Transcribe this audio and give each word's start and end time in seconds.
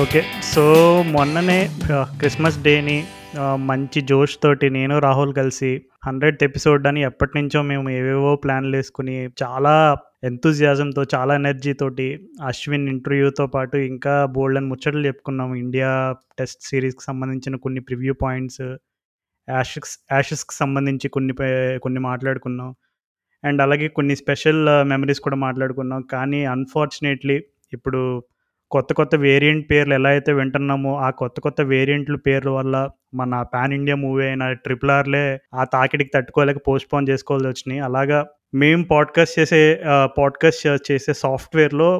Okay. 0.00 0.20
So, 0.44 0.62
మొన్ననే 1.14 1.56
Christmas 2.18 2.58
డేని 2.62 2.96
మంచి 3.62 4.00
జోష్ 4.02 4.34
తోటి 4.42 4.68
నేను, 4.70 4.94
రాహుల్ 4.98 5.32
కలిసి 5.34 5.70
100థ్ 6.06 6.42
ఎపిసోడ్ 6.42 6.86
అని 6.86 7.00
ఎప్పటినుంచో 7.02 7.60
మేము 7.62 7.88
ఏవేవో 7.90 8.36
ప్లాన్‌లేసుకొని, 8.36 9.14
చాలా 9.42 9.74
ఎంతూజియాజంతో, 10.24 11.02
చాలా 11.14 11.32
ఎనర్జీతోటి 11.34 12.06
అశ్విన్ 12.42 12.88
ఇంటర్వ్యూతో 12.88 13.46
పాటు 13.46 13.76
ఇంకా 13.86 14.14
బోలెడన్ని 14.36 14.70
ముచ్చట్లు 14.70 15.02
చెప్పుకున్నాము. 15.06 15.54
ఇండియా 15.56 15.90
టెస్ట్ 16.38 16.62
సిరీస్కి 16.70 17.04
సంబంధించిన 17.04 17.56
కొన్ని 17.64 17.80
ప్రివ్యూ 17.80 18.14
పాయింట్స్, 18.24 18.62
యాషెస్ 19.48 19.96
యాషెస్‌కి 20.12 20.56
సంబంధించి 20.56 21.08
కొన్ని 21.08 21.34
కొన్ని 21.82 22.02
మాట్లాడుకున్నాం. 22.02 22.70
అండ్ 23.44 23.62
అలాగే 23.62 23.88
కొన్ని 23.98 24.16
స్పెషల్ 24.16 24.62
మెమరీస్ 24.86 25.20
కూడా 25.20 25.38
మాట్లాడుకున్నాం. 25.46 26.02
కానీ 26.14 26.42
అన్‌ఫార్చునేట్‌లీ 26.54 27.38
ఇప్పుడు 27.72 28.02
కొత్త 28.70 28.92
కొత్త 28.92 29.14
వేరియంట్ 29.20 29.64
పేర్లు 29.70 29.94
ఎలా 29.94 30.08
అయితే 30.08 30.32
వింటున్నామో, 30.32 30.92
ఆ 30.98 31.10
కొత్త 31.20 31.36
కొత్త 31.40 31.60
వేరియంట్‌ల 31.70 32.16
పేర్ల 32.26 32.50
వల్ల 32.50 32.74
మన 33.14 33.42
పాన్ 33.54 33.72
ఇండియా 33.72 33.96
మూవీ 33.96 34.22
అయిన 34.26 34.44
'ట్రిపుల్ 34.64 34.90
ఆర్'లే 34.90 35.22
ఆ 35.54 35.64
తాకిడికి 35.72 36.10
తట్టుకోలేక 36.14 36.58
పోస్ట్‌పోన్ 36.68 37.08
చేసుకోవాల్సొచ్చినియి. 37.08 37.80
అలాగా 37.80 38.18
మేము 38.54 38.82
పాడ్‌కాస్ట్ 38.84 39.36
చేసే 39.38 39.60
పాడ్‌కాస్ట్ 40.18 40.62
చేసే 40.88 41.12
సాఫ్ట్‌వేర్‌లో 41.20 41.90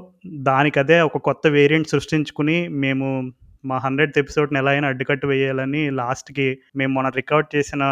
దానికదే 0.47 0.99
ఒక 1.01 1.19
కొత్త 1.29 1.47
వేరియంట్ 1.57 1.93
సృష్టించుకొని, 1.95 2.57
మేము 2.79 3.09
మా 3.65 3.77
100థ్ 3.79 4.19
ఎపిసోడ్‌ని 4.19 4.59
ఎలా 4.59 4.71
అయినా 4.71 4.89
అడ్డుకట్టు 4.89 5.27
వేయాలని 5.27 5.91
లాస్ట్‌కి 5.91 6.47
మేము 6.77 6.93
మొన్న 6.93 7.09
రికార్డ్ 7.17 7.49
చేసిన 7.57 7.83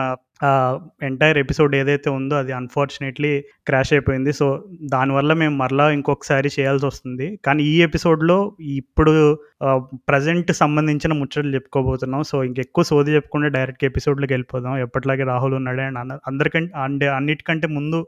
ఎంటైర్ 1.03 1.39
ఎపిసోడ్ 1.39 1.73
ఏదైతే 1.77 2.11
ఉందో 2.11 2.35
అది 2.37 2.53
అన్‌ఫార్చునేట్‌లీ 2.53 3.33
క్రాష్ 3.67 3.93
అయిపోయింది. 3.93 4.33
సో, 4.33 4.47
దానివల్ల 4.93 5.33
మేము 5.33 5.57
మరలా 5.57 5.87
ఇంకొకసారి 5.91 6.49
చేయాల్సి 6.59 6.87
వస్తుంది 6.87 7.39
కానీ 7.45 7.63
ఈ 7.65 7.75
ఎపిసోడ్‌లో 7.83 8.39
ఇప్పుడు 8.75 9.15
ప్రజెంట్ 9.63 10.07
ప్రెజెంట్ 10.09 10.53
సంబంధించిన 10.53 11.13
ముచ్చట్లు 11.13 11.53
చెప్పుకోబోతున్నాం. 11.55 12.23
సో, 12.23 12.37
ఇంకెక్కువ 12.45 12.85
సోది 12.85 13.15
చెప్పకుండా 13.15 13.49
ఎపిసోడ్లోకి 13.91 14.33
వెళ్ళిపోతాం 14.33 14.77
ఎప్పటిలాగే 14.79 15.25
రాహుల్ 15.25 15.55
ఉన్నాడే 15.55 15.83
అండ్ 15.83 15.99
అందరికంటే 16.27 16.73
అండ్ 16.79 17.05
అన్నిటికంటే 17.17 17.67
ముందు 17.69 18.01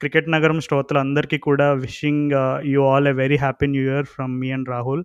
క్రికెట్ 0.00 0.28
నగరం 0.30 0.58
శ్రోతలందరికీ 0.60 1.38
కూడా 1.40 1.66
wishing 1.84 2.32
you 2.66 2.80
all 2.86 3.08
a 3.08 3.14
very 3.20 3.36
happy 3.36 3.66
new 3.66 3.84
year 3.84 4.06
from 4.06 4.34
me 4.40 4.50
and 4.52 4.68
Rahul. 4.68 5.02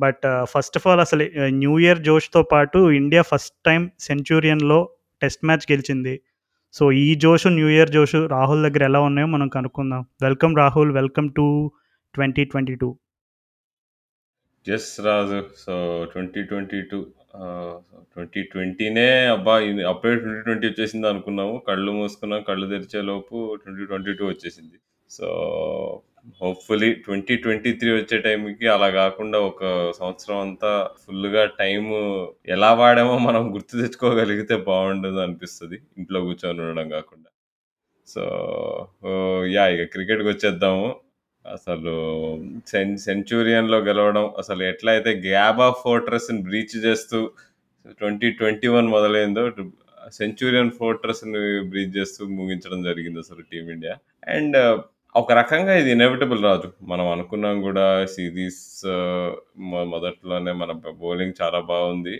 But 0.00 0.24
first 0.44 0.78
of 0.78 0.86
all 0.86 1.00
అసలు 1.00 1.24
న్యూ 1.46 1.78
ఇయర్ 1.78 1.98
జోష్‌తో 1.98 2.42
పాటు 2.42 2.90
ఇండియా 2.92 3.22
ఫస్ట్ 3.22 3.56
టైం 3.66 3.90
సెంచూరియన్‌లో 4.00 4.78
టెస్ట్ 5.22 5.44
మ్యాచ్ 5.44 5.72
గెలిచింది. 5.72 6.20
సో, 6.72 6.92
ఈ 6.92 7.14
జోషు, 7.14 7.48
న్యూ 7.48 7.68
ఇయర్ 7.68 7.90
జోషు 7.90 8.26
రాహుల్ 8.26 8.62
దగ్గర 8.62 8.84
ఎలా 8.84 9.00
ఉన్నాయో 9.00 9.26
మనం 9.26 9.48
కనుక్కుందాం. 9.48 10.06
Welcome 10.22 10.56
Rahul. 10.56 10.92
Welcome 10.92 11.28
to 11.36 11.46
2022. 12.14 12.90
Yes 14.66 15.00
Raju. 15.00 15.44
So, 15.56 15.74
twenty 16.12 16.42
twenty 16.42 16.82
two 16.82 16.98
twenty 18.14 18.42
ట్వంటీనే 18.42 19.26
అబ్బా! 19.26 19.54
అప్పుడే 19.88 20.16
ట్వంటీ 20.16 20.40
ట్వంటీ 20.42 20.66
వచ్చేసింది 20.66 21.08
అనుకున్నాము 21.08 21.62
కళ్ళు 21.68 21.92
మూసుకున్నాం. 21.92 22.42
కళ్ళు 22.42 22.66
తెరిచేలోపు 22.66 23.36
2022 23.56 24.24
వచ్చేసింది. 24.24 24.78
సో, 25.10 25.28
హోప్‌ఫుల్లీ 26.40 26.88
2023 26.98 27.66
వచ్చే 27.94 28.16
టైంకి 28.24 28.66
అలా 28.68 28.88
గాకుండా 28.96 29.38
ఒక 29.48 29.62
సంవత్సరం 29.98 30.38
అంతా 30.44 30.70
ఫుల్‌గా 31.02 31.44
టైం 31.60 31.84
ఎలా 32.50 32.70
వాడామో 32.80 33.14
మనం 33.26 33.44
గుర్తు 33.54 33.74
తెచ్చుకోగలిగితే 33.82 34.56
బావుండదనిపిస్తది. 34.68 35.78
ఇంట్లో 35.98 36.20
కూర్చొని 36.26 36.60
ఉండడం 36.64 36.88
గాకుండా. 36.94 37.28
So, 38.08 38.22
yeah 39.48 39.64
yeah! 39.64 39.72
ఇక 39.76 39.84
క్రికెట్‌కొచ్చేద్దాము. 39.94 40.88
అసలు 41.44 41.94
సెం 42.68 42.88
సెంచూరియన్‌లో 43.04 43.78
గెలవడం 43.86 44.26
అసలు 44.40 44.62
ఎట్లా 44.72 44.90
అయితే 44.94 45.12
గ్యాబా 45.26 45.68
ఫోర్ట్రెస్‌ని 45.82 46.40
బ్రీచ్ 46.48 46.76
చేస్తూ 46.86 47.18
2021 48.00 48.64
మొదలైందో 48.96 49.44
సెంచూరియన్ 50.12 50.72
ఫోర్ట్రెస్‌ని 50.78 51.42
బ్రీచ్ 51.70 51.96
చేస్తూ 51.98 52.22
ముగించడం 52.38 52.80
జరిగిందసలు 52.88 53.42
టీమిండియా. 53.52 53.96
అండ్ 54.30 54.58
ఒక 55.18 55.32
రకంగా 55.38 55.72
ఇది 55.74 55.90
ఇనెవిటబుల్ 55.90 56.40
రాజు. 56.44 56.68
మనం 56.82 57.06
అనుకున్నాం 57.12 57.56
గూడా 57.64 57.84
సిరీస్ 58.06 58.62
మొ 59.68 59.80
మొదట్లోనే 59.92 60.52
మన 60.54 60.72
బ 60.78 60.92
బౌలింగ్ 61.00 61.34
చాలా 61.40 61.60
బావుంది. 61.70 62.14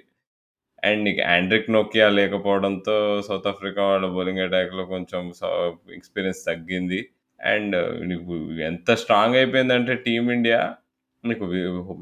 అండ్ 0.82 1.02
నీకు 1.04 1.22
ఆండ్రిక్ 1.34 1.70
నోకియా 1.70 2.08
లేకపోవడంతో 2.18 2.96
సౌత్ 3.28 3.48
ఆఫ్రికా 3.52 3.82
వాళ్ళ 3.90 4.06
బౌలింగ్ 4.16 4.42
అటాక్‌లో 4.46 4.84
కొంచెం 4.86 5.22
స 5.32 5.42
ఎక్స్‌పీరియన్స్ 5.98 6.42
తగ్గింది. 6.50 7.00
అండ్ 7.40 7.76
నీకు 8.10 8.36
ఎంత 8.68 8.90
స్ట్రాంగ్ 9.02 9.36
అయిపోయిందంటే 9.36 9.94
టీమిండియా 10.06 10.60
నీకు 11.28 11.46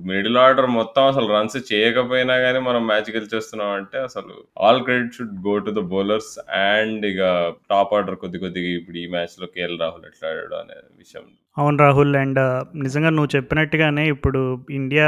మిడిల్ 0.07 0.37
ఆర్డర్ 0.37 0.69
మొత్తం 0.77 1.07
అసలు 1.07 1.27
రన్స్ 1.33 1.59
చేయకపోయినా 1.73 2.37
కానీ 2.39 2.59
మనం 2.59 2.87
మ్యాచ్ 2.87 3.11
గెలిచేస్తున్నామంటే 3.11 3.99
అసలు 4.01 4.35
all 4.61 4.83
credit 4.83 5.17
should 5.17 5.37
go 5.49 5.55
to 5.59 5.71
the 5.71 5.85
bowlers 5.87 6.33
and 6.67 7.07
ఇక 7.07 7.23
టాప్ 7.71 7.95
ఆర్డర్ 7.95 8.17
కొద్ది 8.17 8.39
కొద్దిగా 8.39 8.71
ఇప్పుడు 8.79 8.99
ఈ 8.99 9.07
మ్యాచ్‌లో 9.07 9.47
కేఎల్ 9.47 9.81
రాహుల్ 9.81 10.07
ఎట్లా 10.07 10.29
ఆడాడు 10.29 10.55
అనే 10.55 10.77
విషయం. 10.99 11.27
అవును 11.57 11.79
రాహుల్. 11.79 12.17
అండ్ 12.17 12.39
uh, 12.39 12.57
నిజంగా 12.77 13.11
నువ్వు 13.11 13.31
చెప్పినట్టుగానే 13.37 14.03
ఇప్పుడు 14.09 14.41
ఇండియా 14.71 15.07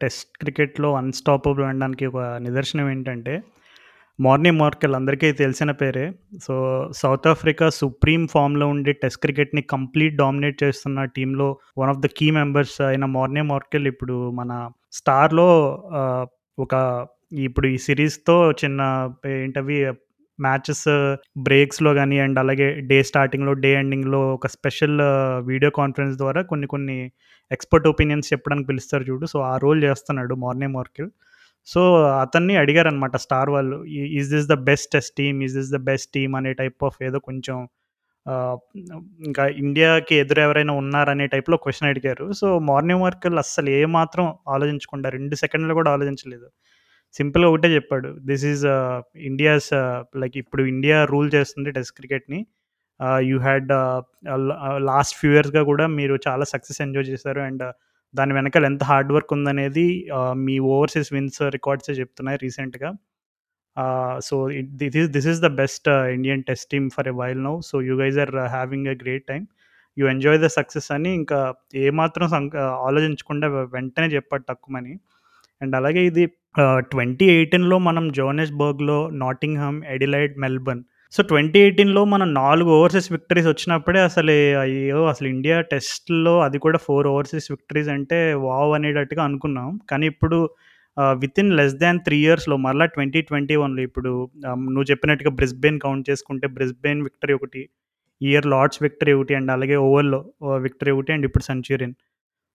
టెస్ట్ 0.00 0.30
క్రికెట్‌లో 0.40 0.90
అన్‌స్టాపబుల్ 0.94 1.64
అనడానికి 1.64 2.06
ఒక 2.06 2.22
నిదర్శనం 2.38 2.86
ఏంటంటే, 2.90 3.34
మార్నింగ్ 4.18 4.58
మార్కెల్ 4.58 4.94
అందరికీ 4.94 5.32
తెలిసిన 5.32 5.70
పేరే. 5.70 6.04
సో, 6.42 6.54
సౌత్ 6.92 7.26
ఆఫ్రికా 7.26 7.70
సుప్రీం 7.70 8.26
ఫామ్‌లో 8.26 8.66
ఉండి 8.66 8.92
టెస్ట్ 8.92 9.20
క్రికెట్‌ని 9.20 9.62
కంప్లీట్ 9.62 10.16
డామినేట్ 10.16 10.62
చేస్తున్న 10.62 11.04
టీంలో 11.16 11.46
one 11.78 11.90
of 11.90 11.98
the 11.98 12.06
key 12.16 12.30
members 12.30 12.80
అయిన 12.80 13.04
మార్నింగ్ 13.04 13.48
మార్కెల్ 13.48 13.86
ఇప్పుడు 13.86 14.30
మన 14.30 14.52
స్టార్‌లో 14.92 15.48
ఒక 16.58 16.74
ఇప్పుడు 17.38 17.66
ఈ 17.66 17.76
సిరీస్‌తో 17.78 18.52
చిన్న 18.52 18.80
ఏంటవి 19.26 19.78
మ్యాచెస్ 20.38 20.86
బ్రేక్స్‌లో 21.38 21.94
కానీ 21.94 22.18
అండ్ 22.18 22.38
అలాగే 22.38 22.68
డే 22.80 23.02
స్టార్టింగ్‌లో, 23.02 23.52
డే 23.54 23.72
ఎండింగ్‌లో 23.74 24.34
ఒక 24.34 24.46
స్పెషల్ 24.46 24.96
వీడియో 25.42 25.70
కాన్ఫరెన్స్ 25.70 26.16
ద్వారా 26.16 26.42
కొన్ని 26.42 26.66
కొన్ని 26.66 26.98
ఎక్స్‌పర్ట్ 27.50 27.88
ఒపీనియన్స్ 27.88 28.32
చెప్పడానికి 28.32 28.66
పిలుస్తారు 28.66 29.02
చూడు. 29.02 29.26
సో, 29.26 29.38
ఆ 29.42 29.56
రోల్ 29.56 29.82
చేస్తున్నాడు 29.84 30.34
మార్నింగ్ 30.36 30.74
మార్కెల్. 30.74 31.10
సో, 31.68 31.80
అతన్ని 32.22 32.54
అడిగారనమాట 32.56 33.16
స్టార్ 33.24 33.50
వాళ్ళు. 33.50 33.76
Is 33.96 34.14
is 34.18 34.30
this 34.34 34.48
the 34.48 34.56
best 34.68 34.88
test 34.92 35.14
team? 35.16 35.38
Is 35.46 35.54
this 35.54 35.70
the 35.72 35.80
best 35.88 36.08
team? 36.14 36.32
అనే 36.36 36.52
టైప్ 36.60 36.84
ఆఫ్ 36.84 36.98
ఏదో 37.02 37.18
కొంచెం 37.28 37.58
ఇంకా 39.26 39.44
ఇండియాకి 39.62 40.14
ఎదురు 40.16 40.40
ఎవరైనా 40.40 40.74
ఉన్నారనే 40.80 41.26
టైప్‌లో 41.28 41.56
క్వశ్చన్ 41.64 41.88
అడిగారు. 41.88 42.26
సో, 42.32 42.48
మార్నింగ్ 42.68 43.02
వర్కర్లు 43.02 43.40
అస్సలు 43.40 43.70
ఏమాత్రం 43.80 44.26
ఆలోచించకుండా 44.48 45.08
రెండు 45.10 45.36
సెకండ్లు 45.36 45.74
కూడా 45.74 45.90
ఆలోచించలేదు. 45.92 46.48
సింపుల్‌గా 47.14 47.50
ఒకటే 47.52 47.70
చెప్పాడు. 47.76 48.10
దిస్ 48.26 48.44
ఈస్ 48.46 48.64
ఇండియాస్ 49.30 49.70
లైక్ 50.22 50.36
ఇప్పుడు 50.42 50.64
ఇండియా 50.74 50.98
రూల్ 51.06 51.30
చేస్తుంది 51.36 51.72
టెస్ట్ 51.72 51.96
క్రికెట్‌ని. 51.98 52.40
యూ 53.26 53.38
హ్యాడ్ 53.40 53.70
లాస్ట్ 54.90 55.16
ఫ్యూ 55.20 55.32
ఇయర్స్‌గా 55.34 55.64
కూడా 55.72 55.86
మీరు 55.98 56.16
చాలా 56.28 56.46
సక్సెస్ 56.54 56.80
ఎంజాయ్ 56.82 57.08
చేశారు. 57.12 57.42
అండ్ 57.42 57.64
దాని 58.14 58.32
వెనకాల 58.34 58.64
ఎంత 58.64 58.84
హార్డ్ 58.84 59.12
వర్క్ 59.12 59.32
ఉందనేది 59.32 59.86
మీ 60.46 60.58
ఓవర్‌సీస్ 60.72 61.10
విన్స్ 61.12 61.40
రికార్డ్సే 61.56 61.92
చెప్తున్నాయి 61.92 62.38
రీసెంట్‌గా. 62.42 62.90
So, 64.20 64.34
this 64.80 64.96
is 64.96 65.08
this 65.10 65.28
is 65.28 65.40
the 65.40 65.50
best 65.60 65.88
Indian 66.16 66.42
test 66.42 66.68
team 66.70 66.88
for 66.90 67.08
a 67.08 67.14
while 67.20 67.42
now. 67.44 67.54
So, 67.60 67.82
you 67.82 67.94
guys 68.00 68.18
are 68.18 68.34
having 68.56 68.86
a 68.86 68.96
great 69.02 69.26
time. 69.26 69.46
You 69.96 70.04
enjoy 70.08 70.38
the 70.38 70.48
success 70.58 70.88
అని 70.92 71.10
ఇంకా 71.14 71.38
ఏమాత్రం 71.86 72.26
ఆలోచించకుండా 72.88 73.48
వెంటనే 73.74 74.06
చెప్పాడు 74.06 74.44
తక్కువని 74.48 74.94
అండ్ 75.60 75.74
అలాగే 75.76 76.02
ఇది 76.04 76.24
ట్వంటీ 76.92 77.26
ఎయిటీన్లో 77.30 77.76
మనం 77.78 78.04
జోనెస్బర్గ్లో 78.12 78.98
నాటింగ్‌హామ్, 79.22 79.78
ఎడిలైడ్, 79.86 80.34
మెల్బర్న్ 80.38 80.82
సో, 81.14 81.20
2018లో 81.22 82.02
మనం 82.12 82.28
4 82.36 82.50
ఓవర్‌సీస్ 82.74 83.08
విక్టరీస్ 83.14 83.48
వచ్చినప్పుడే 83.50 84.00
అసలు 84.08 84.34
అయ్యో! 84.62 85.00
అసలు 85.10 85.26
ఇండియా 85.28 85.56
టెస్ట్‌లో 85.72 86.34
అది 86.44 86.58
కూడా 86.64 86.78
4 86.84 87.08
ఓవర్‌సీస్ 87.10 87.48
విక్టరీస్ 87.52 87.90
అంటే 87.94 88.18
వావ్! 88.44 88.70
అనేటట్టుగా 88.78 89.22
అనుకున్నాం. 89.28 89.68
కానీ 89.90 90.06
ఇప్పుడు 90.12 90.38
ఆహ్, 90.96 91.14
వితిన్ 91.20 91.50
లెస్ 91.58 91.74
దాన్ 91.78 91.98
3 92.00 92.16
ఇయర్స్‌లో 92.20 92.56
మరలా 92.64 92.86
2021లో 92.88 93.60
ఇప్పుడు 93.88 94.10
ఆహ్, 94.48 94.64
నువ్వు 94.66 94.88
చెప్పినట్టుగా 94.90 95.30
బ్రిస్బేన్ 95.38 95.78
కౌంట్ 95.84 96.08
చేసుకుంటే 96.10 96.46
బ్రిస్బేన్ 96.56 97.02
విక్టరీ 97.06 97.34
ఒకటి, 97.38 97.62
ఈ 98.20 98.30
ఇయర్ 98.30 98.48
లార్డ్స్ 98.52 98.80
విక్టరీ 98.84 99.14
ఒకటి 99.16 99.34
అండ్ 99.38 99.52
అలాగే 99.54 99.76
ఓవల్‌లో 99.86 100.20
విక్టరీ 100.66 100.92
ఒకటి 100.96 101.12
అండ్ 101.14 101.26
ఇప్పుడు 101.28 101.46
సెంచూరియన్. 101.48 101.94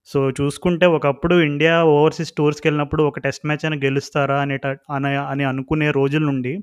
సో, 0.07 0.19
చూసుకుంటే 0.39 0.85
ఒకప్పుడు 0.95 1.35
ఇండియా 1.47 1.75
ఓవర్‌సీస్ 1.95 2.33
టూర్స్‌కెళ్ళినప్పుడు 2.37 3.03
ఒక 3.09 3.19
టెస్ట్ 3.25 3.45
మ్యాచ్ 3.47 3.65
అయినా 3.65 3.79
గెలుస్తారా 3.83 4.37
అనేట 4.45 4.67
అని 4.95 5.11
అని 5.27 5.45
అనుకునే 5.51 5.89
రోజుల 5.97 6.23
నుండి 6.29 6.53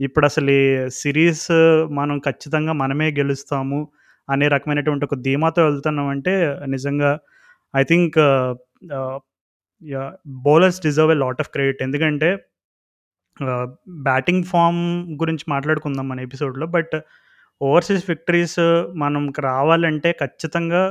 ఇప్పుడు 0.00 0.26
ఈ 0.50 0.60
సిరీస్ 0.88 1.48
మనం 1.92 2.18
ఖచ్చితంగా 2.18 2.72
మనమే 2.72 3.10
గెలుస్తాము 3.10 3.80
అనే 4.28 4.48
రకమైనటువంటి 4.48 5.04
ఒక 5.04 5.14
ధీమాతో 5.20 5.64
వెళ్తున్నామంటే 5.64 6.34
నిజంగా 6.66 7.10
I 7.74 7.82
think 7.82 8.18
bowlers 10.40 10.80
deserve 10.82 11.12
a 11.12 11.14
lot 11.14 11.40
of 11.40 11.50
credit. 11.50 11.82
ఎందుకంటే 11.82 12.30
బ్యాటింగ్ 14.02 14.44
ఫామ్ 14.44 14.80
గురించి 15.22 15.44
మాట్లాడుకుందాం 15.48 16.08
మన 16.08 16.20
ఎపిసోడ్‌లో. 16.20 16.66
బట్ 16.66 16.94
ఓవర్‌సీస్ 17.60 18.04
విక్టరీస్ 18.08 18.58
మనం 18.96 19.22
రావాలంటే 19.40 20.12
ఖచ్చితంగా 20.20 20.82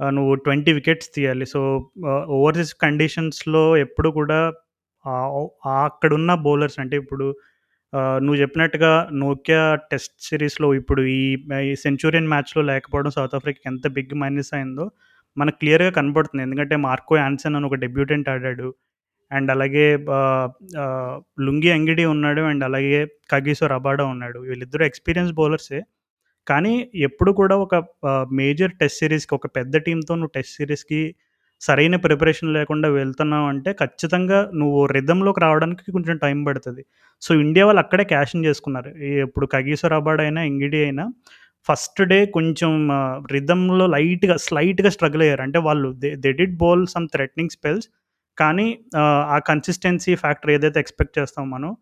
నువ్వు 0.00 0.34
20 0.36 0.72
వికెట్స్ 0.72 1.10
తీయాలి. 1.14 1.46
సో, 1.46 1.60
ఓవర్‌సీస్ 2.36 2.74
కండిషన్స్‌లో 2.82 3.64
ఎప్పుడు 3.76 4.10
కూడా 4.10 4.40
అక్కడున్న 5.84 6.34
బౌలర్స్ 6.46 6.78
అంటే 6.80 6.96
ఇప్పుడు 6.96 7.26
నువ్వు 8.24 8.38
చెప్పినట్టుగా 8.42 8.90
నోకియా 9.20 9.62
టెస్ట్ 9.90 10.14
సిరీస్‌లో 10.22 10.68
ఇప్పుడు 10.74 11.02
ఈ 11.14 11.22
ఈ 11.64 11.72
సెంచురియన్ 11.84 12.28
మ్యాచ్‌లో 12.28 12.62
లేకపోవడం 12.70 13.12
సౌత్ 13.16 13.34
ఆఫ్రికాకి 13.34 13.68
ఎంత 13.72 13.86
బిగ్ 13.96 14.14
మైనస్ 14.22 14.52
అయిందో 14.54 14.84
మనకు 15.36 15.58
క్లియర్‌గా 15.58 15.90
కనబడుతుంది 15.98 16.42
ఎందుకంటే 16.42 16.76
మార్కో 16.84 17.16
యాన్సన్ 17.18 17.56
అని 17.56 17.66
ఒక 17.66 17.78
డెబ్యూటెంట్ 17.84 18.28
ఆడాడు. 18.28 18.68
అండ్ 19.30 19.50
అలాగే 19.54 19.86
లుంగి 21.46 21.70
అంగిడి 21.76 22.04
ఉన్నాడు. 22.14 22.42
అండ్ 22.50 22.64
అలాగే 22.64 23.00
కగిసో 23.32 23.66
రబాడా 23.74 24.04
ఉన్నాడు. 24.06 24.38
వీళ్ళిద్దరూ 24.48 24.84
ఎక్స్‌పీరియన్స్ 24.90 25.32
బౌలర్సే. 25.34 25.80
కానీ 26.46 26.74
ఎప్పుడు 27.08 27.32
కూడా 27.40 27.56
ఒక 27.66 27.74
మేజర్ 28.40 28.72
టెస్ట్ 28.80 29.00
సిరీస్కి 29.02 29.34
ఒక 29.34 29.48
పెద్ద 29.58 29.76
టీంతో 29.86 30.14
నువ్వు 30.16 30.34
టెస్ట్ 30.36 30.56
సిరీస్కి 30.60 31.02
సరైన 31.60 31.96
ప్రిపరేషన్ 32.04 32.52
లేకుండా 32.54 32.88
వెళ్తున్నావంటే 32.90 33.70
ఖచ్చితంగా 33.80 34.38
నువ్వు 34.54 34.80
రిధంలోకి 34.88 35.40
రావడానికి 35.40 35.92
కొంచెం 35.92 36.16
టైం 36.16 36.38
పడుతుంది 36.44 36.82
సో, 37.22 37.30
ఇండియా 37.36 37.64
వాళ్ళు 37.66 37.80
అక్కడే 37.80 38.04
క్యాష్ 38.04 38.34
చేసుకున్నారు. 38.46 38.90
ఇప్పుడు 39.24 39.46
కగీసర్ 39.46 39.92
అబాడ్ 39.92 40.20
అయినా, 40.20 40.42
ఇంగిడి 40.42 40.80
అయినా 40.84 41.04
ఫస్ట్ 41.68 42.00
డే 42.04 42.18
కొంచెం 42.36 42.72
రిధంలో 43.32 43.86
లైట్‌గా, 43.88 44.36
స్లైట్‌గా 44.38 44.90
స్ట్రగుల్ 44.90 45.22
అయ్యారు. 45.22 45.42
అంటే 45.42 45.58
వాళ్ళు 45.60 45.88
they 46.02 46.10
they 46.16 46.30
did 46.32 46.56
bowl 46.56 46.84
some 46.86 47.06
threatening 47.14 47.54
spells. 47.56 47.86
కానీ 48.38 48.66
ఆ 49.30 49.38
కన్సిస్టెన్సీ 49.48 50.14
ఫ్యాక్టర్ 50.16 50.50
ఏదైతే 50.50 50.78
ఎక్స్‌పెక్ట్ 50.80 51.14
చేస్తామో 51.18 51.48
మనం 51.54 51.72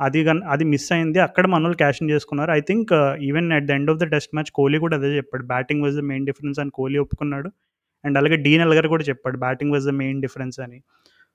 అది 0.00 0.20
అది 0.52 0.64
మిస్ 0.64 0.88
అయింది. 0.92 1.18
అక్కడ 1.20 1.44
మనోళ్ళు 1.46 1.76
వాళ్ళు 1.78 2.00
ఇన్ 2.02 2.10
చేసుకున్నారు. 2.10 2.50
I 2.52 2.60
think 2.70 2.92
even 3.28 3.48
at 3.52 3.66
the 3.68 3.72
end 3.72 3.90
of 3.90 3.98
the 3.98 4.06
test 4.14 4.32
match 4.34 4.50
Kohli 4.52 4.78
కూడా 4.84 4.96
అదే 5.00 5.10
చెప్పాడు. 5.18 5.44
Batting 5.52 5.82
was 5.84 5.96
the 5.96 6.04
main 6.10 6.26
difference 6.30 6.58
అని 6.58 6.72
కోహ్లీ 6.72 6.98
ఒప్పుకున్నాడు. 6.98 7.50
అండ్ 8.04 8.18
అలాగే 8.18 8.36
డీన్ 8.46 8.62
ఎల్గర్ 8.62 8.88
కూడా 8.88 9.04
చెప్పాడు. 9.04 9.38
Batting 9.38 9.72
was 9.72 9.86
the 9.86 9.94
main 10.00 10.22
difference 10.22 10.58
అని. 10.60 10.78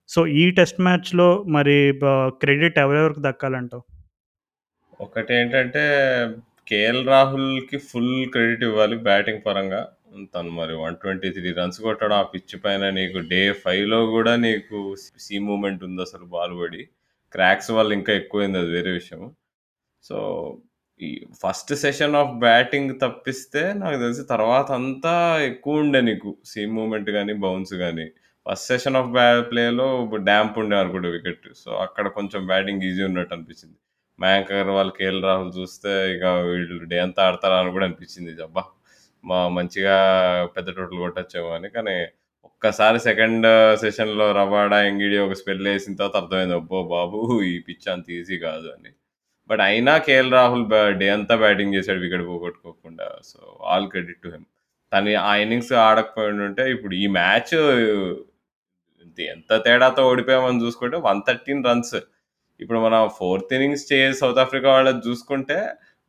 సో, 0.09 0.19
ఈ 0.39 0.45
టెస్ట్ 0.51 0.79
మ్యాచ్‌లో 0.81 1.27
మరి 1.49 1.77
క్రెడిట్ 2.41 2.79
ఎవరెవరికి 2.79 3.21
దక్కాలంటావు? 3.21 3.83
ఒకటేంటంటే 4.99 5.83
కేఎల్ 6.67 7.03
రాహుల్‌కి 7.07 7.77
ఫుల్ 7.89 8.13
క్రెడిట్ 8.33 8.63
ఇవ్వాలి 8.63 8.97
బ్యాటింగ్ 9.05 9.43
పరంగా. 9.45 9.81
తను 10.33 10.51
మరి 10.51 10.73
123 10.77 11.51
రన్స్ 11.59 11.79
కొట్టడం 11.81 12.15
ఆ 12.15 12.25
పిచ్ 12.31 12.55
పైన 12.63 12.89
నీకు 12.91 13.19
డే 13.31 13.41
ఫైవ్లో 13.63 13.99
కూడా 14.11 14.33
నీకు 14.45 14.77
సీ 15.19 15.37
మూమెంట్ 15.47 15.83
ఉంది 15.83 16.01
అసలు 16.01 16.25
బాల్ 16.33 16.55
పడి. 16.61 16.81
క్రాక్స్ 17.33 17.71
వల్ల 17.71 17.91
ఇంకా 17.93 18.13
ఎక్కువైంది 18.13 18.59
అది 18.59 18.71
వేరే 18.71 18.91
విషయం. 18.93 19.23
సో, 20.03 20.17
ఈ 20.99 21.09
ఫస్ట్ 21.41 21.71
సెషన్ 21.81 22.15
ఆఫ్ 22.21 22.31
బ్యాటింగ్ 22.41 22.91
తప్పిస్తే 23.03 23.61
నాకు 23.81 23.97
తెలిసి 24.01 24.23
తర్వాత 24.31 24.69
అంతా 24.79 25.13
ఎక్కువ 25.49 25.83
ఉండే 25.83 25.99
నీకు 26.01 26.29
సీమ్ 26.45 26.73
మూమెంట్ 26.79 27.09
కానీ 27.11 27.33
బౌన్స్ 27.43 27.73
కానీ 27.83 28.05
ఫస్ట్ 28.45 28.67
సెషన్ 28.71 28.97
ఆఫ్ 28.99 29.11
బ్యా 29.13 29.27
ప్లేలో 29.49 29.87
డ్యాంప్ 30.27 30.57
ఉండే 30.61 30.75
అనుకుంటే 30.81 31.09
వికెట్. 31.15 31.47
సో, 31.61 31.69
అక్కడ 31.85 32.05
కొంచెం 32.17 32.41
బ్యాటింగ్ 32.47 32.83
ఈజీ 32.89 33.03
ఉన్నట్టు 33.09 33.33
అనిపించింది. 33.35 33.77
మయాంక్ 34.19 34.51
అగర్వాల్, 34.53 34.91
కేఎల్ 34.97 35.21
రాహుల్ 35.27 35.51
చూస్తే 35.57 35.91
ఇక 36.15 36.23
వీళ్ళు 36.49 36.77
డే 36.91 36.97
అంతా 37.05 37.21
ఆడతారా 37.27 37.57
అని 37.61 37.71
కూడా 37.75 37.85
అనిపించింది. 37.89 38.31
అబ్బా! 38.47 38.63
మా 39.23 39.39
మంచిగా 39.57 39.95
పెద్ద 40.55 40.69
టోటల్ 40.77 41.01
కొట్టచ్చేమో 41.03 41.51
అని. 41.57 41.69
కానీ 41.77 41.97
ఒక్కసారి 42.45 42.99
సెకండ్ 43.07 43.47
సెషన్‌లో 43.83 44.27
రవాడా 44.39 44.79
ఎంగిడి 44.89 45.17
ఒక 45.19 45.35
స్పెల్ 45.41 45.63
వేసిన 45.69 45.97
తర్వాత 45.99 46.17
అర్థమైంది. 46.23 46.57
అబ్బో 46.61 46.81
బాబు! 46.95 47.21
ఈ 47.51 47.65
పిచ్ 47.67 47.87
అంత 47.95 48.07
ఈజీ 48.19 48.37
కాదు 48.47 48.69
అని. 48.75 48.91
బట్ 49.49 49.61
అయినా 49.65 49.93
కేఎల్ 50.05 50.31
రాహుల్ 50.33 50.65
డే 50.99 51.07
అంతా 51.09 51.35
బ్యాటింగ్ 51.37 51.75
చేశాడు 51.77 51.99
wicket 51.99 52.25
పోగొట్టుకోకుండా. 52.29 53.07
So, 53.23 53.39
all 53.69 53.87
credit 53.93 54.21
to 54.23 54.29
him. 54.29 54.47
తను 54.91 55.11
ఆ 55.23 55.33
ఇన్నింగ్స్ 55.37 55.73
ఆడకపోయుండుంటే 55.83 56.63
ఇప్పుడు 56.75 56.93
ఈ 56.95 57.07
మ్యాచ్ 57.17 57.55
ఎంత 59.27 59.51
తేడాతో 59.65 60.01
ఓడిపోయామని 60.09 60.61
చూసుకుంటే 60.63 60.97
113 61.01 61.61
రన్స్. 61.69 61.97
ఇప్పుడు 62.59 62.79
మనం 62.79 63.01
ఫోర్త్ 63.17 63.53
ఇన్నింగ్స్ 63.55 63.85
చే 63.91 63.99
సౌత్ 64.19 64.41
ఆఫ్రికా 64.43 64.69
వాళ్ళది 64.73 65.01
చూసుకుంటే 65.07 65.57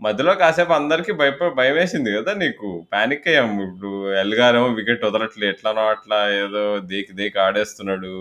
మధ్యలో 0.00 0.32
కాసేపు 0.40 0.72
అందరికీ 0.72 1.12
భయప 1.14 1.48
భయమేసింది 1.58 2.10
కదా 2.16 2.32
నీకు. 2.42 2.68
పానిక్ 2.92 3.26
అయ్యాం 3.30 3.50
ఇప్పుడు 3.66 3.90
ఎల్గారేమో 4.22 4.68
వికెట్ 4.78 5.04
వదలట్లే. 5.08 5.46
ఎట్లానో 5.54 5.82
అట్లా 5.94 6.18
ఏదో 6.42 6.62
దేకి 6.92 7.12
దేకి 7.20 7.38
ఆడేస్తున్నాడు. 7.46 8.12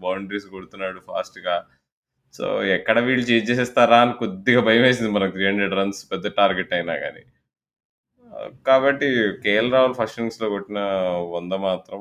బౌండరీస్ 0.00 0.48
కొడుతున్నాడు 0.54 1.00
ఫాస్ట్‌గా. 1.08 1.56
సో, 2.34 2.44
ఎక్కడ 2.76 2.98
వీళ్ళు 3.06 3.24
చేజ్ 3.30 3.46
చేసేస్తారా 3.50 3.98
అని 4.04 4.14
కొద్దిగా 4.22 4.60
భయమేసింది 4.68 5.10
మనకు 5.16 5.36
300 5.38 5.76
రన్స్ 5.78 6.00
పెద్ద 6.12 6.26
టార్గెట్ 6.38 6.72
అయినా 6.78 6.94
కానీ 7.04 7.22
కాబట్టి 8.66 9.06
కేఎల్ 9.44 9.70
రాహుల్ 9.74 9.96
ఫస్ట్ 9.98 10.18
ఇన్నింగ్స్‌లో 10.18 10.48
కొట్టిన 10.54 10.80
వంద 11.34 11.54
మాత్రం 11.66 12.00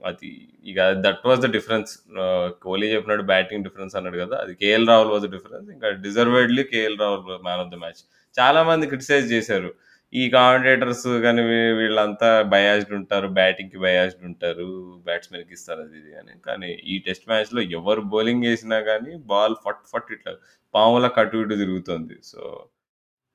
అది 0.00 0.30
ఇక 0.66 0.78
that 1.06 1.24
was 1.28 1.40
the 1.44 1.50
difference. 1.56 1.90
Kohli 2.64 2.86
చెప్పినాడు 2.94 3.24
బ్యాటింగ్ 3.32 3.64
డిఫరెన్స్ 3.66 3.94
అన్నాడు 3.98 4.18
కదా! 4.22 4.36
అది 4.44 4.52
KL 4.62 4.86
Rahul 4.90 5.12
was 5.14 5.24
the 5.26 5.32
difference. 5.36 5.68
ఇంకా 5.74 5.88
డిజర్వ్డ్‌లీ 6.06 6.64
KL 6.72 6.98
Rahul 7.02 7.24
man 7.46 7.62
of 7.64 7.72
the 7.74 7.78
match. 7.84 8.02
చాలా 8.34 8.60
మంది 8.70 8.86
క్రిటిసైజ్ 8.92 9.28
చేశారు. 9.34 9.70
ఈ 10.12 10.22
కామెంటేటర్స్ 10.30 11.06
కానీ 11.24 11.42
వీళ్ళంతా 11.80 12.28
బయాస్డ్ 12.52 12.92
ఉంటారు. 12.98 13.28
బ్యాటింగ్‌కి 13.36 13.78
బయాస్డ్ 13.84 14.22
ఉంటారు. 14.30 14.66
బ్యాట్స్‌మెన్‌కి 15.06 15.52
ఇస్తారు 15.58 15.82
అది 15.84 15.96
ఇది 16.00 16.12
అని. 16.20 16.34
కానీ 16.48 16.70
ఈ 16.86 16.96
టెస్ట్ 17.06 17.28
మ్యాచ్‌లో 17.30 17.62
ఎవరు 17.78 18.02
బౌలింగ్ 18.14 18.46
వేసినా 18.50 18.78
కానీ 18.90 19.12
బాల్ 19.32 19.56
ఫట్ 19.66 19.84
ఫట్ 19.92 20.10
ఇట్లా 20.16 20.34
పాముల 20.74 21.06
అటు 21.16 21.38
ఇటు 21.42 21.56
తిరుగుతుంది. 21.62 22.16
సో, 22.30 22.40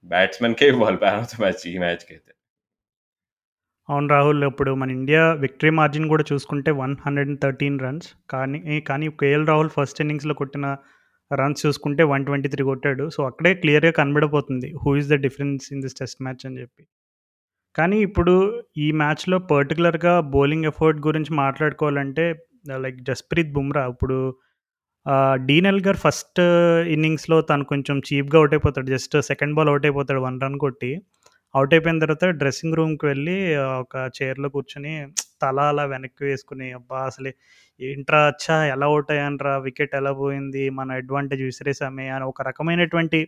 బ్యాట్స్‌మెన్‌కే 0.05 0.69
ఇవ్వాలి 0.75 0.99
ప్యాన్ 1.05 1.21
ఆఫ్ 1.23 1.31
ద 1.33 1.41
మ్యాచ్ 1.43 1.65
ఈ 1.67 1.77
మ్యాచ్కి 1.85 2.11
అయితే 2.15 2.31
అవును 3.89 4.07
రాహుల్. 4.13 4.43
ఇప్పుడు 4.47 4.71
మన 4.81 4.89
ఇండియా 4.91 5.23
విక్టరీ 5.41 5.71
మార్జిన్ 5.77 6.07
కూడా 6.11 6.23
చూసుకుంటే 6.29 6.69
113 6.77 7.49
రన్స్. 7.83 8.07
కానీ 8.29 8.59
కానీ 8.89 9.07
కేఎల్ 9.21 9.45
రాహుల్ 9.51 9.71
ఫస్ట్ 9.75 9.99
ఇన్నింగ్స్‌లో 10.03 10.35
కొట్టిన 10.39 10.65
రన్స్ 11.31 11.61
చూసుకుంటే 11.65 12.03
123 12.07 12.35
కొట్టాడు. 12.69 13.05
సో, 13.09 13.21
అక్కడే 13.29 13.51
క్లియర్‌గా 13.61 13.93
కనబడిపోతుంది. 13.99 14.69
Who 14.81 14.91
is 14.97 15.09
the 15.09 15.17
difference 15.25 15.65
in 15.73 15.81
this 15.85 15.97
test 15.99 16.19
match 16.25 16.45
అని 16.47 16.57
చెప్పి. 16.61 16.83
కానీ 17.75 17.97
ఇప్పుడు 18.07 18.33
ఈ 18.79 18.87
మ్యాచ్‌లో 18.99 19.37
పర్టికులర్గా 19.51 20.13
బౌలింగ్ 20.35 20.67
ఎఫర్ట్ 20.71 20.99
గురించి 21.07 21.33
మాట్లాడుకోవాలంటే 21.41 22.25
లైక్ 22.83 22.99
జస్ప్రీత్ 23.09 23.51
బుమ్రా 23.55 23.83
ఇప్పుడు 23.93 24.17
డీనెల్ 25.47 25.81
గారు 25.85 25.99
ఫస్ట్ 26.03 26.41
ఇన్నింగ్స్‌లో 26.93 27.37
తను 27.49 27.65
కొంచెం 27.71 27.97
చీప్‌గా 28.07 28.37
అవుట్ 28.41 28.53
అయిపోతాడు. 28.55 28.87
జస్ట్ 28.95 29.15
సెకండ్ 29.29 29.55
బాల్ 29.57 29.69
అవుట్ 29.71 29.85
అయిపోతాడు 29.87 30.21
వన్ 30.25 30.39
రన్ 30.43 30.57
కొట్టి. 30.63 30.91
అవుట్ 31.53 31.73
అయిపోయిన 31.75 31.99
తర్వాత 32.03 32.25
డ్రెస్సింగ్ 32.41 32.77
రూమ్‌కి 32.79 33.05
వెళ్ళి 33.07 33.37
ఒక 33.83 33.95
చైర్‌లో 34.17 34.49
కూర్చొని 34.55 34.93
తల 35.43 35.59
అలా 35.71 35.85
వెనక్కి 35.93 36.23
వేసుకుని 36.27 36.67
అబ్బా! 36.79 36.99
అసలు 37.07 37.31
ఏంట్రా 37.79 38.19
అచ్చా 38.29 38.57
ఎలా 38.73 38.87
అవుట్ 38.89 39.09
అయ్యానురా! 39.13 39.53
వికెట్ 39.65 39.93
ఎలా 39.99 40.11
పోయింది? 40.19 40.63
మన 40.77 40.89
అడ్వాంటేజ్ 40.99 41.43
విసిరేసామే 41.43 42.05
అని 42.15 42.25
ఒక 42.31 42.41
రకమైనటువంటి 42.49 43.19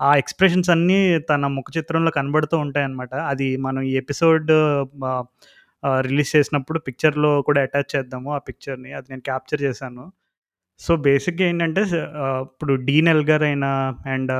ఆ 0.00 0.08
ఎక్స్‌ప్రెషన్స్ 0.22 0.70
అన్నీ 0.74 0.98
తన 1.30 1.46
ముఖ 1.54 1.68
చిత్రంలో 1.76 2.10
కనబడుతూ 2.16 2.56
ఉంటాయన్నమాట. 2.64 3.12
అది 3.30 3.48
మనం 3.66 3.82
ఈ 3.90 4.02
ఎపిసోడ్ 4.02 4.50
రిలీజ్ 6.02 6.30
చేసినప్పుడు 6.36 6.78
పిక్చర్‌లో 6.86 7.30
కూడా 7.48 7.60
అటాచ్ 7.66 7.90
చేద్దాము 7.94 8.30
ఆ 8.36 8.40
పిక్చర్‌ని. 8.46 8.90
అది 8.98 9.06
నేను 9.12 9.24
క్యాప్చర్ 9.28 9.60
చేశాను. 9.66 10.04
సో, 10.80 10.92
బేసిక్‌గా 11.04 11.44
ఏంటంటే 11.48 11.82
ఇప్పుడు 12.44 12.72
డీన్ 12.88 13.10
ఎల్గర్ 13.14 13.44
అయినా 13.48 13.70
అండ్ 14.14 14.32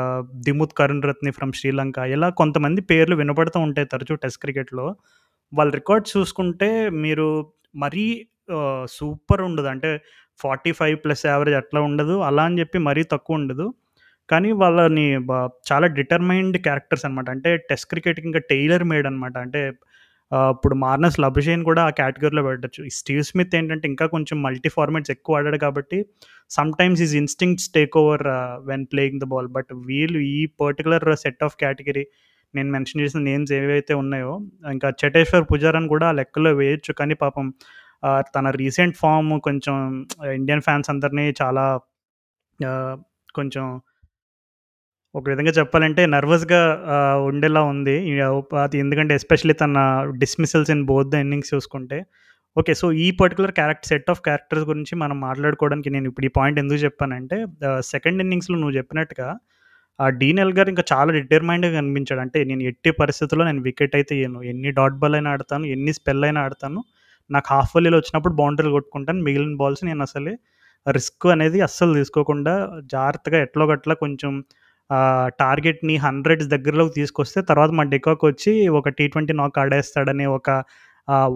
దిముత్ 0.47 0.75
కరుణ్ 0.81 1.05
రత్ని 1.09 1.33
ఫ్రమ్ 1.39 1.55
శ్రీలంక 1.59 1.99
ఇలా 2.15 2.29
కొంతమంది 2.41 2.81
పేర్లు 2.91 3.17
వినపడుతూ 3.23 3.61
ఉంటాయి 3.69 3.89
తరచూ 3.95 4.17
టెస్ట్ 4.25 4.43
క్రికెట్‌లో. 4.45 4.87
వాళ్ళ 5.53 5.71
రికార్డ్స్ 5.79 6.15
చూసుకుంటే 6.17 6.71
మీరు 7.05 7.29
మరీ 7.79 8.07
సూపర్ 8.97 9.43
ఉండదు. 9.49 9.69
అంటే 9.75 9.91
45 10.41 10.71
ప్లస్ 11.05 11.25
యావరేజ్ 11.27 11.59
అట్లా 11.63 11.81
ఉండదు. 11.89 12.17
అలా 12.29 12.45
అని 12.49 12.59
చెప్పి 12.61 12.79
మరీ 12.89 13.03
తక్కువ 13.13 13.41
ఉండదు. 13.41 13.67
కానీ 14.29 14.51
వాళ్ళని 14.63 15.07
చాలా 15.71 15.87
డిటర్మైన్డ్ 15.99 16.59
క్యారెక్టర్స్ 16.67 17.05
అనమాట. 17.09 17.29
అంటే 17.35 17.51
టెస్ట్ 17.71 17.89
క్రికెట్ 17.93 18.21
ఇంకా 18.29 18.41
టైలర్ 18.53 18.85
మేడ్ 18.93 19.09
అనమాట. 19.11 19.37
అంటే 19.45 19.63
ఇప్పుడు 20.53 20.75
మార్నస్ 20.83 21.19
లబుషేన్ 21.25 21.63
కూడా 21.69 21.83
ఆ 21.89 21.91
కేటగిరీలో 21.99 22.43
పెట్టచ్చు 22.47 22.81
ఈ 22.89 22.93
స్టీవ్ 22.97 23.23
స్మిత్ 23.29 23.55
ఏంటంటే 23.59 23.87
ఇంకా 23.93 24.07
కొంచెం 24.15 24.37
మల్టీ 24.47 24.71
ఫార్మాట్స్ 24.77 25.13
ఎక్కువ 25.15 25.39
ఆడాడు 25.39 25.59
కాబట్టి 25.65 25.99
sometimes 26.51 27.03
is 27.07 27.15
instincts 27.21 27.69
take 27.77 27.95
over 28.03 28.25
when 28.71 28.87
playing 28.93 29.21
the 29.23 29.29
ball. 29.35 29.49
But 29.57 29.71
వీళ్ళు 29.91 30.21
ఈ 30.33 30.41
పర్టికులర్ 30.63 31.07
సెట్ 31.25 31.45
ఆఫ్ 31.49 31.57
కేటగిరీ 31.63 32.05
నేను 32.55 32.71
మెన్షన్ 32.75 33.03
చేసిన 33.03 33.21
నేమ్స్ 33.23 33.53
ఏవైతే 33.59 33.95
ఉన్నాయో 34.03 34.33
ఇంకా 34.73 34.91
చటేశ్వర్ 35.03 35.47
పుజారాని 35.53 35.89
కూడా 35.95 36.07
ఆ 36.09 36.17
లెక్కలో 36.21 36.53
వేయొచ్చు. 36.61 36.93
కానీ 37.01 37.17
పాపం 37.25 37.47
తన 38.35 38.51
రీసెంట్ 38.57 38.97
ఫార్మ్ 38.97 39.33
కొంచెం 39.41 39.77
ఇండియన్ 40.37 40.63
ఫ్యాన్స్ 40.63 40.91
అందరిని 40.91 41.27
చాలా 41.43 41.65
కొంచెం 43.35 43.65
ఒక 45.15 45.25
విధంగా 45.31 45.53
చెప్పాలంటే 45.59 46.03
నర్వస్‌గా 46.07 46.61
ఉండేలా 47.29 47.63
ఉంది. 47.73 47.97
అది 48.65 48.77
ఎందుకంటే 48.79 49.13
ఎస్పెషల్లీ 49.15 49.55
తన 49.63 49.79
dismissals 50.23 50.71
in 50.75 50.85
both 50.91 51.11
the 51.13 51.21
innings 51.25 51.51
చూసుకుంటే. 51.55 51.99
ఓకే. 52.57 52.73
సో, 52.75 52.87
ఈ 52.99 53.09
particular 53.21 53.53
character 53.59 53.89
set 53.91 54.09
of 54.13 54.21
characters 54.21 54.65
గురించి 54.71 54.95
మనం 54.97 55.17
మాట్లాడుకోవడానికి 55.21 55.91
నేను 55.97 56.07
ఇప్పుడు 56.11 56.27
ఈ 56.29 56.33
పాయింట్ 56.39 56.59
ఎందుకు 56.63 56.81
చెప్పానంటే 56.85 57.37
సెకండ్ 57.91 58.21
ఇన్నింగ్స్‌లో 58.25 58.57
నువ్వు 58.63 58.77
చెప్పినట్టుగా 58.79 59.29
ఆ 59.99 60.07
డీన్ 60.21 60.41
ఎల్గర్ 60.45 60.69
ఇంకా 60.73 60.85
చాలా 60.93 61.11
డిటర్మైండ్గా 61.19 61.73
కనిపించాడు. 61.79 62.21
అంటే 62.25 62.39
నేను 62.45 62.63
ఎట్టి 62.71 62.91
పరిస్థితుల్లో 63.01 63.45
నేను 63.51 63.63
వికెట్ 63.69 63.97
అయితే 63.99 64.15
ఇయ్యను. 64.19 64.41
ఎన్ని 64.53 64.71
డాట్ 64.79 64.99
బాల్ 65.03 65.17
అయినా 65.19 65.31
ఆడతాను. 65.37 65.67
ఎన్ని 65.77 65.95
స్పెల్ 65.99 66.25
అయినా 66.29 66.41
ఆడతాను. 66.47 66.81
నాకు 67.31 67.49
హాఫ్ 67.55 67.73
వాలీలో 67.77 67.99
వచ్చినప్పుడు 68.01 68.35
బౌండరీలు 68.41 68.75
కొట్టుకుంటాను. 68.77 69.21
మిగిలిన 69.27 69.55
బాల్స్ 69.63 69.83
నేను 69.89 70.03
అసలు 70.09 70.33
రిస్క్ 70.87 71.27
అనేది 71.35 71.59
అస్సలు 71.67 71.93
తీసుకోకుండా 71.99 72.55
జాగ్రత్తగా 72.95 73.39
ఎట్లో 73.47 73.65
గట్లా 73.73 73.95
కొంచెం 74.05 74.33
టార్గెట్ని 75.41 75.95
హండ్రెడ్స్ 76.07 76.49
దగ్గరలోకి 76.55 76.93
తీసుకొస్తే 77.01 77.39
తర్వాత 77.49 77.71
మా 77.79 77.85
డెకాక్ 77.95 78.25
వచ్చి 78.31 78.53
ఒక 78.79 78.89
టీ 78.99 79.05
ట్వంటీ 79.13 79.35
నాక్ 79.41 79.59
ఆడేస్తాడని 79.63 80.27
ఒక 80.39 80.51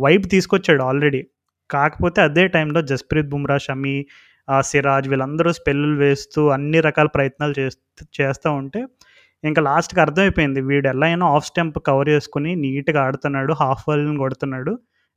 వైబ్ 0.05 0.27
తీసుకొచ్చాడు 0.35 0.83
ఆల్రెడీ. 0.91 1.23
కాకపోతే 1.71 2.21
అదే 2.29 2.45
టైంలో 2.57 2.81
జస్ప్రీత్ 2.91 3.29
బుమ్రా 3.33 3.57
షమీ 3.67 3.97
సిరాజ్ 4.71 5.09
వీళ్ళందరూ 5.11 5.51
స్పెల్లు 5.59 5.97
వేస్తూ 6.05 6.41
అన్ని 6.57 6.79
రకాల 6.89 7.09
ప్రయత్నాలు 7.17 7.55
చేస్తూ 7.61 8.05
చేస్తూ 8.21 8.49
ఉంటే 8.61 8.81
ఇంకా 9.45 9.61
లాస్ట్కి 9.69 10.01
అర్థమైపోయింది. 10.05 10.61
వీడు 10.71 10.87
ఎలా 10.93 11.07
అయినా 11.07 11.27
ఆఫ్ 11.37 11.47
స్టెంప్ 11.51 11.79
కవర్ 11.89 12.09
చేసుకుని 12.15 12.51
నీట్గా 12.65 13.01
ఆడుతున్నాడు 13.07 13.53
హాఫ్ 13.63 13.85
బాల్ని 13.89 14.19
కొడుతున్నాడు. 14.25 14.73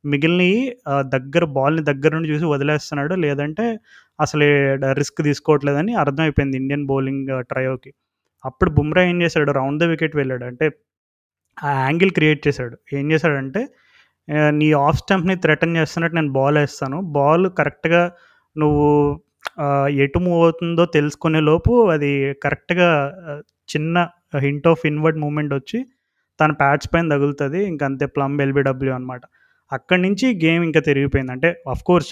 మిగిలిన 0.05 1.01
దగ్గర 1.15 1.43
బాల్ని 1.57 1.83
దగ్గర 1.89 2.11
నుండి 2.15 2.29
చూసి 2.33 2.45
వదిలేస్తున్నాడు. 2.45 3.13
లేదంటే 3.25 3.65
అసలు 4.19 4.45
రిస్క్ 4.99 5.19
తీసుకోవట్లేదని 5.23 5.93
అర్థమైపోయింది 6.03 6.57
ఇండియన్ 6.57 6.85
బౌలింగ్ 6.91 7.29
ట్రయోకి. 7.51 7.91
అప్పుడు 8.45 8.69
బుమ్రా 8.77 9.03
ఏం 9.11 9.17
చేశాడు? 9.21 9.51
రౌండ్ 9.51 9.79
ద 9.83 9.87
వికెట్ 9.93 10.15
వెళ్ళాడు. 10.15 10.45
అంటే 10.45 10.65
ఆ 11.57 11.71
యాంగిల్ 11.85 12.11
క్రియేట్ 12.11 12.41
చేశాడు. 12.47 12.75
ఏం 12.99 13.05
చేశాడంటే 13.11 13.61
నీ 14.59 14.67
ఆఫ్ 14.87 14.97
స్టంప్ని 14.97 15.35
థ్రెటన్ 15.35 15.75
చేస్తున్నట్టు 15.77 16.15
నేను 16.15 16.31
బాల్ 16.31 16.57
వేస్తాను. 16.57 16.97
బాల్ 17.17 17.45
కరెక్ట్గా 17.59 18.01
నువ్వు 18.55 18.87
ఎటు 20.03 20.19
మూవ్ 20.19 20.41
అవుతుందో 20.43 20.83
తెలుసుకునే 20.85 21.39
లోపు 21.41 21.71
అది 21.91 22.11
కరెక్ట్గా 22.43 22.89
చిన్న 23.73 23.97
హింట్ 24.37 24.67
ఆఫ్ 24.67 24.83
ఇన్వర్డ్ 24.85 25.19
మూమెంట్ 25.19 25.53
వచ్చి 25.53 25.79
తన 26.39 26.51
ప్యాడ్స్ 26.51 26.89
పైన 26.93 27.05
తగులుతుంది. 27.09 27.59
ఇంక 27.71 27.81
అంతే 27.83 28.05
ప్లమ్ 28.15 28.35
ఎల్బిడబ్ల్యూ 28.41 28.93
అనమాట 28.93 29.21
అక్కడి 29.71 30.01
నుంచి 30.01 30.27
గేమ్ 30.43 30.63
ఇంకా 30.67 30.81
తిరిగిపోయింది. 30.87 31.31
అంటే 31.35 31.49
అఫ్ 31.73 31.83
కోర్స్ 31.89 32.09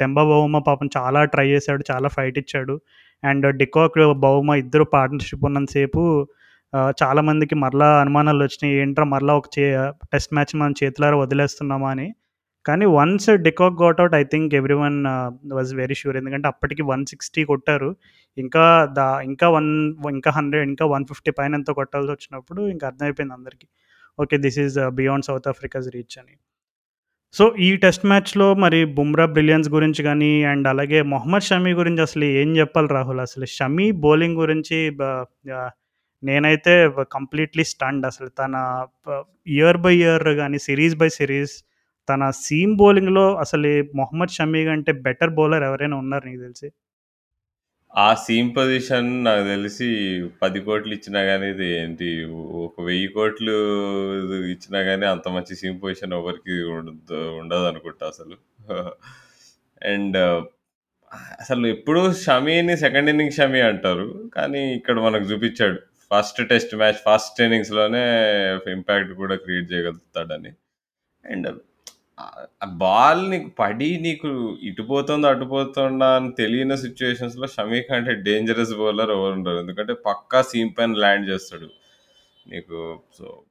టెంబా 0.00 0.22
బౌమ 0.30 0.58
పాపం 0.68 0.86
చాలా 0.96 1.20
ట్రై 1.34 1.46
చేశాడు 1.54 1.82
చాలా 1.90 2.08
ఫైట్ 2.16 2.38
ఇచ్చాడు. 2.42 2.74
అండ్ 3.22 3.46
డికాక్ 3.60 3.98
బహుమ 4.24 4.50
ఇద్దరు 4.62 4.84
పార్ట్నర్షిప్ 4.96 5.44
ఉన్నంతసేపు 5.48 6.02
చాలామందికి 7.00 7.54
మరలా 7.64 7.88
అనుమానాలు 8.02 8.42
వచ్చినాయి. 8.46 8.74
ఏంట్రా 8.82 9.04
మరలా 9.14 9.34
ఒక 9.40 9.48
చే 9.56 9.64
టెస్ట్ 10.12 10.32
మ్యాచ్ 10.36 10.54
మనం 10.60 10.74
చేతులారా 10.82 11.16
వదిలేస్తున్నామా 11.24 11.88
అని. 11.94 12.08
కానీ 12.64 12.86
once 12.96 13.28
de Kock 13.46 13.76
got 13.82 14.00
out 14.02 14.14
I 14.20 14.22
think 14.32 14.54
everyone 14.84 14.98
was 15.58 15.72
very 15.80 15.96
sure 16.00 16.16
ఎందుకంటే 16.20 16.48
అప్పటికి 16.52 16.82
వన్ 16.92 17.04
సిక్స్టీ 17.12 17.42
కొట్టారు. 17.50 17.90
ఇంకా 18.36 18.64
దా 18.98 19.06
ఇంకా 19.30 19.48
వన్ 19.56 19.70
ఇంకా 20.16 20.30
హండ్రెడ్ 20.38 20.66
ఇంకా 20.70 20.86
వన్ 20.94 21.06
ఫిఫ్టీ 21.10 21.32
పైన 21.38 21.54
ఎంతో 21.60 21.74
కొట్టాల్సి 21.80 22.12
వచ్చినప్పుడు 22.16 22.62
ఇంకా 22.74 22.86
అర్థమైపోయింది 22.90 23.34
అందరికీ. 23.38 23.68
Okay 24.18 24.36
this 24.46 24.58
is 24.64 24.78
beyond 25.00 25.26
South 25.30 25.48
Africa's 25.52 25.88
reach 25.96 26.16
అని. 26.22 26.34
సో 27.34 27.44
ఈ 27.58 27.68
టెస్ట్ 27.76 28.04
మ్యాచ్లో 28.10 28.46
మరి 28.62 28.78
బుమ్రా 28.96 29.24
బ్రిలియన్స్ 29.34 29.68
గురించి 29.68 30.00
కానీ 30.08 30.30
అండ్ 30.50 30.66
అలాగే 30.72 30.98
మొహమ్మద్ 31.12 31.46
షమీ 31.48 31.72
గురించి 31.80 32.02
అసలు 32.06 32.26
ఏం 32.40 32.48
చెప్పాలి 32.58 32.88
రాహుల్? 32.96 33.20
అసలు 33.20 33.46
షమీ 33.56 33.86
బౌలింగ్ 34.04 34.38
గురించి 34.42 34.78
నేనైతే 36.22 36.74
కంప్లీట్లీ 37.16 37.64
స్టండ్. 37.72 38.04
అసలు 38.06 38.30
తన 38.40 38.54
ఇయర్ 39.56 39.78
బై 39.84 39.94
ఇయర్ 40.02 40.28
కానీ 40.40 40.58
సిరీస్ 40.66 40.96
బై 41.02 41.08
సిరీస్ 41.18 41.54
తన 42.08 42.22
సీమ్ 42.44 42.74
బౌలింగ్లో 42.82 43.26
అసలు 43.44 43.70
మొహమ్మద్ 44.00 44.34
షమీ 44.38 44.62
కంటే 44.68 44.92
బెటర్ 45.06 45.32
బౌలర్ 45.38 45.64
ఎవరైనా 45.70 45.96
ఉన్నారు 46.02 46.24
నీకు 46.28 46.42
తెలిసి? 46.46 46.68
ఆ 47.96 48.14
సీమ్ 48.14 48.56
పొజిషన్ 48.56 49.24
నాకు 49.24 49.44
తెలిసి 49.44 49.86
పది 50.42 50.60
కోట్లు 50.60 50.92
ఇచ్చినా 50.94 51.22
కానీ 51.24 51.46
ఇది 51.50 51.66
ఏంటి? 51.66 52.24
ఒక 52.64 52.80
వెయ్యి 52.80 53.08
కోట్లు 53.08 53.54
ఇచ్చినా 54.46 54.82
కానీ 54.82 55.06
అంత 55.06 55.28
మంచి 55.28 55.56
సీమ్ 55.56 55.82
పొజిషన్ 55.82 56.12
ఎవరికి 56.12 56.62
ఉండదు 56.62 57.14
ఉండదు 57.38 57.64
అనుకుంటా 57.64 58.06
అసలు. 58.06 58.36
అండ్ 59.82 60.18
అసలు 61.40 61.66
ఎప్పుడు 61.66 62.12
షమీని 62.12 62.76
సెకండ్ 62.76 63.10
ఇన్నింగ్ 63.10 63.30
షమీ 63.30 63.60
అంటారు. 63.60 64.30
కానీ 64.36 64.74
ఇక్కడ 64.74 65.00
మనకు 65.00 65.24
చూపించాడు. 65.24 65.78
ఫస్ట్ 66.10 66.48
టెస్ట్ 66.48 66.74
మ్యాచ్ 66.74 66.94
ఫస్ట్ 66.94 67.40
ఇన్నింగ్స్లోనే 67.42 68.04
ఇంపాక్ట్ 68.72 69.12
కూడా 69.12 69.36
క్రియేట్ 69.36 69.72
చేయగలుగుతాడని. 69.72 70.52
అండ్ 71.24 71.48
ఆ 72.18 72.66
బాల్ 72.66 73.30
నీకు 73.30 73.48
పడి 73.58 73.98
నీకు 74.00 74.28
ఇటు 74.62 74.82
పోతుందో 74.82 75.28
అటు 75.28 75.44
పోతుందా 75.44 76.16
అని 76.16 76.32
తెలియని 76.32 76.76
సిచ్యువేషన్స్లో 76.78 77.46
షమీ 77.46 77.82
కంటే 77.82 78.14
డేంజరస్ 78.14 78.72
బౌలర్ 78.74 79.10
ఎవరు 79.10 79.32
ఉండరు. 79.32 79.58
ఎందుకంటే 79.58 79.94
పక్కా 80.06 80.42
సీమ్ 80.42 80.70
పైన 80.78 80.92
ల్యాండ్ 80.92 81.28
చేస్తాడు. 81.28 81.68
నీకు 82.46 83.00
సో 83.18 83.42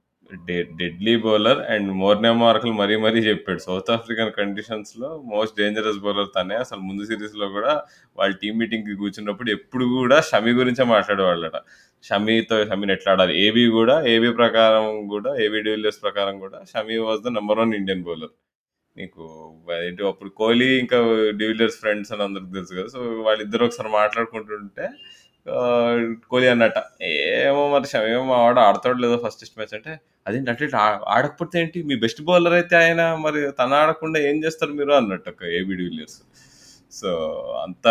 డె 0.46 0.64
డెడ్లీ 0.64 1.16
బౌలర్ 1.16 1.60
అండ్ 1.74 1.92
మోర్నే 1.92 2.32
మార్కులు 2.32 2.74
మరీ 2.74 2.96
మరీ 2.96 3.20
చెప్పాడు. 3.20 3.60
సౌత్ 3.60 3.92
ఆఫ్రికన్ 3.92 4.32
కండిషన్స్లో 4.32 5.10
మోస్ట్ 5.26 5.58
డేంజరస్ 5.58 5.98
బౌలర్ 5.98 6.28
తనే. 6.38 6.56
అసలు 6.56 6.80
ముందు 6.80 7.06
సిరీస్లో 7.06 7.50
కూడా 7.50 7.74
వాళ్ళ 8.18 8.36
టీమ్ 8.36 8.60
మీటింగ్కి 8.60 8.96
కూర్చున్నప్పుడు 8.96 9.50
ఎప్పుడు 9.50 9.86
కూడా 9.86 10.22
షమి 10.22 10.52
గురించే 10.52 10.86
మాట్లాడేవాళ్ళట. 10.86 11.60
షమీతో 12.04 12.66
షమిని 12.66 12.94
ఎట్లా 12.94 13.12
ఆడాలి? 13.14 13.34
ఏబీ 13.46 13.66
కూడా 13.68 13.96
ఏబీ 14.08 14.30
ప్రకారం 14.32 15.08
కూడా 15.08 15.32
ఏబీ 15.46 15.62
డివిలియర్స్ 15.62 16.02
ప్రకారం 16.04 16.40
కూడా 16.40 16.60
Shami 16.74 16.98
was 16.98 17.22
the 17.22 17.28
number 17.28 17.60
one 17.60 17.74
Indian 17.74 18.04
bowler 18.04 18.34
నీకు 18.98 19.24
ఏంటి 19.86 20.08
అప్పుడు 20.08 20.30
కోహ్లీ 20.30 20.80
ఇంకా 20.80 20.98
డివిలియర్స్ 21.38 21.78
ఫ్రెండ్స్ 21.78 22.12
అని 22.12 22.24
అందరికి 22.24 22.54
తెలుసు 22.54 22.74
కదా 22.74 22.88
సో 22.88 23.00
వాళ్ళిద్దరు 23.22 23.66
ఒకసారి 23.66 23.90
మాట్లాడుకుంటుంటే 23.90 24.86
కోహ్లీ 26.30 26.48
అన్నట్ట 26.48 26.78
ఏమో 27.04 27.64
మరి 27.74 28.12
ఏమో 28.14 28.24
మా 28.26 28.38
వాడు 28.44 28.60
ఆడతాడు 28.60 28.98
లేదో 28.98 29.18
ఫస్ట్ 29.26 29.40
టెస్ట్ 29.40 29.58
మ్యాచ్ 29.58 29.74
అంటే 29.76 29.94
అదేంటి 30.28 30.52
అట్లా 30.52 30.68
ఆడకపోతే 31.08 31.60
ఏంటి 31.62 31.84
మీ 31.84 31.96
బెస్ట్ 31.96 32.22
బౌలర్ 32.22 32.54
అయితే 32.54 32.76
ఆయన 32.76 33.02
మరి 33.16 33.52
తన 33.52 33.74
ఆడకుండా 33.74 34.20
ఏం 34.20 34.38
చేస్తారు 34.44 34.72
మీరు? 34.72 34.92
అన్నట్టు 34.92 35.30
ఒక 35.30 35.44
ఏబీ 35.44 35.76
డివిలియర్స్. 35.76 36.20
సో 36.92 37.10
అంత 37.64 37.88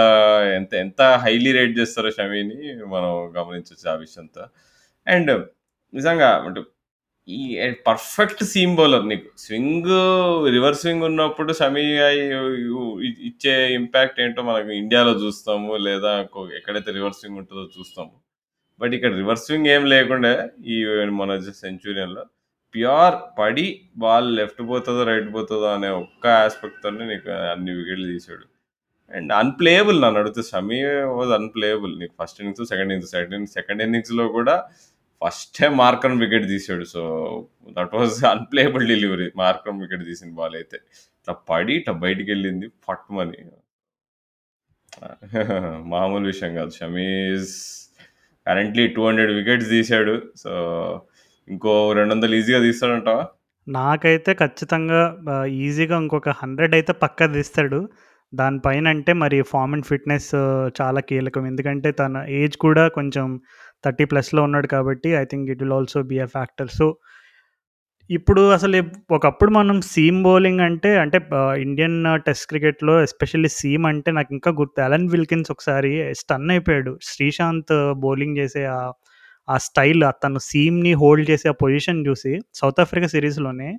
ఎంత 0.57 0.75
ఎంత 0.75 1.03
హైలీ 1.03 1.53
రేట్ 1.53 1.79
చేస్తారో 1.79 2.11
షమీని 2.11 2.59
మనం 2.85 3.11
గమనించవచ్చు 3.37 3.87
ఆ 3.93 3.95
విషయంతో. 3.95 4.45
అండ్ 5.07 5.33
నిజంగా 5.95 6.31
అంటే 6.47 6.61
ఈ 7.29 7.41
పర్ఫెక్ట్ 7.87 8.43
సీమ్ 8.45 8.73
బౌలర్ 8.77 9.07
నీకు. 9.11 9.29
స్వింగ్ 9.45 9.93
రివర్స్ 10.55 10.81
స్వింగ్ 10.81 11.05
ఉన్నప్పుడు 11.09 11.53
షమీ 11.59 11.85
ఇచ్చే 13.29 13.55
ఇంపాక్ట్ 13.75 14.21
ఏంటో 14.25 14.43
మనకు 14.43 14.71
ఇండియాలో 14.83 15.13
చూస్తాము 15.25 15.71
లేదా 15.87 16.13
ఎక్కడైతే 16.59 16.93
రివర్స్ 16.99 17.21
స్వింగ్ 17.21 17.39
ఉంటుందో 17.43 17.65
చూస్తాము. 17.79 18.13
బట్ 18.81 18.95
ఇక్కడ 18.95 19.13
రివర్స్ 19.23 19.47
స్వింగ్ 19.47 19.69
ఏం 19.77 19.85
లేకుండా 19.95 20.33
ఈ 20.75 20.77
మన 21.21 21.39
సెంచురియన్లో 21.65 22.25
ప్యూర్ 22.75 23.17
పడి 23.39 23.67
బాల్ 24.05 24.29
లెఫ్ట్ 24.37 24.63
పోతుందో 24.71 25.03
రైట్ 25.11 25.29
పోతుందో 25.35 25.67
అనే 25.77 25.89
ఒక్క 26.03 26.27
ఆస్పెక్ట్తోనే 26.47 27.05
నీకు 27.13 27.31
అన్ని 27.53 27.73
వికెట్లు 27.79 28.07
తీసాడు. 28.13 28.45
అండ్ 29.11 29.33
అన్ప్లేయబుల్ 29.33 29.99
నన్ను 30.03 30.19
అడిగితే 30.21 30.43
సమీ 30.55 30.79
వాజ్ 31.19 31.33
అన్ప్లేయబుల్ 31.41 31.93
నీకు 32.01 32.15
first 32.23 32.39
innings 32.41 32.69
second 32.71 32.93
innings 32.93 33.13
second 33.17 33.49
second 33.57 33.83
ఇన్నింగ్స్లో 33.83 34.25
కూడా 34.29 34.55
ఫస్ట్ 35.25 35.51
టైం 35.61 35.75
వికెట్ 36.25 36.47
తీసాడు 36.55 36.85
so 36.95 37.03
that 37.79 37.95
was 37.99 38.17
unplayable 38.35 38.87
delivery 38.95 39.29
Markram 39.43 39.81
wicket 39.85 40.05
తీసిన 40.11 40.31
బాల్ 40.41 40.57
అయితే. 40.63 40.79
ఇట్లా 41.21 41.35
పడి 41.51 41.75
ఇట్లా 41.81 41.95
బయటికి 42.07 42.31
వెళ్ళింది. 42.35 42.69
పట్టుమని 42.89 43.41
మామూలు 45.93 46.27
విషయం 46.33 46.53
కాదు. 46.59 46.73
Shami's 46.81 47.53
currently 48.47 48.85
two 48.97 49.03
hundred 49.09 49.33
wickets 49.39 49.69
తీసాడు 49.71 50.15
సో 50.43 50.53
ఇంకో 51.49 51.73
రెండు 51.99 52.13
వందలు 52.15 52.35
ఈజీగా 52.41 52.61
తీస్తాడంటావా? 52.67 53.25
నాకైతే 53.67 54.35
ఖచ్చితంగా 54.43 55.01
ఈజీగా 55.67 55.97
ఇంకొక 56.03 56.31
హండ్రెడ్ 56.43 56.75
అయితే 56.79 56.93
పక్కా 57.05 57.27
తీస్తాడు. 57.37 57.81
దానిపైన 58.33 58.87
అంటే 58.89 59.13
మరి 59.23 59.39
ఫామ్ 59.53 59.75
అండ్ 59.77 59.87
ఫిట్నెస్ 59.91 60.31
చాలా 60.81 61.01
కీలకం. 61.11 61.47
ఎందుకంటే 61.53 61.91
తన 62.03 62.25
ఏజ్ 62.41 62.57
కూడా 62.67 62.89
కొంచెం 62.89 63.27
థర్టీ 63.85 64.05
ప్లస్లో 64.05 64.43
ఉన్నాడు 64.43 64.67
కాబట్టి 64.67 65.11
I 65.15 65.25
think 65.25 65.51
it 65.51 65.63
will 65.63 65.73
also 65.73 66.03
be 66.03 66.19
a 66.19 66.27
factor. 66.27 66.71
So 66.79 66.87
ఇప్పుడు 68.11 68.43
అసలు 68.51 68.79
ఒకప్పుడు 69.11 69.51
మనం 69.51 69.77
సీమ్ 69.93 70.19
బౌలింగ్ 70.23 70.61
అంటే 70.61 70.91
అంటే 70.99 71.19
ఇండియన్ 71.61 71.99
టెస్ట్ 72.27 72.47
క్రికెట్లో 72.47 72.95
ఎస్పెషల్లీ 73.03 73.49
సీమ్ 73.49 73.87
అంటే 73.87 74.11
నాకు 74.11 74.31
ఇంకా 74.33 74.51
గుర్తు 74.51 74.81
అలన్ 74.81 75.09
విల్కిన్స్ 75.09 75.51
ఒకసారి 75.51 75.93
స్టన్ 76.13 76.51
అయిపోయాడు. 76.51 76.93
శ్రీశాంత్ 77.03 77.75
బౌలింగ్ 77.97 78.39
చేసే 78.39 78.65
ఆ 79.49 79.57
స్టైల్ 79.59 80.05
తను 80.25 80.41
సీమ్ని 80.51 80.93
హోల్డ్ 80.95 81.31
చేసే 81.31 81.49
ఆ 81.49 81.57
పొజిషన్ 81.63 82.07
చూసి 82.07 82.33
సౌత్ 82.55 82.81
ఆఫ్రికా 82.81 83.07
సిరీస్లోనే 83.07 83.71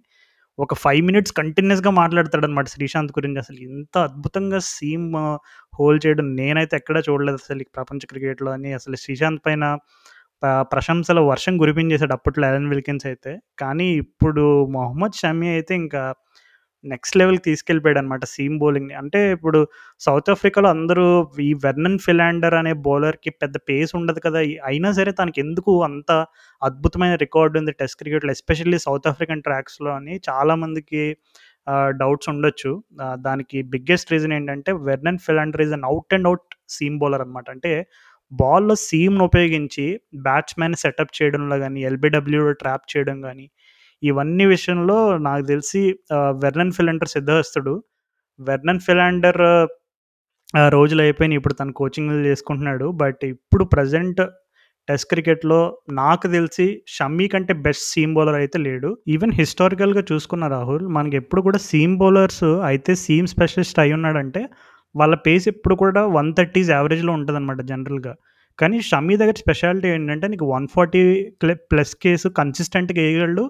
ఒక 0.60 0.74
ఫైవ్ 0.84 1.02
మినిట్స్ 1.08 1.34
కంటిన్యూస్గా 1.40 1.92
మాట్లాడతాడు 2.00 2.46
అనమాట 2.48 2.68
శ్రీశాంత్ 2.74 3.12
గురించి. 3.18 3.40
అసలు 3.40 3.60
ఎంత 3.68 3.96
అద్భుతంగా 4.08 4.60
సీమ్ 4.70 5.08
హోల్డ్ 5.74 6.02
చేయడం 6.06 6.28
నేనైతే 6.36 6.76
ఎక్కడా 6.78 7.00
చూడలేదు 7.08 7.40
అసలు 7.44 7.66
ప్రపంచ 7.78 8.02
క్రికెట్లో 8.12 8.52
అని. 8.58 8.72
అసలు 8.74 8.98
శ్రీశాంత్ 9.04 9.42
పైన 9.48 9.66
ప్రశంసల 10.72 11.20
వర్షం 11.32 11.54
కురిపించేశాడు 11.58 12.14
అప్పట్లో 12.18 12.46
ఎలన్ 12.50 12.70
విల్కిన్స్ 12.70 13.06
అయితే. 13.12 13.32
కానీ 13.60 13.88
ఇప్పుడు 14.04 14.44
మొహమ్మద్ 14.76 15.18
షమీ 15.22 15.48
అయితే 15.56 15.74
ఇంకా 15.84 16.02
నెక్స్ట్ 16.86 17.18
లెవెల్కి 17.18 17.44
తీసుకెళ్ళిపోయాడు 17.44 18.00
అనమాట 18.00 18.24
సీమ్ 18.26 18.56
బౌలింగ్ని 18.60 18.96
అంటే 19.02 19.20
ఇప్పుడు 19.32 19.60
సౌత్ 20.02 20.30
ఆఫ్రికాలో 20.30 20.70
అందరూ 20.70 21.06
ఈ 21.42 21.50
వెర్నన్ 21.66 22.00
ఫిలాండర్ 22.00 22.56
అనే 22.56 22.74
బౌలర్కి 22.88 23.32
పెద్ద 23.42 23.56
పేస్ 23.70 23.94
ఉండదు 23.96 24.20
కదా 24.20 24.42
అయినా 24.66 24.92
సరే 24.92 25.12
తనకి 25.12 25.40
ఎందుకు 25.42 25.74
అంత 25.84 26.12
అద్భుతమైన 26.62 27.16
రికార్డు 27.26 27.60
ఉంది 27.60 27.74
టెస్ట్ 27.82 28.00
క్రికెట్లో 28.02 28.32
ఎస్పెషల్లీ 28.32 28.80
సౌత్ 28.86 29.08
ఆఫ్రికన్ 29.08 29.44
ట్రాక్స్లో 29.44 29.92
అని 29.92 30.16
చాలామందికి 30.30 31.04
డౌట్స్ 32.00 32.30
ఉండొచ్చు. 32.30 32.72
దానికి 33.20 33.58
బిగ్గెస్ట్ 33.72 34.12
రీజన్ 34.14 34.34
ఏంటంటే 34.34 34.72
Vernon 34.88 35.22
Philander 35.28 35.62
is 35.62 35.74
an 35.74 35.88
out 35.92 36.14
and 36.14 36.28
out 36.28 36.50
seam 36.70 36.98
bowler 37.00 37.24
అనమాట. 37.26 37.48
అంటే 37.50 37.72
బాల్‌లో 38.32 38.76
సీమ్ను 38.88 39.24
ఉపయోగించి 39.24 39.86
బ్యాట్స్మెన్ 40.28 40.76
సెటప్ 40.76 41.14
చేయడంలో 41.18 41.58
కానీ 41.60 41.80
ఎల్‌బిడబ్ల్యూలో 41.84 42.54
ట్రాప్ 42.62 42.86
చేయడం 42.94 43.18
కానీ 43.22 43.46
ఇవన్నీ 44.04 44.46
విషయంలో 44.48 44.98
నాకు 45.28 45.44
తెలిసి 45.48 45.82
వెర్నన్ 46.44 46.74
ఫిలాండర్ 46.78 47.12
సిద్ధహస్తుడు. 47.16 47.74
వెర్నన్ 48.40 48.84
ఫిలాండర్ 48.88 49.42
రోజులు 50.76 51.02
అయిపోయినాయి. 51.04 51.40
ఇప్పుడు 51.40 51.56
తను 51.56 51.74
కోచింగ్‌లు 51.80 52.24
చేసుకుంటున్నాడు. 52.28 52.88
బట్ 53.02 53.24
ఇప్పుడు 53.34 53.66
ప్రజెంట్ 53.76 54.22
టెస్ట్ 54.88 55.10
క్రికెట్‌లో 55.12 55.60
నాకు 56.00 56.26
తెలిసి 56.34 56.66
షమ్మీ 56.96 57.26
కంటే 57.28 57.54
బెస్ట్ 57.66 57.86
సీమ్ 57.94 58.14
బౌలర్ 58.18 58.38
అయితే 58.42 58.58
లేడు. 58.66 58.90
ఈవెన్ 59.14 59.34
హిస్టారికల్‌గా 59.40 60.04
చూసుకున్న 60.12 60.46
రాహుల్ 60.56 60.86
మనకి 60.98 61.18
ఎప్పుడు 61.22 61.42
కూడా 61.48 61.60
సీమ్ 61.70 61.96
బౌలర్స్ 62.02 62.46
అయితే 62.70 62.94
సీమ్ 63.06 63.30
స్పెషలిస్ట్ 63.34 63.80
అయి 63.84 63.96
ఉన్నాడంటే 63.98 64.44
వాళ్ళ 64.96 65.16
పేస్ 65.26 65.46
ఎప్పుడు 65.54 65.76
కూడా 65.84 66.02
130స్ 66.18 66.72
యావరేజ్‌లో 66.76 67.14
ఉంటదనమాట 67.18 67.62
జనరల్‌గా. 67.72 68.14
కానీ 68.60 68.78
షమ్మీ 68.90 69.16
దగ్గర 69.22 69.38
స్పెషాలిటీ 69.44 69.88
ఏంటంటే 69.96 70.28
నీకు 70.34 70.46
వన్ 70.52 70.68
ఫార్టీ 70.76 71.02
ప్లస్ 71.72 71.94
కేసు 72.04 72.28
కన్సిస్టెంట్‌గా 72.40 73.02
వేయగలడు 73.02 73.46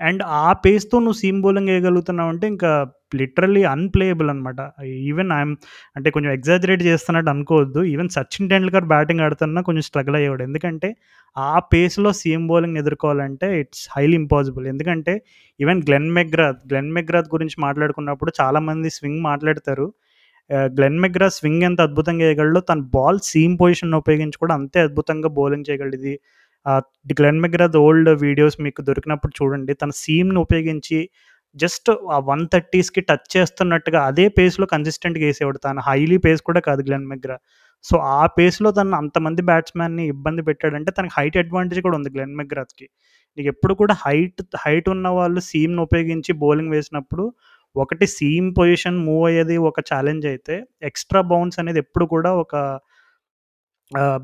అండ్ 0.00 0.22
ఆ 0.40 0.48
పేస్‌తో 0.64 0.96
నువ్వు 0.98 1.18
సీమ్ 1.20 1.40
బౌలింగ్ 1.44 1.70
ఎయగలుగుతున్నావంటే 1.74 2.46
ఇంకా 2.46 2.70
లిటరల్లీ 3.14 3.62
అన్‌ప్లేయబుల్ 3.72 4.28
అనమాట. 4.32 4.60
ఈవెన్ 5.08 5.30
ఐఎమ్ 5.32 5.54
అంటే 5.96 6.08
కొంచెం 6.10 6.30
ఎగ్జాజరేట్ 6.32 6.82
చేస్తున్నట్టు 6.82 7.30
అనుకోవద్దు. 7.34 7.80
ఈవెన్ 7.92 8.10
సచిన్ 8.16 8.50
టెండూల్కర్ 8.52 8.86
బ్యాటింగ్ 8.92 9.22
ఆడుతున్నా 9.26 9.62
కొంచెం 9.68 9.84
స్ట్రగుల్ 9.88 10.16
అయ్యేవాడు. 10.20 10.44
ఎందుకంటే 10.48 10.90
ఆ 11.36 11.52
పేస్‌లో 11.72 12.10
సీఎం 12.20 12.44
బౌలింగ్ 12.48 12.78
ఎదుర్కోవాలంటే 12.78 13.48
ఇట్స్ 13.60 13.84
హైలీ 13.94 14.16
ఇంపాసిబుల్. 14.22 14.66
ఎందుకంటే 14.66 15.14
even 15.60 15.82
Glenn 15.88 16.10
McGrath 16.12 16.60
Glenn 16.70 16.92
McGrath 16.92 17.30
గురించి 17.34 17.58
మాట్లాడుకున్నప్పుడు 17.60 18.32
చాలామంది 18.40 18.90
స్వింగ్ 18.98 19.22
మాట్లాడతారు. 19.28 19.88
గ్లెన్ 20.70 20.98
మెగ్రా 20.98 21.26
స్వింగ్ 21.34 21.64
ఎంత 21.66 21.80
అద్భుతంగా 21.80 22.24
ఎయగలడో 22.28 22.60
తన 22.70 22.80
బాల్ 22.94 23.18
సీమ్ 23.26 23.54
పొజిషన్ 23.60 23.94
ఉపయోగించి 23.98 24.38
కూడా 24.38 24.54
అంతే 24.54 24.78
అద్భుతంగా 24.80 25.28
బౌలింగ్ 25.36 25.66
చేయగలది 25.68 26.14
గ్లెన్ 27.12 27.40
మెగ్రాద్ 27.40 27.76
ఓల్డ్ 27.82 28.10
వీడియోస్ 28.22 28.56
మీకు 28.60 28.80
దొరికినప్పుడు 28.82 29.32
చూడండి. 29.38 29.72
తన 29.74 29.90
సీమ్‌ని 30.02 30.40
ఉపయోగించి 30.40 30.98
జస్ట్ 31.56 31.90
ఆ 32.12 32.18
130స్‌కి 32.26 33.02
టచ్ 33.08 33.28
చేస్తున్నట్టుగా 33.36 34.00
అదే 34.06 34.26
పేస్‌లో 34.36 34.66
కన్సిస్టెంట్‌గా 34.74 35.24
వేసేవాడు. 35.26 35.58
తను 35.64 35.82
హైలీ 35.88 36.18
పేస్ 36.26 36.42
కూడా 36.48 36.60
కాదు 36.68 36.82
గ్లెన్ 36.88 37.06
మెగ్రా. 37.06 37.36
సో, 37.84 37.94
ఆ 38.14 38.22
పేస్‌లో 38.36 38.70
తను 38.70 38.96
అంతమంది 38.96 39.42
బ్యాట్స్‌మెన్‌ని 39.42 40.04
ఇబ్బంది 40.14 40.42
పెట్టాడంటే 40.48 40.90
తనకి 40.98 41.14
హైట్ 41.18 41.38
అడ్వాంటేజ్ 41.38 41.80
కూడా 41.86 41.96
ఉంది 41.96 42.10
గ్లెన్ 42.16 42.34
మెగ్రాద్కి 42.36 42.86
నీకు 43.38 43.48
ఎప్పుడు 43.48 43.74
కూడా 43.80 43.94
హైట్ 44.04 44.40
హైట్ 44.64 44.88
ఉన్న 44.94 45.08
వాళ్ళు 45.18 45.40
సీమ్‌ని 45.50 45.82
ఉపయోగించి 45.82 46.32
బౌలింగ్ 46.42 46.72
వేసినప్పుడు 46.76 47.24
ఒకటి 47.76 48.06
సీమ్ 48.16 48.48
పొజిషన్ 48.56 48.98
మూవ్ 49.06 49.24
అయ్యేది 49.26 49.56
ఒక 49.68 49.80
ఛాలెంజ్ 49.90 50.24
అయితే 50.26 50.54
ఎక్స్‌ట్రా 50.82 51.20
బౌన్స్ 51.30 51.58
అనేది 51.62 51.80
ఎప్పుడు 51.84 52.06
కూడా 52.14 52.30
ఒక 52.36 52.54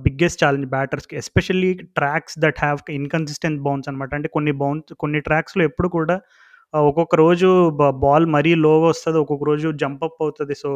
biggest 0.05 0.41
challenge 0.43 0.69
బ్యాటర్స్‌కి. 0.69 1.15
Especially 1.17 1.71
tracks 1.99 2.37
that 2.39 2.59
have 2.61 2.81
inconsistent 2.99 3.61
bounce 3.63 3.89
అనమాట. 3.89 4.13
అంటే 4.15 4.29
కొన్ని 4.29 4.53
బౌన్స్ 4.63 4.93
కొన్ని 4.99 5.21
ట్రాక్స్‌లో 5.21 5.63
ఎప్పుడు 5.65 5.89
కూడా 5.91 6.17
ఒక్కొక్క 6.75 7.15
రోజు 7.17 7.49
బాల్ 8.03 8.27
మరీ 8.29 8.53
లోగా 8.65 8.87
వస్తుంది 8.89 9.19
ఒక్కొక్క 9.19 9.45
రోజు 9.45 9.69
జంప్ 9.83 10.03
అప్ 10.05 10.19
అవుతుంది 10.21 10.55
సో, 10.55 10.71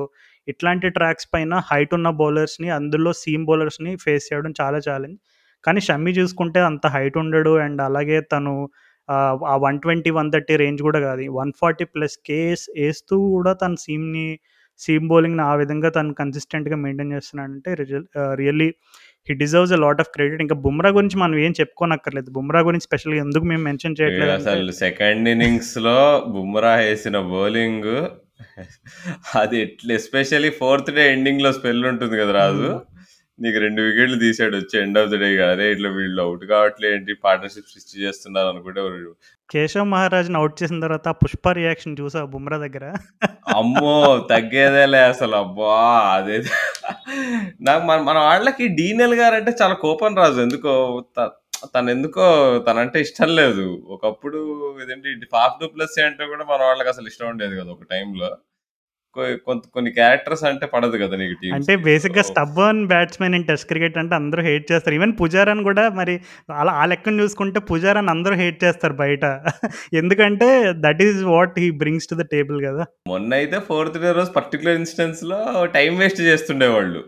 ఇట్లాంటి 0.48 0.88
ట్రాక్స్ 0.90 1.26
పైన 1.34 1.54
హైట్ 1.70 1.92
ఉన్న 1.94 2.08
బౌలర్స్‌ని 2.20 2.68
అందులో 2.76 3.10
సీమ్ 3.22 3.44
బౌలర్స్‌ని 3.46 3.92
ఫేస్ 4.04 4.28
చేయడం 4.30 4.52
చాలా 4.60 4.78
ఛాలెంజ్. 4.88 5.18
కానీ 5.64 5.80
షమ్మీ 5.80 6.12
చూసుకుంటే 6.18 6.60
అంత 6.70 6.86
హైట్ 6.94 7.16
ఉండడు. 7.18 7.52
అండ్ 7.64 7.80
అలాగే 7.88 8.18
తను 8.32 8.52
ఆ 9.48 9.54
one 9.64 9.78
twenty 9.84 10.10
one 10.16 10.28
thirty 10.32 10.54
range 10.62 10.80
కూడా 10.82 11.00
కాదు. 11.06 11.22
140 11.32 11.86
ప్లస్ 11.94 12.16
కేస్ 12.28 12.64
ఏస్తూ 12.80 13.16
కూడా 13.32 13.52
తన 13.62 13.74
సీమ్‌ని 13.84 14.26
సీమ్ 14.80 15.06
బౌలింగ్‌ని 15.08 15.42
ఆ 15.42 15.54
విధంగా 15.54 15.88
తను 15.90 16.14
కన్సిస్టెంట్‌గా 16.14 16.78
మెయింటైన్ 16.84 17.12
చేస్తున్నాడంటే 17.12 17.70
really 18.34 18.68
he 19.28 19.34
deserves 19.34 19.72
a 19.72 19.80
lot 19.82 20.00
of 20.00 20.10
credit. 20.14 20.42
ఇంకా 20.42 20.56
బుమ్రా 20.64 20.90
గురించి 20.90 21.16
మనం 21.16 21.36
ఏం 21.38 21.52
చెప్పుకోనక్కర్లేదు. 21.60 22.28
బుమ్రా 22.30 22.60
గురించి 22.60 22.86
స్పెషల్‌గా 22.88 23.20
ఎందుకు 23.20 23.44
మేము 23.44 23.62
మెన్షన్ 23.62 23.96
చేయట్లేదు 23.98 24.32
అసలు 24.32 24.74
సెకండ్ 24.78 25.28
ఇన్నింగ్స్‌లో 25.28 25.98
బుమ్రా 26.34 26.74
వేసిన 26.82 27.18
బౌలింగ్ 27.32 27.90
అది 29.34 29.56
ఎట్లా 29.62 29.92
ఎస్పెషల్లీ 29.94 30.50
ఫోర్త్ 30.60 30.90
డే 30.90 31.02
ఎండింగ్‌లో 31.12 31.50
స్పెల్ 31.52 31.82
ఉంటుంది 31.86 32.16
కదా 32.16 32.32
రాజు. 32.38 32.68
నీకు 33.40 33.58
2 33.60 33.82
వికెట్లు 33.86 34.16
తీసాడు 34.22 34.54
వచ్చి 34.58 34.76
ఎండ్ 34.80 34.98
ఆఫ్ 35.00 35.10
ది 35.12 35.18
డే 35.22 35.28
అరే! 35.46 35.66
ఇట్లా 35.74 35.90
వీళ్ళు 35.96 36.20
ఔట్ 36.26 36.44
కావట్లే 36.50 36.88
ఏంటి 36.94 37.12
పార్ట్నర్‌షిప్ 37.24 37.70
స్విచ్ 37.72 37.94
చేస్తున్నారు 38.02 38.48
అనుకుంటే 38.52 38.80
కేశవ్ 39.50 39.86
మహారాజ్‌ని 39.92 40.38
ఔట్ 40.40 40.56
చేసిన 40.60 40.78
తర్వాత 40.84 41.08
పుష్ప 41.22 41.52
రియాక్షన్ 41.58 41.96
చూసావా 42.00 42.28
బుమ్రా 42.32 42.58
దగ్గర? 42.64 42.84
అమ్మో! 43.54 43.94
తగ్గేదేలే 44.30 45.00
అసలు. 45.10 45.36
అబ్బా! 45.44 45.72
అదైతే 46.16 46.52
నాకు 47.68 47.82
మన 47.88 47.98
మన 48.08 48.18
వాళ్ళకి 48.26 48.66
డీనెల్ 48.78 49.16
గారంటే 49.20 49.52
చాలా 49.60 49.76
కోపం 49.84 50.12
రాజు. 50.20 50.40
ఎందుకో 50.46 50.74
త 51.16 51.20
తనెందుకో 51.74 52.26
తనంటే 52.68 52.98
ఇష్టం 53.06 53.30
లేదు. 53.40 53.64
ఒకప్పుడు 53.94 54.38
ఇదేంటి 54.82 55.08
ఫాఫ్ 55.34 55.58
డు 55.60 55.68
ప్లెస్సీ 55.74 56.00
అంటే 56.06 56.24
కూడా 56.32 56.44
మన 56.50 56.60
వాళ్ళకి 56.68 56.90
అసలు 56.94 57.08
ఇష్టం 57.12 57.28
ఉండేది 57.32 57.54
కాదు 57.60 57.70
ఒక 57.76 57.84
టైంలో. 57.92 58.30
కొంత 59.46 59.62
కొన్ని 59.74 59.90
క్యారెక్టర్స్ 59.92 60.42
అంటే 60.48 60.66
పడదు 60.72 60.96
కదా 60.98 61.14
నీకు 61.16 61.34
అంటే 61.34 61.44
టీమ్స్‌కి. 61.44 61.76
బేసిక్‌గా 61.86 62.22
so 62.22 62.28
stubborn 62.28 62.82
batsmen 62.86 63.34
in 63.38 63.46
test 63.48 63.66
cricket 63.70 63.96
అంటే 63.98 64.14
అందరూ 64.18 64.42
హేట్ 64.48 64.66
చేస్తారు. 64.70 64.94
ఈవెన్ 64.98 65.14
పుజారాని 65.20 65.62
కూడా 65.68 65.84
మరి 65.98 66.14
అలా 66.56 66.72
ఆ 66.74 66.84
లెక్కన 66.92 67.20
చూసుకుంటే 67.22 67.60
పుజారాని 67.70 68.12
అందరూ 68.14 68.36
హేట్ 68.42 68.58
చేస్తారు 68.64 68.96
బయట. 69.00 69.24
ఎందుకంటే 70.00 70.48
that 70.84 71.02
is 71.06 71.20
what 71.30 71.56
he 71.62 71.70
brings 71.82 72.08
to 72.10 72.16
the 72.16 72.26
table 72.34 72.58
కదా! 72.68 72.84
మొన్నైతే 73.10 73.58
ఫోర్త్ 73.68 73.98
డే 74.02 74.10
రోజు 74.12 74.32
పర్టిక్యులర్ 74.38 74.78
ఇన్స్టెన్స్‌లో 74.80 75.40
టైమ్ 75.76 75.96
వేస్ట్ 76.00 76.22
చేస్తుండేవాళ్ళు. 76.28 77.02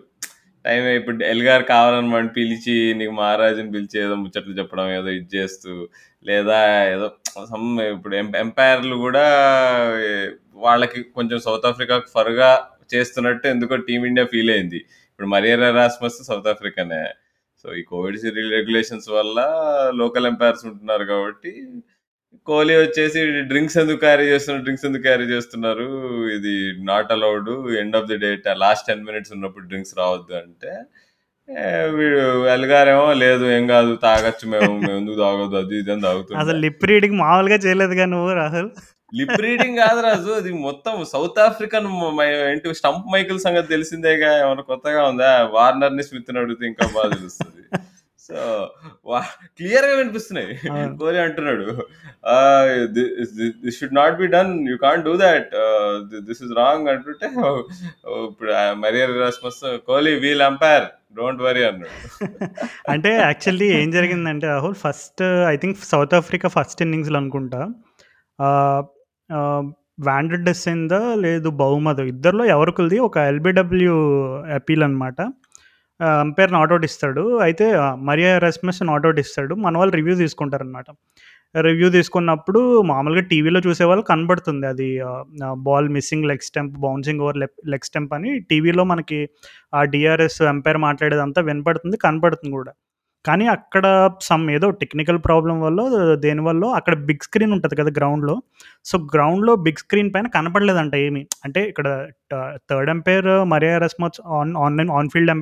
టైమ్ 0.64 0.84
ఇప్పుడు 0.98 1.24
ఎల్ 1.30 1.44
గారు 1.46 1.64
కావాలని 1.70 2.10
వాడిని 2.12 2.32
పిలిచి 2.36 2.74
నీకు 2.98 3.14
మహారాజుని 3.16 3.70
పిలిచి 3.72 3.96
ఏదో 4.02 4.16
ముచ్చట్లు 4.20 4.54
చెప్పడం 4.60 4.88
ఏదో 4.98 5.10
ఇది 5.16 5.28
చేస్తూ 5.36 5.70
లేదా 6.24 6.58
ఏదో 6.94 7.06
సమ్ 7.52 7.66
ఇప్పుడు 7.92 8.14
ఎంపైర్‌లు 8.42 8.96
కూడా 8.96 9.24
వాళ్ళకి 10.56 11.00
కొంచెం 11.16 11.38
సౌత్ 11.40 11.66
ఆఫ్రికాకు 11.66 12.08
ఫర్‌గా 12.14 12.50
చేస్తున్నట్టు 12.94 13.46
ఎందుకో 13.48 13.76
టీమిండియా 13.88 14.26
ఫీల్ 14.26 14.50
అయింది. 14.50 14.80
ఇప్పుడు 15.10 15.28
మరియర్ 15.28 15.64
రాస్మస్ 15.76 16.18
సౌత్ 16.22 16.48
ఆఫ్రికానే. 16.48 17.02
సో, 17.64 17.68
ఈ 17.74 17.82
కోవిడ్ 17.90 18.18
సిరీ 18.18 18.42
రెగ్యులేషన్స్ 18.56 19.08
వల్ల 19.10 19.38
లోకల్ 19.94 20.26
ఎంపైర్స్ 20.26 20.64
ఉంటున్నారు 20.70 21.04
కాబట్టి 21.04 21.52
కోహ్లీ 22.46 22.74
వచ్చేసి 22.76 23.20
డ్రింక్స్ 23.50 23.78
ఎందుకు 23.78 24.00
క్యారీ 24.00 24.24
చేస్తున్నారు? 24.26 24.64
డ్రింక్స్ 24.64 24.86
ఎందుకు 24.86 25.02
క్యారీ 25.02 25.26
చేస్తున్నారు? 25.32 25.86
ఇది 26.36 26.54
not 26.90 27.12
allowed. 27.12 27.50
End 27.82 27.96
of 27.96 28.08
the 28.10 28.18
day 28.24 28.30
last 28.64 28.86
10 28.90 29.04
minutes 29.08 29.32
ఉన్నప్పుడు 29.32 29.66
డ్రింక్స్ 29.66 29.94
రావద్దు 29.98 30.34
అంటే 30.44 30.72
వీడు 31.96 32.20
ఎల్ 32.46 32.64
గారేమో 32.64 33.06
లేదు 33.22 33.44
ఏం 33.52 33.64
కాదు 33.68 33.92
తాగొచ్చు 34.04 34.44
మేము. 34.46 34.70
మేము 34.86 34.96
ఎందుకు 34.98 35.18
తాగొద్దు 35.20 35.56
అది 35.56 35.74
ఇది 35.78 35.92
అని 35.92 36.02
తాగుతుండే. 36.02 36.38
అసలు 36.42 36.58
లిప్ 36.64 36.84
రీడింగ్ 36.84 37.18
మామూలుగా 37.18 37.58
చేయలేదుగా 37.64 38.06
నువ్వు 38.06 38.32
రాహుల్. 38.34 38.70
లిప్ 39.12 39.36
రీడింగ్ 39.42 39.78
కాదు 39.78 40.00
రాజు. 40.00 40.30
అది 40.32 40.50
మొత్తం 40.66 40.94
సౌత్ 41.10 41.40
ఆఫ్రికన్ 41.46 41.88
ఏంటి 42.46 42.74
స్టంప్ 42.74 43.08
మైకిల్ 43.12 43.40
సంగతి 43.40 43.68
తెలిసిందేగా 43.68 44.30
ఏమన్నా 44.38 44.64
కొత్తగా 44.70 45.02
ఉందా? 45.10 45.32
వార్నర్‌ని, 45.56 46.04
స్మిత్‌ని 46.10 46.40
అడిగితే 46.40 46.66
ఇంకా 46.72 46.86
బాగా 46.96 47.10
తెలుస్తది. 47.16 47.62
సో, 48.32 48.42
వా 49.06 49.18
క్లియర్‌గా 49.58 49.94
వినిపిస్తున్నాయి. 49.98 50.52
కోహ్లీ 51.00 51.20
అంటున్నాడు 51.24 51.64
this 53.62 53.76
should 53.78 53.96
not 53.98 54.16
be 54.20 54.26
done. 54.34 54.52
You 54.68 54.76
can't 54.84 55.06
do. 55.08 55.14
Ah, 55.62 55.96
this 56.28 56.42
is 56.44 56.52
wrong 56.60 56.88
అంటుంటే 56.92 57.28
ఇప్పుడు 58.24 58.52
Marais 58.82 59.12
Erasmus 59.16 59.60
Kohli 59.88 60.14
we'll 60.24 60.44
umpire 60.48 60.86
don't 61.16 61.42
worry 61.42 61.62
అన్నాడు. 61.64 61.94
అంటే 62.92 63.10
యాక్చువల్లీ 63.22 63.66
ఏం 63.78 63.88
జరిగిందంటే 63.96 64.46
Rahul 64.52 64.76
first 64.82 65.22
I 65.48 65.56
think 65.62 65.78
South 65.90 66.14
Africa 66.20 66.48
first 66.56 66.82
ఇన్నింగ్స్‌లో 66.86 67.18
అనుకుంటా. 67.18 67.60
వాండర్ 70.06 70.44
డెస్సెన్‌దా 70.46 71.00
లేదు 71.24 71.48
బహుమదో 71.58 72.04
ఇద్దరిలో 72.12 72.44
ఎవరికొకళ్ళది 72.54 72.98
ఒక 73.08 73.16
ఎల్‌బిడబ్ల్యూ 73.30 73.94
అపీల్ 74.56 74.84
అనమాట. 74.86 75.18
ఆహ్, 76.02 76.18
అంపైర్ 76.24 76.52
నాట్‌ఔట్ 76.56 76.86
ఇస్తాడు. 76.88 77.24
అయితే 77.46 77.66
మరియా 78.08 78.30
నాట్ 78.90 79.06
ఔట్ 79.08 79.20
ఇస్తాడు. 79.24 79.54
మన 79.64 79.74
వాళ్ళు 79.80 79.94
రివ్యూ 79.98 80.16
తీసుకుంటారనమాట. 80.22 80.88
రివ్యూ 81.54 81.88
తీసుకున్నప్పుడు 81.96 82.60
మామూలుగా 82.90 83.22
టీవీలో 83.30 83.60
చూసేవాళ్ళు 83.66 84.04
కనబడుతుంది 84.10 84.66
అది 84.70 84.88
ఆహ్, 85.08 85.24
ball 85.66 85.88
missing 85.96 86.26
leg 86.30 86.46
stump, 86.48 86.74
bouncing 86.84 87.22
over 87.24 87.38
leg 87.42 87.56
leg 87.72 87.88
stump 87.90 88.14
అని 88.18 88.32
టీవీలో 88.50 88.84
మనకి 88.92 89.20
ఆ 89.72 89.82
డీఆర్ఎస్ 89.94 90.40
అంపైర్ 90.52 90.80
మాట్లాడేదంతా 90.88 91.42
వినపడుతుంది, 91.50 91.98
కనపడుతుంది 92.06 92.54
కూడా. 92.58 92.72
కానీ 93.24 93.44
అక్కడ 93.54 93.86
సమ్ 94.22 94.44
ఏదో 94.50 94.68
టెక్నికల్ 94.80 95.18
ప్రాబ్లం 95.26 95.56
వల్ల 95.60 95.80
దేనివల్ల 96.24 96.64
అక్కడ 96.78 96.94
బిగ్ 97.08 97.24
స్క్రీన్ 97.26 97.52
ఉంటుంది 97.56 97.76
కదా 97.80 97.90
గ్రౌండ్‌లో. 97.98 98.34
సో, 98.86 98.94
గ్రౌండ్‌లో 99.14 99.52
బిగ్ 99.66 99.80
స్క్రీన్ 99.82 100.10
పైన 100.14 100.26
కనపడలేదంట 100.36 100.94
ఏమి. 101.06 101.22
అంటే 101.44 101.60
ఇక్కడ 101.70 101.88
third 102.70 102.90
umpire 102.90 103.28
Marais 103.52 103.72
Erasmus 103.76 104.18
on 104.38 104.52
online 104.64 104.90
on 104.92 105.10
field 105.14 105.32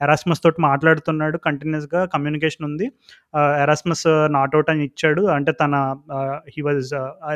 Erasmus 0.00 0.42
తోటి 0.44 0.60
మాట్లాడుతున్నాడు. 0.62 1.38
కంటిన్యూస్గా 1.46 2.02
కమ్యూనికేషన్ 2.14 2.66
ఉంది. 2.70 2.88
ఎరాస్మస్ 3.64 4.06
నాట్ 4.36 4.56
ఔట్ 4.56 4.70
అని 4.74 4.84
ఇచ్చాడు. 4.90 5.24
అంటే 5.36 5.54
తన 5.62 5.74
హీ 6.54 6.62
వాజ్ 6.68 6.84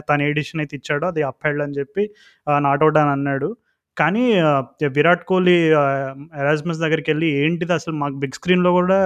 తన 0.09 0.21
ఆహ్, 0.21 0.63
అయితే 0.63 0.77
ఇచ్చాడో 0.81 1.07
అది 1.07 1.23
అప్‌హెల్డ్ 1.31 1.65
అని 1.67 1.77
చెప్పి 1.81 2.05
నాట్ 2.63 2.85
ఔట్ 2.85 2.99
అని 2.99 3.13
అన్నాడు. 3.13 3.51
కానీ 4.01 4.25
విరాట్ 4.97 5.25
కోహ్లీ 5.25 5.57
ఎరాజ్మస్ 6.43 6.81
దగ్గరికి 6.85 7.09
వెళ్ళి 7.13 7.29
ఏంటిది 7.41 7.73
అసలు 7.79 7.95
మాకు 8.03 8.17
బిగ్ 8.23 8.37
స్క్రీన్‌లో 8.39 8.73
కూడా 8.79 8.99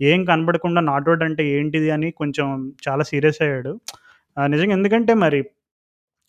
ఏం 0.00 0.20
కనపడకుండా 0.24 0.82
నాట్ 0.90 1.08
అంటే 1.28 1.44
ఏంటిది 1.56 1.90
అని 1.96 2.10
కొంచెం 2.20 2.48
చాలా 2.86 3.04
సీరియస్ 3.12 3.40
అయ్యాడు. 3.46 3.72
నిజంగా 4.36 4.74
ఎందుకంటే 4.78 5.14
మరి 5.24 5.40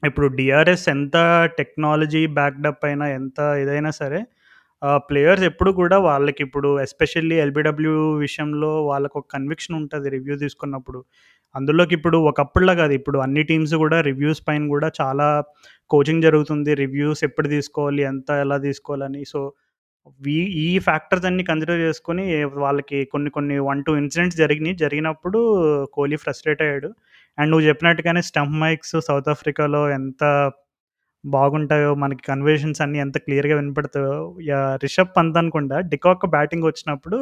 ఇప్పుడు 0.03 0.27
డిఆర్ఎస్ 0.37 0.87
ఎంత 0.89 1.17
టెక్నాలజీ 1.59 2.23
బ్యాక్డప్ 2.37 2.85
అయినా, 2.89 3.07
ఎంత 3.19 3.39
ఇదైనా 3.63 3.91
సరే 4.01 4.21
ప్లేయర్స్ 5.09 5.45
ఎప్పుడు 5.49 5.71
కూడా 5.79 5.97
వాళ్ళకి 6.07 6.41
ఇప్పుడు 6.47 6.69
ఎస్పెషల్లీ 6.85 7.37
ఎల్‌బిడబ్ల్యూ 7.45 7.95
విషయంలో 8.19 8.71
వాళ్ళకు 8.87 9.15
ఒక 9.21 9.27
కన్విక్షన్ 9.35 9.77
ఉంటుంది 9.81 10.07
రివ్యూ 10.15 10.35
తీసుకున్నప్పుడు. 10.43 10.99
అందులోకి 11.55 11.93
ఇప్పుడు 11.95 12.17
ఒకప్పుడులా 12.29 12.73
కాదు. 12.73 12.93
ఇప్పుడు 12.93 13.17
అన్ని 13.19 13.43
టీమ్స్ 13.43 13.75
కూడా 13.77 13.97
రివ్యూస్ 14.01 14.41
పైన 14.47 14.63
కూడా 14.69 14.89
చాలా 15.01 15.27
కోచింగ్ 15.91 16.23
జరుగుతుంది. 16.23 16.71
రివ్యూస్ 16.75 17.23
ఎప్పుడు 17.23 17.47
తీసుకోవాలి, 17.49 18.03
ఎంత 18.05 18.29
ఎలా 18.43 18.57
తీసుకోవాలని. 18.59 19.23
సో, 19.27 19.41
వీ 20.21 20.37
ఈ 20.61 20.79
ఫ్యాక్టర్స్ 20.79 21.25
అన్నీ 21.25 21.43
కన్సిడర్ 21.43 21.81
చేసుకొని 21.81 22.25
వాళ్ళకి 22.57 22.99
కొన్ని 23.07 23.29
కొన్ని 23.31 23.57
1, 23.63 23.83
2 23.83 23.97
ఇన్సిడెంట్స్ 23.97 24.39
జరిగినాయి 24.39 24.77
జరిగినప్పుడు 24.77 25.39
కోహ్లీ 25.93 26.17
ఫ్రస్ట్రేట్ 26.17 26.63
అయ్యాడు. 26.63 26.89
అండ్ 27.37 27.51
నువ్వు 27.51 27.67
చెప్పినట్టుగానే 27.67 28.21
స్టంప్ 28.23 28.57
మైక్స్ 28.61 28.95
సౌత్ 29.07 29.29
ఆఫ్రికాలో 29.29 29.83
ఎంత 29.91 30.23
బాగుంటాయో, 31.23 31.91
మనకి 31.95 32.23
కన్వర్జేషన్స్ 32.23 32.81
అన్నీ 32.81 32.99
ఎంత 32.99 33.17
క్లియర్‌గా 33.25 33.55
వినపడతాయో. 33.57 34.15
రిషబ్ 34.83 35.13
పంత్ 35.17 35.37
అనుకుంటా 35.37 35.77
డికాక్ 35.93 36.25
బ్యాటింగ్ 36.29 36.65
వచ్చినప్పుడు 36.65 37.19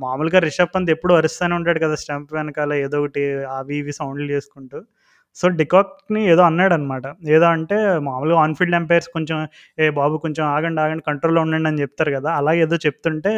మామూలుగా 0.00 0.38
రిషబ్ 0.46 0.72
పంత్ 0.74 0.90
ఎప్పుడు 0.94 1.12
అరుస్తూనే 1.16 1.54
ఉంటాడు 1.58 1.80
కదా! 1.84 1.96
స్టంప్ 2.02 2.30
వెనకాల 2.36 2.72
ఏదో 2.84 2.98
ఒకటి 3.02 3.22
అవి 3.56 3.76
ఇవి 3.78 3.94
సౌండ్‌లు 3.98 4.28
చేసుకుంటూ. 4.32 4.78
సో, 5.36 5.46
డికాక్‌ని 5.58 6.22
ఏదో 6.32 6.42
అన్నాడు 6.46 6.74
అనమాట 6.76 7.04
ఏదో 7.30 7.46
అంటే 7.56 7.76
మామూలుగా 8.06 8.38
ఆన్ఫీల్డ్ 8.44 8.76
ఎంపైర్స్ 8.78 9.08
కొంచెం 9.12 9.38
"ఏ 9.78 9.88
బాబు 9.98 10.16
కొంచెం 10.24 10.44
ఆగండి, 10.54 10.80
ఆగండి 10.82 11.04
కంట్రోల్‌లో 11.10 11.42
ఉండండి" 11.46 11.70
అని 11.70 11.82
చెప్తారు 11.84 12.12
కదా! 12.18 12.30
అలాగే 12.40 12.62
ఏదో 12.66 12.78
చెప్తుంటే 12.86 13.34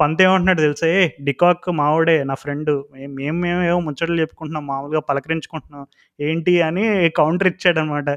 పంత్ 0.00 0.20
ఏమంటున్నాడు 0.24 0.60
తెలుసా? 0.64 0.86
ఏ 0.92 1.00
డికాక్ 1.26 1.66
మావుడే 1.78 2.14
నా 2.24 2.34
ఫ్రెండు. 2.34 2.74
మేము 2.92 3.12
మేమేమో 3.42 3.78
ముచ్చట్లు 3.86 4.16
చెప్పుకుంటున్నాం. 4.22 4.64
మామూలుగా 4.70 5.02
పలకరించుకుంటున్నాం. 5.10 5.84
ఏంటి" 6.18 6.54
అని 6.68 6.84
కౌంటర్ 7.18 7.50
ఇచ్చాడనమాట. 7.52 8.08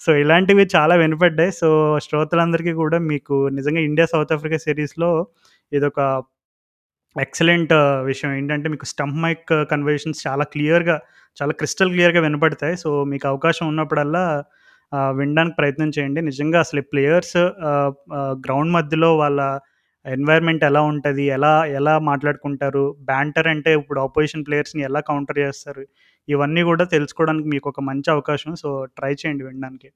సో, 0.00 0.10
ఇలాంటివి 0.22 0.64
చాలా 0.76 0.96
వినపడ్డాయి. 1.02 1.52
సో, 1.60 1.68
శ్రోతలందరికీ 2.06 2.74
కూడా 2.82 3.00
మీకు 3.10 3.36
నిజంగా 3.58 3.82
ఇండియా 3.88 4.08
సౌత్ 4.14 4.34
ఆఫ్రికా 4.36 4.60
సిరీస్‌లో 4.66 5.10
ఇదొక 5.72 6.00
ఎక్సలెంట్ 7.16 7.72
విషయం. 8.04 8.32
ఏంటంటే 8.32 8.68
మీకు 8.68 8.84
స్టంప్ 8.84 9.20
మైక్ 9.22 9.52
కన్వర్జేషన్స్ 9.70 10.20
చాలా 10.26 10.44
క్లియర్‌గా, 10.44 10.96
చాలా 11.36 11.52
క్రిస్టల్ 11.52 11.90
క్లియర్‌గా 11.90 12.20
వినపడతాయి. 12.20 12.76
సో, 12.76 13.04
మీకు 13.04 13.28
అవకాశం 13.28 13.64
ఉన్నప్పుడల్లా 13.68 14.24
వినడానికి 15.16 15.56
ప్రయత్నం 15.56 15.88
చేయండి. 15.98 16.20
నిజంగా 16.22 16.58
అసలు 16.60 16.82
ప్లేయర్స్ 16.92 17.38
గ్రౌండ్ 18.44 18.72
మధ్యలో 18.72 19.16
వాళ్ళ 19.16 19.40
ఎన్వైర్న్‌మెంట్ 20.04 20.64
ఎలా 20.64 20.82
ఉంటది? 20.84 21.24
ఎలా 21.36 21.52
ఎలా 21.72 21.98
మాట్లాడుకుంటారు? 22.02 22.96
బ్యాంటర్ 23.02 23.48
అంటే 23.48 23.72
ఇప్పుడు 23.72 24.00
అపోజిషన్ 24.00 24.46
ప్లేయర్స్‌ని 24.46 24.82
ఎలా 24.82 25.00
కౌంటర్ 25.02 25.38
చేస్తారు? 25.38 25.84
ఇవన్నీ 26.28 26.62
కూడా 26.62 26.84
తెలుసుకోవడానికి 26.86 27.48
మీకొక 27.48 27.80
మంచి 27.82 28.08
అవకాశం. 28.10 28.54
సో, 28.54 28.68
ట్రై 28.96 29.12
చేయండి 29.14 29.44
వినడానికి. 29.44 29.88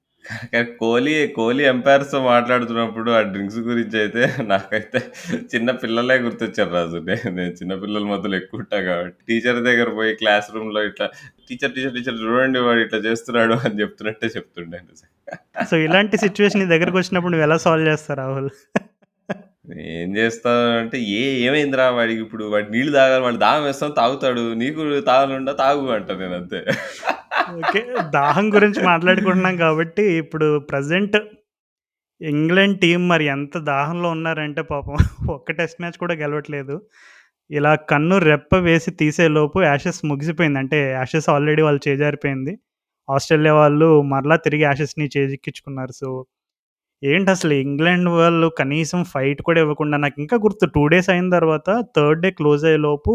కోహ్లీ, 0.79 1.27
కోహ్లీ 1.29 1.63
ఎంపైర్స్‌తో 1.65 2.19
మాట్లాడుతున్నప్పుడు 2.25 3.11
ఆ 3.11 3.21
డ్రింక్స్ 3.29 3.59
గురించయితే 3.59 4.23
నాకైతే 4.45 4.99
చిన్న 5.53 5.71
పిల్లలే 5.83 6.17
గుర్తొచ్చారు 6.17 6.71
రాజు. 6.73 6.99
నేను 7.37 7.53
చిన్న 7.59 7.73
పిల్లల 7.83 8.03
మధ్యలో 8.05 8.37
ఎక్కువ 8.37 8.59
ఉంటా 8.59 8.79
కాబట్టి. 8.81 9.19
టీచర్ 9.27 9.61
దగ్గర 9.61 9.89
పోయి 9.91 10.13
క్లాస్ 10.15 10.49
రూమ్‌లో 10.55 10.83
ఇట్లా 10.83 11.07
టీచర్, 11.49 11.73
టీచర్, 11.73 11.95
టీచర్ 11.95 12.19
చూడండి 12.23 12.59
వాడు 12.59 12.79
ఇట్లా 12.79 12.99
చేస్తున్నాడు 12.99 13.55
అని 13.65 13.81
చెప్తున్నట్టే 13.81 14.29
చెప్తుండే. 14.37 14.81
సో, 15.69 15.77
ఇలాంటి 15.87 16.17
సిట్యుయేషన్ 16.17 16.63
నీ 16.63 16.67
దగ్గరకొచ్చినప్పుడు 16.67 17.33
నువ్వెలా 17.35 17.57
సాల్వ్ 17.57 17.87
చేస్తావు 17.87 18.19
రాహుల్? 18.21 18.51
ఏం 19.65 20.17
చేస్తానంటే 20.17 20.99
ఏ 21.13 21.23
ఏమైందిరా 21.39 21.89
వాడికి 21.89 22.21
ఇప్పుడు 22.21 22.43
వాడు 22.45 22.71
నీళ్ళు 22.71 22.91
తాగాలి 22.91 23.23
వాడు 23.23 23.37
దాహం 23.37 23.63
వేస్తాం 23.63 23.91
తాగుతాడు. 23.91 24.53
నీకు 24.53 24.81
తాగాలనుందా 25.01 25.53
తాగు 25.53 25.89
అంటా 25.89 26.15
నేనంతే. 26.15 26.59
ఓకే. 27.59 27.81
దాహం 28.09 28.55
గురించి 28.55 28.83
మాట్లాడుకుంటున్నాం 28.83 29.57
కాబట్టి 29.57 30.03
ఇప్పుడు 30.15 30.59
ప్రజెంట్ 30.69 31.17
ఇంగ్లాండ్ 32.21 32.79
టీం 32.79 33.07
మరి 33.07 33.25
ఎంత 33.27 33.57
దాహంలో 33.65 34.09
ఉన్నారంటే 34.09 34.61
పాపం 34.63 34.95
ఒక్క 35.29 35.51
టెస్ట్ 35.51 35.81
మ్యాచ్ 35.81 35.97
కూడా 35.97 36.13
గెలవట్లేదు. 36.15 36.75
ఇలా 37.49 37.75
కన్ను 37.75 38.17
రెప్ప 38.23 38.55
వేసి 38.59 38.91
తీసేలోపు 38.91 39.61
యాషెస్ 39.61 40.05
ముగిసిపోయింది. 40.05 40.59
అంటే 40.59 40.91
యాషెస్ 40.91 41.29
ఆల్రెడీ 41.29 41.61
వాళ్ళు 41.61 41.81
చేజారిపోయింది. 41.87 42.53
ఆస్ట్రేలియా 43.09 43.53
వాళ్ళు 43.53 44.01
మరలా 44.05 44.35
తిరిగి 44.37 44.63
యాషెస్‌ని 44.63 45.09
చేజిక్కించుకున్నారు. 45.17 45.91
సో, 45.93 46.09
ఏంటి 47.03 47.29
అసలు 47.33 47.53
ఇంగ్లాండ్ 47.63 48.07
వాళ్ళు 48.13 48.47
కనీసం 48.59 48.99
ఫైట్ 49.11 49.41
కూడా 49.43 49.59
ఇవ్వకుండా 49.63 49.97
నాకు 50.03 50.17
ఇంకా 50.23 50.37
గుర్తు 50.45 50.65
టూ 50.73 50.81
డేస్ 50.93 51.09
అయిన 51.13 51.27
తర్వాత 51.35 51.67
థర్డ్ 51.95 52.21
డే 52.23 52.29
క్లోజ్ 52.39 52.63
అయ్యేలోపు 52.65 53.13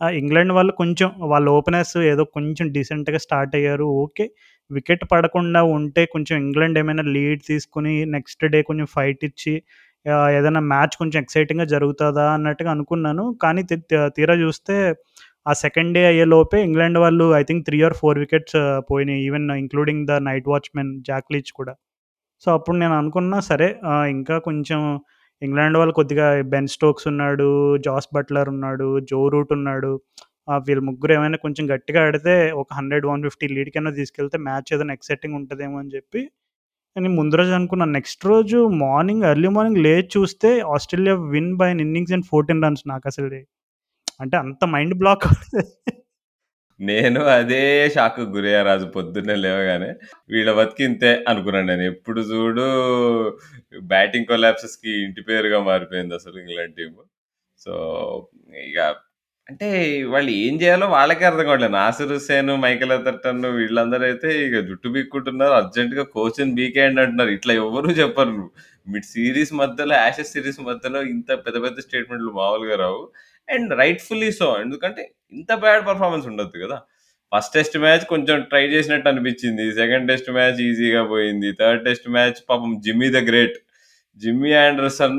ఆహ్, 0.00 0.14
ఇంగ్లాండ్ 0.20 0.52
వాళ్ళు 0.54 0.72
కొంచెం 0.78 1.08
వాళ్ళ 1.32 1.46
ఓపెనర్స్ 1.56 1.96
ఏదో 2.10 2.22
కొంచెం 2.36 2.66
డీసెంట్‌గా 2.74 3.18
స్టార్ట్ 3.24 3.52
అయ్యారు. 3.58 3.86
ఓకే. 4.02 4.24
వికెట్ 4.70 5.04
పడకుండా 5.12 5.60
ఉంటే 5.74 6.02
కొంచెం 6.14 6.36
ఇంగ్లాండ్ 6.44 6.78
ఏమైనా 6.78 7.04
లీడ్ 7.14 7.42
తీసుకొని 7.48 7.94
నెక్స్ట్ 8.14 8.44
డే 8.54 8.60
కొంచెం 8.70 8.86
ఫైట్ 8.94 9.22
ఇచ్చి 9.28 9.52
ఏదైనా 10.36 10.62
మ్యాచ్ 10.70 10.94
కొంచెం 11.00 11.18
ఎక్సైటింగ్‌గా 11.22 11.66
జరుగుతుందా 11.74 12.24
అన్నట్టుగా 12.36 12.70
అనుకున్నాను. 12.76 13.24
కానీ 13.44 13.62
తీరా 14.16 14.36
చూస్తే 14.42 14.76
ఆ 15.46 15.54
సెకండ్ 15.62 15.94
డే 15.96 16.02
అయ్యేలోపే 16.08 16.58
ఇంగ్లాండ్ 16.66 16.98
వాళ్ళు 17.04 17.26
I 17.36 17.44
think 17.44 17.64
three 17.68 17.78
or 17.86 17.96
four 18.00 18.20
wickets 18.24 18.58
పోయినాయి. 18.90 19.22
Even 19.28 19.48
including 19.58 20.04
the 20.10 20.20
night 20.28 20.48
watchman 20.52 20.92
Jack 21.08 21.30
Leach 21.34 21.52
కూడా. 21.60 21.74
సో, 22.42 22.48
అప్పుడు 22.58 22.76
నేను 22.82 22.94
అనుకున్నా 23.00 23.38
సరే 23.50 23.68
ఇంకా 24.14 24.36
కొంచెం 24.48 24.80
ఇంగ్లాండ్ 25.42 25.76
వాళ్ళు 25.80 25.94
కొద్దిగా 25.98 26.26
బెన్ 26.52 26.68
స్టోక్స్ 26.74 27.06
ఉన్నాడు, 27.12 27.48
జాస్ 27.86 28.08
బట్లర్ 28.16 28.48
ఉన్నాడు, 28.54 28.88
జో 29.10 29.20
రూట్ 29.34 29.52
ఉన్నాడు. 29.58 29.92
వీళ్ళు 30.66 30.82
ముగ్గురు 30.88 31.12
ఏమైనా 31.16 31.38
కొంచెం 31.44 31.64
గట్టిగా 31.72 32.00
ఆడితే 32.06 32.34
ఒక 32.62 32.68
100, 32.78 33.06
150 33.10 33.48
లీడ్ 33.56 33.70
కన్నా 33.74 33.92
తీసుకెళ్తే 33.98 34.36
మ్యాచ్ 34.48 34.70
ఏదైనా 34.74 34.94
ఎక్సైటింగ్ 34.98 35.36
ఉంటుందేమో 35.40 35.76
అని 35.82 35.92
చెప్పి 35.96 36.20
నేను 36.96 37.14
ముందు 37.20 37.34
రోజు 37.40 37.52
అనుకున్నాను. 37.58 37.94
నెక్స్ట్ 37.98 38.24
రోజు 38.32 38.58
మార్నింగ్ 38.84 39.24
ఎర్లీ 39.30 39.50
మార్నింగ్ 39.56 39.80
లేచి 39.86 40.08
చూస్తే 40.16 40.50
Australia 40.74 41.14
win 41.34 41.52
by 41.60 41.68
innings 41.86 42.14
and 42.16 42.26
14 42.32 42.64
runs 42.66 42.84
నాకు 42.92 43.06
అసలు 43.12 43.28
అంటే 44.20 44.36
అంత 44.44 44.64
మైండ్ 44.74 44.94
బ్లాక్ 45.02 45.26
నేను 46.82 47.20
అదే 47.34 47.62
షాక్‌కి 47.94 48.24
గురయ్యా 48.34 48.60
రాజు 48.62 48.86
పొద్దున్నే 48.94 49.34
లేవగానే. 49.42 49.90
వీళ్ళ 50.30 50.50
బతికింతే 50.58 51.10
అనుకున్నాను 51.30 51.68
నేను. 51.70 51.84
ఎప్పుడు 51.92 52.20
చూడు 52.30 52.64
బ్యాటింగ్ 53.90 54.28
కొలాప్సెస్కి 54.30 54.92
ఇంటి 55.04 55.22
పేరుగా 55.28 55.58
మారిపోయిందసలు 55.68 56.38
ఇంగ్లాండ్ 56.44 56.76
టీము. 56.78 57.02
సో, 57.60 57.72
ఇక 58.66 58.78
అంటే 59.46 59.68
వాళ్ళు 60.12 60.30
ఏం 60.42 60.54
చేయాలో 60.62 60.86
వాళ్ళకే 60.90 61.24
అర్థం 61.30 61.46
కావట్లేదు. 61.48 61.74
నాసిర్ 61.78 62.12
హుస్సేన్, 62.14 62.52
మైకేల్ 62.64 62.94
వీళ్ళందరూ 63.58 64.04
అయితే 64.10 64.30
ఇక 64.46 64.58
జుట్టు 64.68 64.88
పీక్కుంటున్నారు. 64.96 65.54
అర్జెంట్‌గా 65.60 66.04
కోచ్‌ని 66.14 66.54
బీకేయండి 66.60 67.02
అంటున్నారు. 67.04 67.32
ఇట్లా 67.38 67.54
ఎవ్వరు 67.64 67.92
చెప్పరు. 68.00 68.44
మిడ్ 68.86 69.08
సిరీస్ 69.12 69.52
మధ్యలో 69.60 69.94
యాషెస్ 69.98 70.32
సిరీస్ 70.36 70.60
మధ్యలో 70.68 71.00
ఇంత 71.12 71.30
పెద్ద 71.46 71.58
పెద్ద 71.64 71.78
స్టేట్మెంట్‌లు 71.86 72.32
మామూలుగా 72.40 72.78
రావు. 72.84 73.02
And 73.52 73.72
rightfully 73.78 74.30
so. 74.38 74.48
ఎందుకంటే 74.64 75.02
ఇంత 75.34 75.52
బ్యాడ్ 75.62 75.84
పర్ఫార్మెన్స్ 75.88 76.26
ఉండొద్దు 76.30 76.58
కదా! 76.64 76.78
ఫస్ట్ 77.32 77.54
టెస్ట్ 77.56 77.76
మ్యాచ్ 77.84 78.04
కొంచెం 78.12 78.38
ట్రై 78.50 78.64
చేసినట్టు 78.72 79.08
అనిపించింది. 79.12 79.64
సెకండ్ 79.78 80.08
టెస్ట్ 80.10 80.30
మ్యాచ్ 80.36 80.60
ఈజీగా 80.66 81.02
పోయింది. 81.12 81.50
థర్డ్ 81.60 81.84
టెస్ట్ 81.86 82.08
మ్యాచ్ 82.16 82.40
పాపం 82.50 82.72
Jimmy 82.86 83.08
the 83.12 83.22
great. 83.30 83.56
Jimmy 84.20 84.52
Anderson 84.62 85.18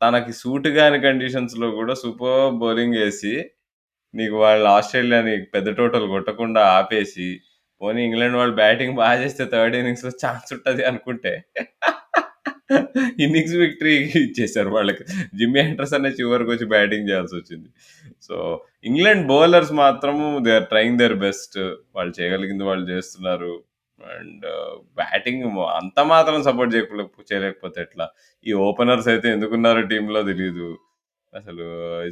తనకి 0.00 0.32
సూట్ 0.40 0.68
కాని 0.78 0.98
కండిషన్స్‌లో 1.04 1.68
కూడా 1.78 1.94
సూపర్ 2.02 2.34
బౌలింగ్ 2.62 2.98
వేసి 3.00 3.34
నీకు 4.14 4.36
వాళ్ళు 4.42 4.66
ఆస్ట్రేలియాని 4.74 5.34
పెద్ద 5.54 5.68
టోటల్ 5.78 6.06
కొట్టకుండా 6.12 6.62
ఆపేసి, 6.76 7.28
పోనీ 7.80 8.00
ఇంగ్లాండ్ 8.08 8.38
వాళ్ళు 8.40 8.56
బ్యాటింగ్ 8.60 8.96
బాగా 9.00 9.16
చేస్తే 9.22 9.44
థర్డ్ 9.54 9.76
ఇన్నింగ్స్‌లో 9.80 10.12
ఛాన్స్ 10.22 10.50
ఉంటుంది 10.56 10.84
అనుకుంటే 10.90 11.32
ఇన్నింగ్స్ 13.24 13.56
విక్టరీ 13.62 13.94
ఇచ్చేసారు 14.22 14.70
వాళ్ళకి. 14.70 15.04
జిమ్మీ 15.38 15.62
చివరికి 16.20 16.50
వచ్చి 16.50 16.66
బ్యాటింగ్ 16.74 17.08
చేయాల్సి 17.10 17.36
వచ్చింది 17.36 17.68
సో, 18.22 18.36
ఇంగ్లాండ్ 18.84 19.24
బౌలర్స్ 19.26 19.72
మాత్రము 19.82 20.26
they 20.46 20.52
are 20.56 20.66
trying 20.66 20.98
their 20.98 21.16
best. 21.24 21.58
వాళ్ళు 21.96 22.14
చేయగలిగింది 22.20 22.64
వాళ్ళు 22.64 22.86
చేస్తున్నారు. 22.90 23.52
అండ్ 23.98 24.46
బ్యాటింగ్ 24.98 25.44
అంత 25.76 25.98
మాత్రం 26.12 26.38
సపోర్ట్ 26.42 26.72
చేయకపో 26.74 26.96
చేయలేకపోతే 27.30 27.78
ఎట్లా? 27.82 28.06
ఈ 28.46 28.52
ఓపెనర్స్ 28.68 29.08
అయితే 29.08 29.28
ఎందుకున్నారో 29.32 29.82
టీంలో 29.92 30.22
తెలియదు 30.30 30.68
అసలు 31.34 31.64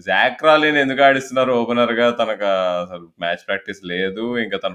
జాక్ 0.06 0.42
రాలిన్ 0.46 0.78
ఎందుకు 0.82 1.02
ఆడిస్తున్నారు 1.08 1.52
ఓపెనర్‌గా? 1.60 2.06
తనకు 2.20 2.46
అసలు 2.84 3.04
మ్యాచ్ 3.22 3.44
ప్రాక్టీస్ 3.48 3.82
లేదు. 3.92 4.24
ఇంకా 4.44 4.58
తన 4.58 4.74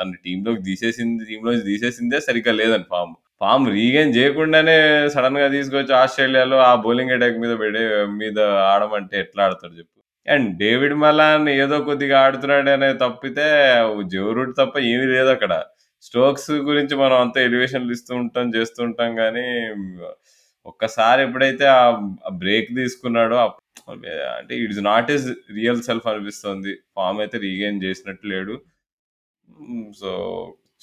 తన 0.00 0.10
టీంలోకి 0.26 0.62
తీసేసింది 0.70 1.24
టీంలోంచి 1.30 1.64
తీసేసిందే 1.70 2.20
సరిగ్గా 2.28 2.54
లేదని 2.60 2.88
ఫామ్ 2.94 3.14
ఫామ్ 3.40 3.70
రీగైన్ 3.70 4.14
చేయకుండానే 4.14 5.08
సడన్గా 5.08 5.48
తీసుకొచ్చి 5.48 5.94
ఆస్ట్రేలియాలో 5.94 6.58
ఆ 6.58 6.74
బౌలింగ్ 6.74 7.10
అటాక్ 7.10 7.38
మీద 7.38 7.52
మీద 8.06 8.38
ఆడమంటే 8.40 9.18
ఎట్లా 9.18 9.44
ఆడతాడు 9.44 9.72
చెప్పు 9.72 10.00
అండ్ 10.26 10.58
డేవిడ్ 10.58 10.94
మలాన్ 10.94 11.48
ఏదో 11.48 11.80
కొద్దిగా 11.80 12.20
ఆడుతున్నాడు 12.20 12.70
అనే 12.70 12.94
తప్పితే 12.94 13.46
జో 14.06 14.32
రూట్ 14.32 14.56
తప్ప 14.56 14.78
ఏమీ 14.78 15.18
అక్కడ 15.18 15.64
స్టోక్స్ 16.02 16.50
గురించి 16.50 16.96
మనం 16.96 17.20
అంతా 17.20 17.40
ఎలివేషన్‌లు 17.40 17.92
ఇస్తూ 17.92 18.16
ఉంటాం, 18.16 18.54
చేస్తూ 18.54 18.84
ఉంటాం 18.84 19.16
కానీ 19.16 19.46
ఒక్కసారి 20.66 21.22
ఎప్పుడైతే 21.22 21.66
ఆ 21.66 21.90
బ్రేక్ 22.30 22.74
తీసుకున్నాడో 22.76 23.36
అంటే 24.38 24.56
it's 24.56 24.84
not 24.84 25.10
his 25.10 25.28
real 25.54 25.82
self 25.82 26.06
అనిపిస్తుంది. 26.06 26.74
ఫామ్ 26.96 27.20
అయితే 27.20 27.38
రీగైన్ 27.38 27.82
చేసినట్టు 27.84 28.26
లేడు. 28.26 28.60
Hmm, 29.48 29.92
సో, 29.92 30.10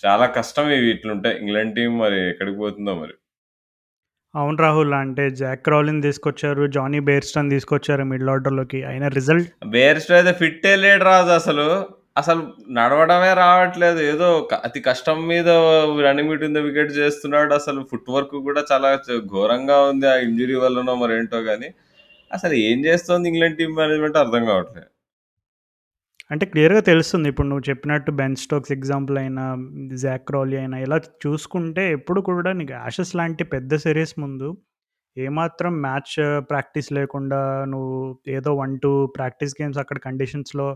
చాలా 0.03 0.25
కష్టం 0.37 0.65
ఇవి 0.71 0.87
ఇట్లుంటాయి. 0.91 1.37
ఇంగ్లాండ్ 1.41 1.75
టీమ్ 1.77 1.95
మరి 1.99 2.19
ఎక్కడికి 2.31 2.57
పోతుందో 2.57 2.93
మరి. 2.95 3.15
అవును 4.33 4.57
రాహుల్. 4.63 4.93
అంటే 4.97 5.23
జాక్ 5.39 5.67
రాలిన్ 5.73 5.99
తీసుకొచ్చారు. 6.05 6.63
జానీ 6.75 6.99
బెయిర్‌స్టోని 7.07 7.49
తీసుకొచ్చారు 7.49 8.03
మిడిల్ 8.11 8.31
ఆర్డర్‌లోకి. 8.33 8.79
అయినా 8.89 9.07
రిజల్ట్ 9.17 9.49
బెయిర్‌స్టో 9.73 10.13
అయితే 10.17 10.33
ఫిట్టే 10.41 10.73
లేడు 10.83 11.03
రాజు 11.09 11.31
అసలు. 11.37 11.67
అసలు 12.17 12.41
నడవడమే 12.75 13.31
రావట్లేదు. 13.39 13.99
ఏదో 14.11 14.27
అతి 14.63 14.79
కష్టం 14.85 15.17
మీద 15.27 15.47
రన్నింగ్ 16.05 16.31
బిట్వీన్ 16.31 16.57
ద 16.57 16.65
వికెట్ 16.67 16.93
చేస్తున్నాడు. 16.99 17.51
అసలు 17.59 17.81
ఫుట్ 17.91 18.11
వర్క్ 18.15 18.35
కూడా 18.47 18.63
చాలా 18.71 18.89
ఘోరంగా 19.33 19.77
ఉంది. 19.89 20.07
ఆ 20.07 20.25
ఇంజ్యూరీ 20.27 20.57
వల్లనో 20.63 20.95
మరేంటో 21.03 21.41
గాని. 21.49 21.69
అసలు 22.31 22.55
ఏం 22.67 22.79
చేస్తోంది 22.87 23.29
ఇంగ్లాండ్ 23.33 23.59
టీమ్ 23.59 23.77
మేనేజ్‌మెంట్ 23.81 24.19
అర్థం 24.23 24.43
కావట్లేదు. 24.51 24.89
అంటే 26.31 26.45
క్లియర్‌గా 26.51 26.81
తెలుస్తుంది. 26.87 27.27
ఇప్పుడు 27.31 27.47
నువ్వు 27.47 27.65
చెప్పినట్టు 27.69 28.11
బెన్ 28.19 28.37
స్టోక్స్ 28.43 28.71
ఎగ్జాంపుల్ 28.71 29.17
అయినా, 29.17 29.43
జాక్రోలీ 30.03 30.57
అయినా 30.57 30.77
ఇలా 30.85 30.97
చూసుకుంటే 31.25 31.83
ఎప్పుడు 31.97 32.19
కూడా 32.29 32.51
నీకు 32.59 32.73
యాషెస్ 32.77 33.13
లాంటి 33.19 33.43
పెద్ద 33.53 33.75
సిరీస్ 33.85 34.13
ముందు 34.19 34.47
ఏమాత్రం 35.17 35.73
మ్యాచ్ 35.81 36.13
ప్రాక్టీస్ 36.49 36.89
లేకుండా 36.93 37.39
నువ్వు 37.65 37.97
ఏదో 38.29 38.51
1, 38.55 38.73
2 38.77 38.91
ప్రాక్టీస్ 39.17 39.53
గేమ్స్ 39.59 39.79
అక్కడ 39.83 39.97
కండిషన్స్‌లో 40.07 40.67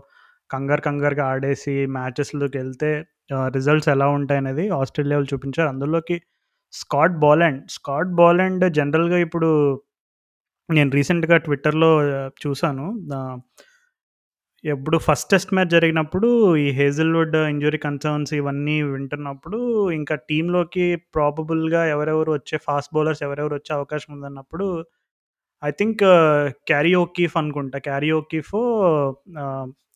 కంగారు 0.50 0.82
కంగారుగా 0.86 1.24
ఆడేసి 1.32 1.74
మ్యాచెస్లోకి 1.96 2.56
వెళ్తే 2.58 2.90
రిజల్ట్స్ 3.56 3.90
ఎలా 3.94 4.06
ఉంటాయనేది 4.18 4.64
ఆస్ట్రేలియా 4.78 5.18
చూపించారు. 5.32 5.68
అందులోకి 5.74 6.16
స్కాట్ 6.72 7.16
బాలాండ్, 7.24 7.60
స్కాట్ 7.70 8.12
బాలాండ్ 8.20 8.64
జనరల్‌గా 8.78 9.18
ఇప్పుడు 9.26 9.50
నేను 10.68 10.90
రీసెంట్‌గా 10.98 11.36
ట్విట్టర్‌లో 11.46 11.90
చూశాను 12.42 12.86
ఎప్పుడు 14.64 14.96
ఫస్ట్ 14.98 15.28
టెస్ట్ 15.30 15.52
మ్యాచ్ 15.54 15.70
జరిగినప్పుడు 15.70 16.28
ఈ 16.56 16.66
హేజల్‌వుడ్ 16.70 17.36
ఇంజురీ 17.50 17.78
కన్సర్న్స్ 17.78 18.32
ఇవన్నీ 18.34 18.74
వింటున్నప్పుడు 18.90 19.58
ఇంకా 19.90 20.14
టీంలోకి 20.28 20.86
ప్రాబబుల్‌గా 21.14 21.82
ఎవరెవరు 21.86 22.32
వచ్చే 22.32 22.56
ఫాస్ట్ 22.66 22.92
బౌలర్స్ 22.94 23.22
ఎవరెవరు 23.22 23.54
వచ్చే 23.54 23.72
అవకాశం 23.74 24.10
ఉందన్నప్పుడు 24.16 24.66
ఐ 25.62 25.70
థింక్ 25.72 26.02
క్యారీ 26.70 26.92
ఓకీఫ్ 26.96 27.34
అనుకుంటా. 27.36 27.78
క్యారీ 27.80 28.10
ఓకీఫో 28.12 28.60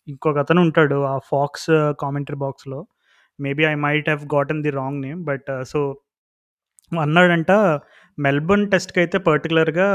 ఇంకొక 0.08 0.38
అతను 0.38 0.60
ఉంటాడు 0.62 0.98
ఆ 1.06 1.16
ఫాక్స్ 1.30 1.70
కామెంటరీ 2.02 2.38
బాక్స్‌లో. 2.38 2.80
Maybe 3.38 3.64
I 3.66 3.74
might 3.86 4.08
have 4.10 4.24
gotten 4.36 4.62
the 4.62 4.72
wrong 4.80 5.00
name. 5.02 5.22
But 5.24 5.50
so 5.72 5.80
అన్నాడంట 6.92 7.52
మెల్బర్న్ 8.18 8.66
టెస్ట్కి 8.72 8.98
పర్టిక్యులర్‌గా 8.98 9.24
పర్టికులర్గా 9.28 9.86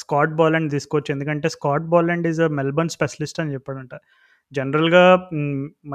స్కాట్ 0.00 0.34
బాలాండ్ 0.34 0.70
తీసుకోవచ్చు. 0.72 1.10
ఎందుకంటే 1.14 1.48
Scott 1.56 1.86
Boland 1.92 2.26
is 2.26 2.40
a 2.40 2.48
Melbourne 2.58 2.92
specialist 2.96 3.40
అని 3.42 3.52
చెప్పాడంట. 3.54 3.94
జనరల్‌గా 4.52 5.02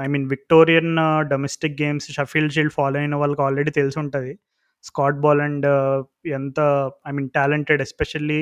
I 0.02 0.06
mean 0.06 0.26
Victorian 0.30 0.92
domestic 1.32 1.76
games, 1.82 2.06
Sheffield 2.16 2.54
Shield 2.56 2.74
follow 2.76 2.98
అయిన 3.00 3.14
వాళ్ళకి 3.22 3.42
ఆల్రెడీ 3.42 3.72
తెలిసి 3.80 3.98
ఉంటుంది 4.02 4.32
స్కాట్ 4.84 5.18
బాలాండ్ 5.24 5.66
ఎంత 6.34 6.58
I 7.08 7.12
mean 7.12 7.30
talented 7.36 7.82
especially 7.86 8.40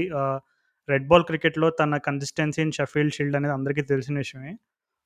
red 0.89 1.07
ball 1.09 1.25
క్రికెట్‌లో 1.31 1.69
తన 1.81 1.97
కన్సిస్టెన్సీ 2.07 2.61
ఇన్ 2.65 2.75
షఫీల్డ్ 2.79 3.15
షీల్డ్ 3.17 3.37
అనేది 3.39 3.55
అందరికీ 3.59 3.83
తెలిసిన 3.93 4.17
విషయమే. 4.19 4.53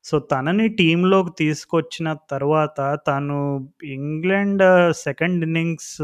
సో, 0.04 0.16
తనని 0.32 0.66
టీంలోకి 0.78 1.32
తీసుకొచ్చిన 1.40 2.08
తర్వాత 2.30 2.78
తను 3.08 3.38
England 3.96 4.64
second 5.04 5.40
innings 5.46 5.94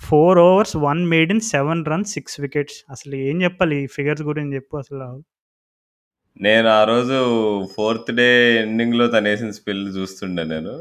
4 0.00 0.38
overs 0.42 0.74
1 0.84 1.00
maiden 1.08 1.42
7 1.48 1.82
runs 1.88 2.12
6 2.18 2.40
wickets. 2.44 2.78
అసలు 2.90 3.14
ఏం 3.26 3.36
చెప్పాలి 3.42 3.76
ఈ 3.82 3.88
ఫిగర్స్ 3.96 4.22
గురించి 4.22 4.56
చెప్పు 4.56 4.76
అసలు? 4.76 5.08
నేను 6.40 6.68
ఆ 6.70 6.82
రోజు 6.84 7.16
ఫోర్త్ 7.74 8.10
డే 8.18 8.28
ఎండింగ్‌లో 8.60 9.06
తనేసిన 9.08 9.50
స్పెల్ 9.58 9.82
చూస్తుండే 9.96 10.44
నేను. 10.52 10.74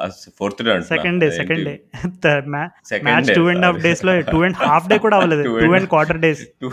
ఆహ్, 0.00 0.10
ఫోర్త్ 0.38 0.60
డే 0.64 0.70
అంటున్నా. 0.72 0.90
సెకండ్ 0.92 1.20
డే, 1.22 1.26
ఏంటి 1.28 1.38
సెకండ్ 1.40 1.64
డే. 1.68 1.74
త 2.22 2.34
మ్యా 2.52 2.64
second 2.90 3.06
match 3.08 3.28
day 3.28 3.34
2 3.34 3.46
and 3.52 3.64
half 3.66 3.76
sorry. 3.76 3.84
డేస్‌లో 3.86 4.12
2 4.24 4.42
అండ్ 4.48 4.58
హాఫ్ 4.64 4.88
డే 4.92 4.98
కూడా 4.98 5.16
అవ్వలేదు. 5.18 5.44
2 5.46 5.54
2 5.62 5.74
and 5.78 5.88
quarter 5.92 6.20
days. 6.24 6.42
2, 6.58 6.70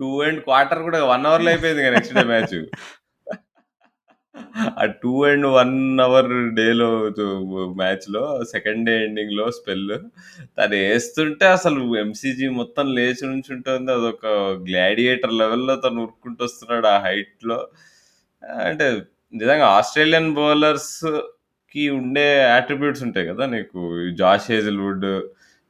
2 0.00 0.10
and 0.26 0.40
quarter 0.48 0.82
కూడా 0.88 1.00
1 1.06 1.28
అవర్‌లో 1.30 1.50
అయిపోయిందిగా 1.54 1.90
నెక్స్ట్ 1.96 2.16
డే 2.18 2.24
మ్యాచ్. 2.32 2.56
ఆ 4.74 4.84
2 4.94 5.12
అండ్ 5.28 5.46
1 5.54 5.74
అవర్ 6.00 6.28
డేలో 6.58 6.88
దు 7.18 7.26
మ్యాచ్‌లో 7.78 8.22
సెకండ్ 8.52 8.84
డే 8.88 8.94
ఎండింగ్‌లో 9.04 9.46
స్పెల్ 9.58 9.84
తనేస్తుంటే 10.58 11.46
అసలు 11.56 11.80
ఎంసీజీ 12.02 12.48
మొత్తం 12.58 12.86
లేచి 12.96 13.24
నుంచుంటోంది. 13.30 13.90
అదొక 13.92 14.24
గ్లాడియేటర్ 14.68 15.34
లెవెల్‌లో 15.42 15.76
తను 15.84 16.00
ఉరుక్కుంటూ 16.06 16.42
వస్తున్నాడు 16.48 16.88
ఆ 16.94 16.98
హైట్‌లో. 17.06 17.58
అంటే 18.66 18.86
నిజంగా 19.34 19.66
ఆస్ట్రేలియన్ 19.78 20.30
బౌలర్స్‌కి 20.36 21.84
ఉండే 22.00 22.26
అట్రిబ్యూట్స్ 22.58 23.04
ఉంటాయి 23.08 23.28
కదా! 23.30 23.44
నీకు 23.54 23.80
జాష్ 24.20 24.48
హేజిల్‌వుడ్, 24.52 25.08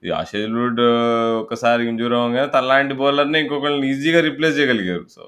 జాష్ 0.02 0.32
హేజిల్‌వుడ్ 0.36 0.82
ఒకసారి 1.42 1.82
ఇంజ్యూర్ 1.88 2.16
అవ్వంగానే 2.18 2.50
తనలాంటి 2.56 2.96
బౌలర్‌ని 3.02 3.38
ఇంకొకళ్ళని 3.44 3.88
ఈజీగా 3.94 4.20
రిప్లేస్ 4.28 4.58
చేయగలిగారు. 4.60 5.06
సో, 5.16 5.24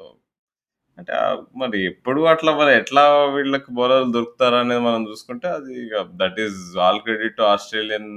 అంటే 0.98 1.14
మరి 1.61 1.78
ఎప్పుడు 1.90 2.20
అట్లా 2.32 2.50
మరి 2.61 2.72
ఎట్లా 2.80 3.02
వీళ్ళకి 3.34 3.70
బౌలర్లు 3.78 4.11
దొరుకుతారనేది 4.16 4.82
మనం 4.87 5.02
చూసుకుంటే 5.11 5.48
అది 5.58 5.74
that 6.20 6.38
is 6.46 6.58
all 6.84 7.00
credit 7.06 7.40
Australian 7.50 8.08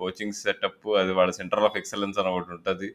coaching 0.00 0.38
setup. 0.42 0.86
అది 1.00 1.12
వాళ్ళ 1.18 1.32
సెంటర్ 1.40 1.64
ఆఫ్ 1.68 1.78
ఎక్సలెన్స్ 1.80 2.20
అని 2.22 2.30
ఒకటి 2.32 2.52
ఉంటుంది 2.56 2.88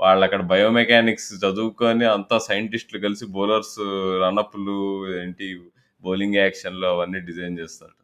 వాళ్ళు 0.00 0.24
అక్కడ 0.26 0.42
బయోమెకానిక్స్ 0.52 1.30
చదువుకొని 1.44 2.06
అంతా 2.16 2.36
సైంటిస్ట్‌లు 2.48 2.98
కలిసి 3.06 3.26
బౌలర్స్ 3.36 3.76
రన్అప్లు 4.24 4.76
uh, 5.04 5.16
ఏంటి 5.22 5.48
బౌలింగ్ 6.04 6.38
యాక్షన్‌లు 6.42 6.86
అవన్నీ 6.92 7.20
డిజైన్ 7.28 7.56
చేస్తారు. 7.62 7.94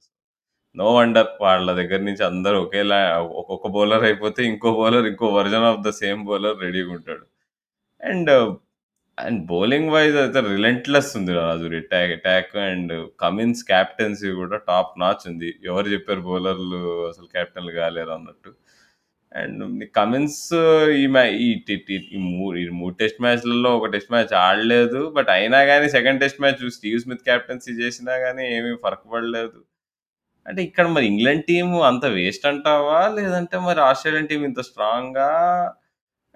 నో 0.76 0.86
వండర్ 0.96 1.28
వాళ్ళ 1.44 1.68
దగ్గర 1.80 2.00
నుంచి 2.08 2.22
అందరూ 2.30 2.56
ఒకేలా 2.64 2.98
ఒక్కొక్క 3.40 3.66
బౌలర్ 3.76 4.04
అయిపోతే 4.08 4.40
ఇంకో 4.52 4.70
బౌలర్ 4.80 5.06
ఇంకో 5.12 5.26
version 5.38 5.66
of 5.70 5.82
the 5.86 5.90
same 6.00 6.22
bowler 6.30 6.56
రెడీగా 6.64 6.90
ఉంటాడు 6.96 7.24
అండ్, 8.00 8.32
అండ్ 9.18 9.40
బౌలింగ్ 9.50 9.90
వైజ్ 9.94 10.16
అయితే 10.20 10.40
రిలెంట్‌లెస్ 10.48 11.10
ఉంది 11.18 11.32
Raju. 11.38 11.66
Attack 11.80 12.12
attack 12.16 12.54
and 12.66 12.92
Cummins 13.22 13.62
captaincy 13.70 14.30
కూడా 14.40 14.56
టాప్ 14.70 14.92
నాచ్ 15.02 15.24
ఉంది. 15.30 15.50
ఎవరు 15.70 15.88
చెప్పారు 15.94 16.22
బౌలర్లు 16.28 16.80
అసలు 17.10 17.28
కెప్టెన్‌లు 17.36 17.72
కాలేరన్నట్టు. 17.78 18.50
అండ్ 19.32 19.62
కమిన్స్ 19.96 20.40
ఈ 20.98 21.04
మ్యా 21.14 21.24
ఈ 21.42 21.48
మూడు 21.60 21.94
మూ 22.30 22.46
ఈ 22.56 22.64
3 22.74 22.92
టెస్ట్ 23.00 23.20
మ్యాచ్‌లలో 23.24 23.70
ఒక 23.78 23.88
టెస్ట్ 23.94 24.12
మ్యాచ్ 24.14 24.34
ఆడలేదు. 24.44 25.00
బట్ 25.16 25.30
అయినా 25.36 25.60
కానీ 25.70 25.86
second 25.96 26.20
test 26.24 26.40
match 26.44 26.62
Steve 26.76 26.98
Smith 27.04 27.24
captaincy 27.30 27.72
చేసినా 27.82 28.16
కానీ 28.26 28.44
ఏమీ 28.58 28.72
ఫరక్ 28.84 29.06
పడలేదు. 29.14 29.58
అంటే 30.46 30.60
ఇక్కడ 30.68 30.86
మరి 30.96 31.06
ఇంగ్లాండ్ 31.12 31.44
టీం 31.48 31.68
అంత 31.90 32.06
వేస్ట్ 32.18 32.46
అంటావా? 32.52 33.00
లేదంటే 33.18 33.56
మరి 33.68 33.80
ఆస్ట్రేలియన్ 33.88 34.30
టీం 34.30 34.42
ఇంత 34.50 34.62
స్ట్రాంగ్గా 34.70 35.30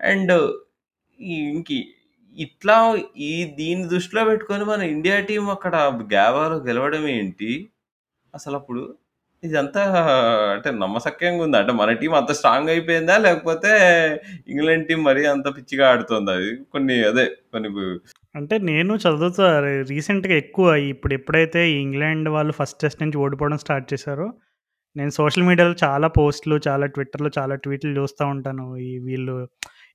అండ్ 0.01 0.35
ఇంకి 1.51 1.79
ఇట్లా 2.37 2.77
ఈ 3.25 3.31
దీన్ని 3.59 3.87
దృష్టిలో 3.91 4.23
పెట్టుకొని 4.29 4.64
మన 4.64 4.83
ఇండియా 4.95 5.17
టీం 5.29 5.45
అక్కడ 5.55 5.75
గావాలో 6.14 6.57
గెలవడం 6.67 7.05
ఏంటి? 7.14 7.51
అసలప్పుడు 8.35 8.83
ఇదంతా 9.43 9.83
అంటే 10.55 10.71
నమ్మశక్యంగా 10.79 11.43
ఉందా? 11.45 11.59
అంటే 11.62 11.75
మన 11.81 11.91
టీం 12.01 12.12
అంత 12.21 12.33
స్ట్రాంగ్ 12.38 12.71
అయిపోయిందా? 12.75 13.17
లేకపోతే 13.27 13.71
ఇంగ్లాండ్ 14.53 14.87
టీం 14.88 15.01
మరీ 15.05 15.23
అంత 15.35 15.49
పిచ్చిగా 15.57 15.87
ఆడుతోందా? 15.93 16.35
అది 16.38 16.51
కొన్ని 16.75 16.97
అదే 17.11 17.25
కొన్ని 17.55 17.71
బు 17.77 17.85
అంటే 18.35 18.57
నేను 18.71 18.93
చదువుతా 19.05 19.47
రీ 19.64 19.75
రీసెంట్‌గా 19.93 20.37
ఎక్కువ 20.43 20.67
ఇప్పుడు 20.91 21.14
ఎప్పుడైతే 21.19 21.61
ఇంగ్లాండ్ 21.81 22.29
వాళ్ళు 22.35 22.55
ఫస్ట్ 22.59 22.81
టెస్ట్ 22.83 23.03
నుంచి 23.05 23.19
ఓడిపోవడం 23.25 23.61
స్టార్ట్ 23.64 23.87
చేశారో, 23.93 24.27
నేను 24.97 25.12
సోషల్ 25.19 25.47
మీడియాలో 25.49 25.77
చాలా 25.85 26.09
పోస్ట్‌లు, 26.19 26.57
చాలా 26.69 26.87
ట్విట్టర్‌లో 26.95 27.31
చాలా 27.38 27.57
ట్వీట్లు 27.64 27.93
చూస్తా 28.01 28.25
ఉంటాను. 28.35 28.67
ఈ 28.87 28.93
వీళ్ళు 29.09 29.37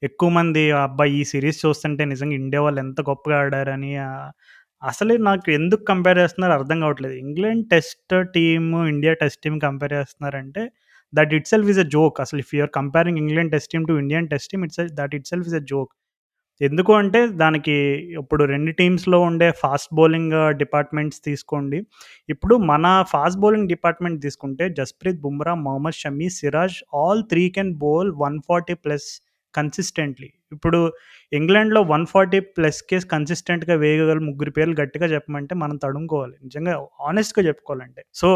ఎక్కువ 0.03 0.29
మంది 0.31 0.63
అబ్బాయి 0.81 1.13
ఈ 1.15 1.25
సిరీస్ 1.31 1.59
చూస్తుంటే 1.63 2.03
నిజంగా 2.11 2.35
ఇండియా 2.41 2.61
వాళ్ళు 2.61 2.81
ఎంత 2.83 3.01
గొప్పగా 3.09 3.37
ఆడారని 3.41 3.91
ఆహ్, 4.05 4.29
అసలే 4.81 5.15
నాకు 5.27 5.49
ఎందుకు 5.53 5.83
కంపేర్ 5.85 6.19
చేస్తున్నారో 6.21 6.53
అర్థం 6.59 6.77
కావట్లేదు. 6.83 7.15
England 7.23 7.65
test 7.71 7.99
team, 8.35 8.65
India 8.93 9.13
test 9.21 9.41
team 9.45 9.57
compare 9.63 9.93
చేస్తున్నారంటే 9.97 10.63
that 11.13 11.33
itself 11.51 11.69
is 11.73 11.81
a 11.81 11.89
joke. 11.95 12.17
అసలు 12.23 12.41
if 12.45 12.53
you're 12.55 12.73
comparing 12.77 13.19
England 13.23 13.51
test 13.53 13.71
team 13.73 13.85
to 13.89 13.97
Indian 14.03 14.27
test 14.31 14.51
team 14.53 14.65
it's 14.67 14.81
that 14.99 15.15
itself 15.31 15.49
is 15.51 15.57
a 15.57 15.65
joke. 15.71 15.91
ఎందుకు 16.61 16.91
అంటే 16.95 17.19
దానికి 17.39 17.75
ఇప్పుడు 18.19 18.43
రెండు 18.51 18.71
టీమ్స్‌లో 18.79 19.19
ఉండే 19.23 19.47
ఫాస్ట్ 19.61 19.89
బౌలింగ్ 19.95 20.33
డిపార్ట్‌మెంట్స్ 20.59 21.19
తీసుకోండి. 21.25 21.79
ఇప్పుడు 22.29 22.55
మన 22.69 22.83
ఫాస్ట్ 23.11 23.39
బౌలింగ్ 23.39 23.69
డిపార్ట్‌మెంట్ 23.69 24.19
తీసుకుంటే 24.25 24.65
Jasprit 24.77 25.19
Bumrah, 25.21 25.53
Mohammed 25.65 25.99
Shami 26.01 26.29
Siraj 26.37 26.77
all 26.95 27.23
three 27.31 27.45
can 27.57 27.73
bowl 27.83 28.11
140 28.17 28.77
plus 28.85 29.09
consistently. 29.53 30.29
ఇప్పుడు 30.51 30.79
ఇంగ్లాండ్‌లో 31.31 31.81
140 31.85 32.41
ప్లస్‌కే 32.57 32.99
కన్సిస్టెంట్‌గా 33.11 33.75
వేయగల 33.75 34.19
ముగ్గురు 34.27 34.51
పేర్లు 34.51 34.75
గట్టిగా 34.81 35.07
చెప్పమంటే 35.07 35.55
మనం 35.55 35.77
తడుముకోవాలి. 35.77 36.35
నిజంగా 36.43 36.73
హానెస్ట్‌గా 37.01 37.43
చెప్పుకోవాలంటే. 37.47 38.03
So! 38.13 38.29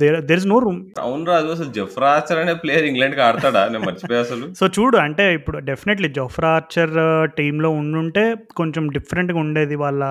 There 0.00 0.32
is 0.32 0.46
no 0.46 0.56
room. 0.58 0.78
అవును 1.00 1.24
రాజు. 1.24 1.48
అసలు 1.48 1.70
జెఫ్రా 1.72 2.08
ఆర్చర్ 2.12 2.38
అనే 2.38 2.54
ప్లేయర్ 2.54 2.86
ఇంగ్లాండ్‌కి 2.86 3.22
ఆడతాడా? 3.22 3.62
నేను 3.68 3.84
మర్చిపోయా 3.86 4.20
అసలు. 4.20 4.46
సో, 4.60 4.64
చూడు 4.76 4.96
అంటే 4.98 5.24
ఇప్పుడు 5.34 5.58
డెఫినెట్‌లీ 5.68 6.08
జోఫ్రా 6.10 6.50
ఆర్చర్ 6.54 6.94
టీమ్‌లో 7.38 7.70
ఉండుంటే 7.80 8.24
కొంచెం 8.54 8.84
డిఫరెంట్‌గా 8.96 9.38
ఉండేది. 9.38 9.76
వాళ్ళ 9.76 10.02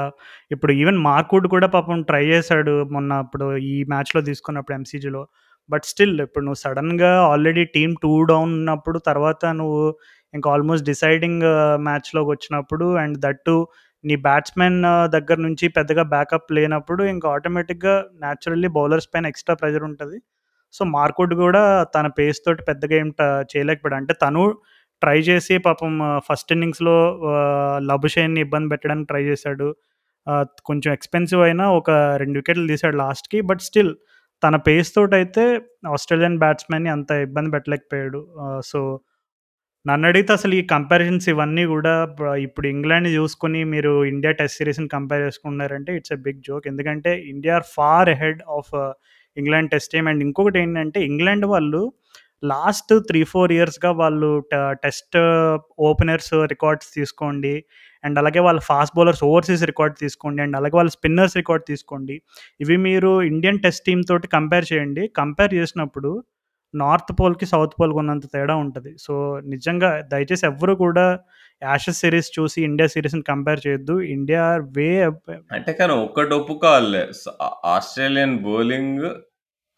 ఇప్పుడు 0.52 0.74
ఈవెన్ 0.74 1.00
మార్క్‌వుడ్ 1.04 1.48
కూడా 1.48 1.70
పాపం 1.76 2.02
ట్రై 2.04 2.24
చేశాడు. 2.32 2.76
మొన్న 2.92 3.14
అప్పుడు 3.24 3.48
ఈ 3.68 3.76
మ్యాచ్‌లో 3.90 4.22
తీసుకున్నప్పుడు 4.30 4.76
ఎంసీజీలో. 4.76 5.24
బట్ 5.72 5.86
స్టిల్ 5.86 6.16
ఇప్పుడు 6.26 6.44
నువ్వు 6.46 6.62
సడన్గా 6.64 7.12
ఆల్రెడీ 7.30 7.64
టీమ్ 7.76 7.94
టూ 8.02 8.14
డౌన్ 8.32 8.54
ఉన్నప్పుడు 8.60 9.00
తర్వాత 9.08 9.44
నువ్వు 9.60 9.82
ఇంకా 10.34 10.48
ఆల్మోస్ట్ 10.54 10.86
డిసైడింగ్ 10.88 11.46
మ్యాచ్లోకి 11.88 12.30
వచ్చినప్పుడు 12.32 12.88
అండ్ 13.00 13.18
దట్టు 13.24 13.56
నీ 14.04 14.16
బ్యాట్స్‌మెన్ 14.24 14.78
దగ్గర 15.16 15.38
నుంచి 15.40 15.66
పెద్దగా 15.76 16.04
బ్యాకప్ 16.14 16.50
లేనప్పుడు 16.58 17.02
ఇంకా 17.12 17.28
ఆటోమేటిక్‌గా 17.34 17.96
న్యాచురల్లీ 18.24 18.70
బౌలర్స్ 18.78 19.10
పైన 19.14 19.26
ఎక్స్‌ట్రా 19.28 19.56
ప్రెజర్ 19.62 19.86
ఉంటుంది 19.90 20.18
సో, 20.74 20.84
మార్కుడ్ 20.94 21.34
కూడా 21.42 21.62
తన 21.96 22.08
పేస్ 22.18 22.40
తోటి 22.46 22.62
పెద్దగా 22.68 22.96
ఏం 23.02 23.10
చేయలేకపోయాడు. 23.52 23.98
అంటే 24.00 24.14
తను 24.24 24.44
ట్రై 25.02 25.18
చేసి 25.28 25.56
పాపం 25.66 25.94
ఫస్ట్ 26.28 26.52
ఇన్నింగ్స్‌లో 26.56 26.96
ఆహ్, 27.32 27.80
లబుషేన్‌ని 27.90 28.42
ఇబ్బంది 28.46 28.70
పెట్టడానికి 28.74 29.08
ట్రై 29.08 29.24
చేశాడు. 29.26 29.68
కొంచెం 30.66 30.92
ఎక్స్‌పెన్సివ్ 30.94 31.42
అయినా 31.44 31.66
ఒక 31.74 31.90
రెండు 32.22 32.38
వికెట్లు 32.40 32.68
తీశాడు 32.68 32.98
లాస్ట్‌కి. 32.98 33.40
బట్ 33.44 33.64
స్టిల్ 33.68 33.94
తన 34.42 34.56
పేస్ 34.66 34.92
తోటైతే 34.96 35.44
ఆస్ట్రేలియన్ 35.92 36.38
బ్యాట్స్‌మెన్‌ని 36.40 36.90
అంత 36.90 37.12
ఇబ్బంది 37.26 37.52
పెట్టలేకపోయాడు. 37.52 38.22
సో 38.36 38.42
సో, 38.72 38.80
నన్నడిగితే 39.86 40.32
అసలు 40.34 40.54
ఈ 40.56 40.64
కంపారిజన్స్ 40.72 41.28
ఇవన్నీ 41.30 41.64
కూడా 41.68 41.94
ఇప్పుడు 42.40 42.68
ఇంగ్లాండ్ 42.68 43.10
చూసుకొని 43.16 43.62
మీరు 43.66 43.94
ఇండియా 44.06 44.34
టెస్ట్ 44.34 44.58
సిరీస్ని 44.58 44.90
కంపేర్ 44.90 45.24
చేసుకున్నారంటే 45.28 45.92
ఇట్స్ 45.96 46.14
ఎ 46.14 46.20
బిగ్ 46.26 46.42
జోక్. 46.48 46.66
ఎందుకంటే 46.68 47.14
India 47.32 47.56
are 47.56 47.68
far 47.76 48.10
ahead 48.10 48.42
of 48.58 48.72
England 49.38 49.72
test 49.72 49.92
team. 49.94 50.08
And 50.08 50.24
ఇంకొకటి 50.24 50.60
ఏంటంటే 50.60 51.02
ఇంగ్లాండ్ 51.06 51.48
వాళ్ళు 51.48 51.82
లాస్ట్ 52.44 52.94
3, 52.94 53.04
4 53.26 53.54
ఇయర్స్‌గా 53.58 53.92
వాళ్ళు 54.02 54.32
ట 54.52 54.56
టెస్ట్ 54.86 55.18
ఓపెనర్స్ 55.90 56.34
రికార్డ్స్ 56.48 56.90
తీసుకోండి. 56.96 57.56
అండ్ 58.04 58.18
అలాగే 58.20 58.42
వాళ్ళ 58.42 58.60
ఫాస్ట్ 58.68 58.96
బౌలర్స్ 58.98 59.24
ఓవర్సీస్ 59.24 59.64
రికార్డ్ 59.72 59.96
తీసుకోండి. 60.00 60.42
అండ్ 60.42 60.56
అలాగే 60.56 60.76
వాళ్ళ 60.80 60.92
స్పిన్నర్స్ 60.96 61.38
రికార్డ్ 61.38 61.66
తీసుకోండి. 61.68 62.16
ఇవి 62.60 62.78
మీరు 62.88 63.12
ఇండియన్ 63.32 63.62
టెస్ట్ 63.66 63.86
టీమ్ 63.86 64.04
తోటి 64.10 64.30
కంపేర్ 64.36 64.68
చేయండి. 64.72 65.06
కంపేర్ 65.18 65.54
చేసినప్పుడు 65.54 66.12
నార్త్ 66.74 67.12
పోల్‌కి, 67.20 67.46
సౌత్ 67.46 67.74
పోల్‌కి 67.80 68.00
ఉన్నంత 68.00 68.26
తేడా 68.34 68.56
ఉంటుంది 68.58 68.92
సో, 68.98 69.14
నిజంగా 69.54 69.90
దయచేసి 70.12 70.46
ఎవ్వరు 70.46 70.74
కూడా 70.82 71.06
యాషెస్ 71.62 72.00
సిరీస్ 72.04 72.30
చూసి 72.38 72.60
ఇండియా 72.68 72.88
సిరీస్ని 72.88 73.26
కంపేర్ 73.28 73.62
చేయొద్దు. 73.66 73.96
ఇండియా 74.16 74.44
ఆర్ 74.52 74.64
వే 74.78 74.88
అంటే 75.58 75.72
కానీ 75.80 75.94
ఒక్కటి 76.06 76.34
ఒప్పుకోవాలి 76.34 77.02
ఆస్ట్రేలియన్ 77.74 78.38
బౌలింగ్ 78.46 79.04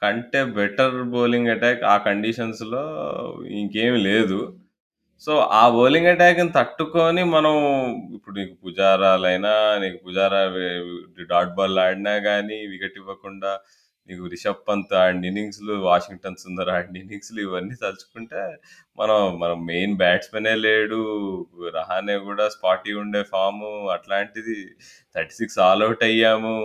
కంటే 0.02 0.40
బెటర్ 0.56 0.96
బౌలింగ్ 1.12 1.50
అటాక్ 1.50 1.84
ఆ 1.86 1.96
కండిషన్స్‌లో 2.08 2.84
ఇంకేమి 3.58 4.00
లేదు. 4.08 4.40
సో, 5.28 5.32
ఆ 5.56 5.64
బౌలింగ్ 5.76 6.08
అటాక్‌ని 6.12 6.52
తట్టుకొని 6.56 7.22
మనం 7.34 7.54
ఇప్పుడు 8.16 8.36
నీకు 8.40 8.56
పుజారాలైనా, 8.64 9.52
నీకు 9.84 9.98
పుజారా 10.06 10.42
వే 10.56 10.66
డాట్ 11.30 11.54
బాల్ 11.58 11.78
ఆడినా 11.84 12.14
గానీ 12.26 12.58
వికెట్ 12.72 12.98
ఇవ్వకుండా 13.02 13.52
నీకు 14.10 14.24
రిషబ్ 14.34 14.64
పంత్ 14.68 14.94
ఆడిన 15.02 15.24
ఇన్నింగ్స్‌లు, 15.26 15.74
వాషింగ్టన్ 15.86 16.40
సుందర్ 16.42 16.72
ఆడిన 16.74 16.96
ఇన్నింగ్స్‌లు 17.04 17.40
ఇవన్నీ 17.46 17.76
తలుచుకుంటే 17.84 18.42
మనం 18.98 19.20
మనం 19.44 19.60
మెయిన్ 19.66 19.96
బ్యాట్స్‌మనే 20.02 20.56
లేడు. 20.66 21.00
రహానే 21.78 22.18
కూడా 22.28 22.48
స్పాటీ 22.56 22.94
ఉండే 23.04 23.22
ఫాము 23.32 23.70
అట్లాంటిది 23.96 24.58
36 25.16 25.58
ఆల్ 25.68 25.84
ఔట్ 25.88 26.04
అయ్యాము. 26.10 26.56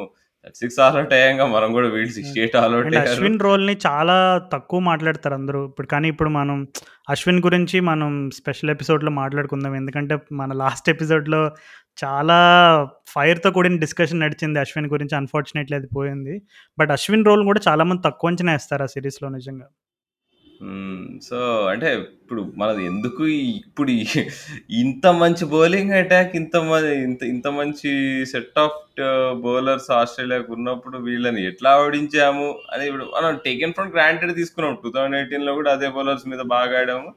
36 0.44 0.77
ఆల్ 0.85 0.96
ఔట్ 0.98 1.12
అయ్యాంగా 1.12 1.44
మనం 1.46 1.70
కూడా 1.72 1.88
వీళ్ళు 1.88 2.11
68 2.12 2.55
ఆల్ 2.61 2.74
ఔట్ 2.77 2.87
అండ్ 2.87 2.96
అయ్యారు. 2.96 3.12
అశ్విన్ 3.12 3.38
రోల్‌ని 3.40 3.74
చాలా 3.87 4.16
తక్కువ 4.53 4.81
మాట్లాడతారు 4.81 5.35
అందరూ. 5.35 5.61
ఇప్పుడు 5.66 5.87
కానీ 5.87 6.09
ఇప్పుడు 6.09 6.31
మనం 6.31 6.59
అశ్విన్ 7.09 7.40
గురించి 7.42 7.81
మనం 7.83 8.11
స్పెషల్ 8.31 8.70
ఎపిసోడ్‌లో 8.70 9.11
మాట్లాడుకుందాం. 9.12 9.74
ఎందుకంటే 9.74 10.16
మన 10.33 10.53
లాస్ట్ 10.55 10.88
ఎపిసోడ్‌లో 10.88 11.42
చాలా 11.98 12.38
ఫైర్‌తో 13.09 13.51
కూడిన 13.51 13.79
డిస్కషన్ 13.79 14.20
నడిచింది 14.20 14.59
అశ్విన్ 14.59 14.88
గురించి. 14.88 15.16
అన్‌ఫార్చునేట్‌లీ 15.16 15.77
అది 15.77 15.90
పోయింది. 15.94 16.37
బట్ 16.79 16.90
అశ్విన్ 16.90 17.27
రోల్ 17.27 17.44
కూడా 17.44 17.62
చాలా 17.68 17.85
మంది 17.85 18.03
తక్కువ 18.05 18.31
అంచనా 18.31 18.55
ఏస్తారు 18.55 18.83
ఆ 18.83 18.92
సీరీస్‌లో 18.94 19.31
నిజంగా. 19.31 19.68
హ్మ్. 20.61 20.94
సో, 21.23 21.37
అంటే 21.68 21.88
ఇప్పుడు 22.14 22.42
మనది 22.57 22.83
ఎందుకు 22.87 23.25
ఇప్పుడు 23.59 23.92
ఇంత 24.79 25.07
మంచి 25.21 25.44
బౌలింగ్ 25.53 25.92
అటాక్ 25.99 26.33
ఇంత 26.37 26.57
మ 26.64 26.73
ఇంత 27.05 27.23
ఇంత 27.29 27.49
మంచి 27.59 27.90
సెట్ 28.33 28.59
ఆఫ్ 28.64 28.79
బౌలర్స్ 29.44 29.88
ఆస్ట్రేలియాకు 29.99 30.51
ఉన్నప్పుడు 30.53 30.99
వీళ్ళని 31.07 31.42
ఎట్లా 31.47 31.73
ఓడించాము 31.83 32.49
అని 32.73 32.85
ఇప్పుడు 32.88 33.07
మనం 33.16 33.38
టేకెన్ 33.47 33.77
ఫర్ 33.79 33.92
గ్రాంటెడ్ 33.94 34.35
తీసుకున్నాం. 34.37 34.75
2018లో 34.77 35.55
కూడా 35.55 35.73
అదే 35.73 35.90
బౌలర్స్ 35.90 36.27
మీద 36.29 36.42
బాగా 36.55 36.77
ఆడాము. 36.81 37.11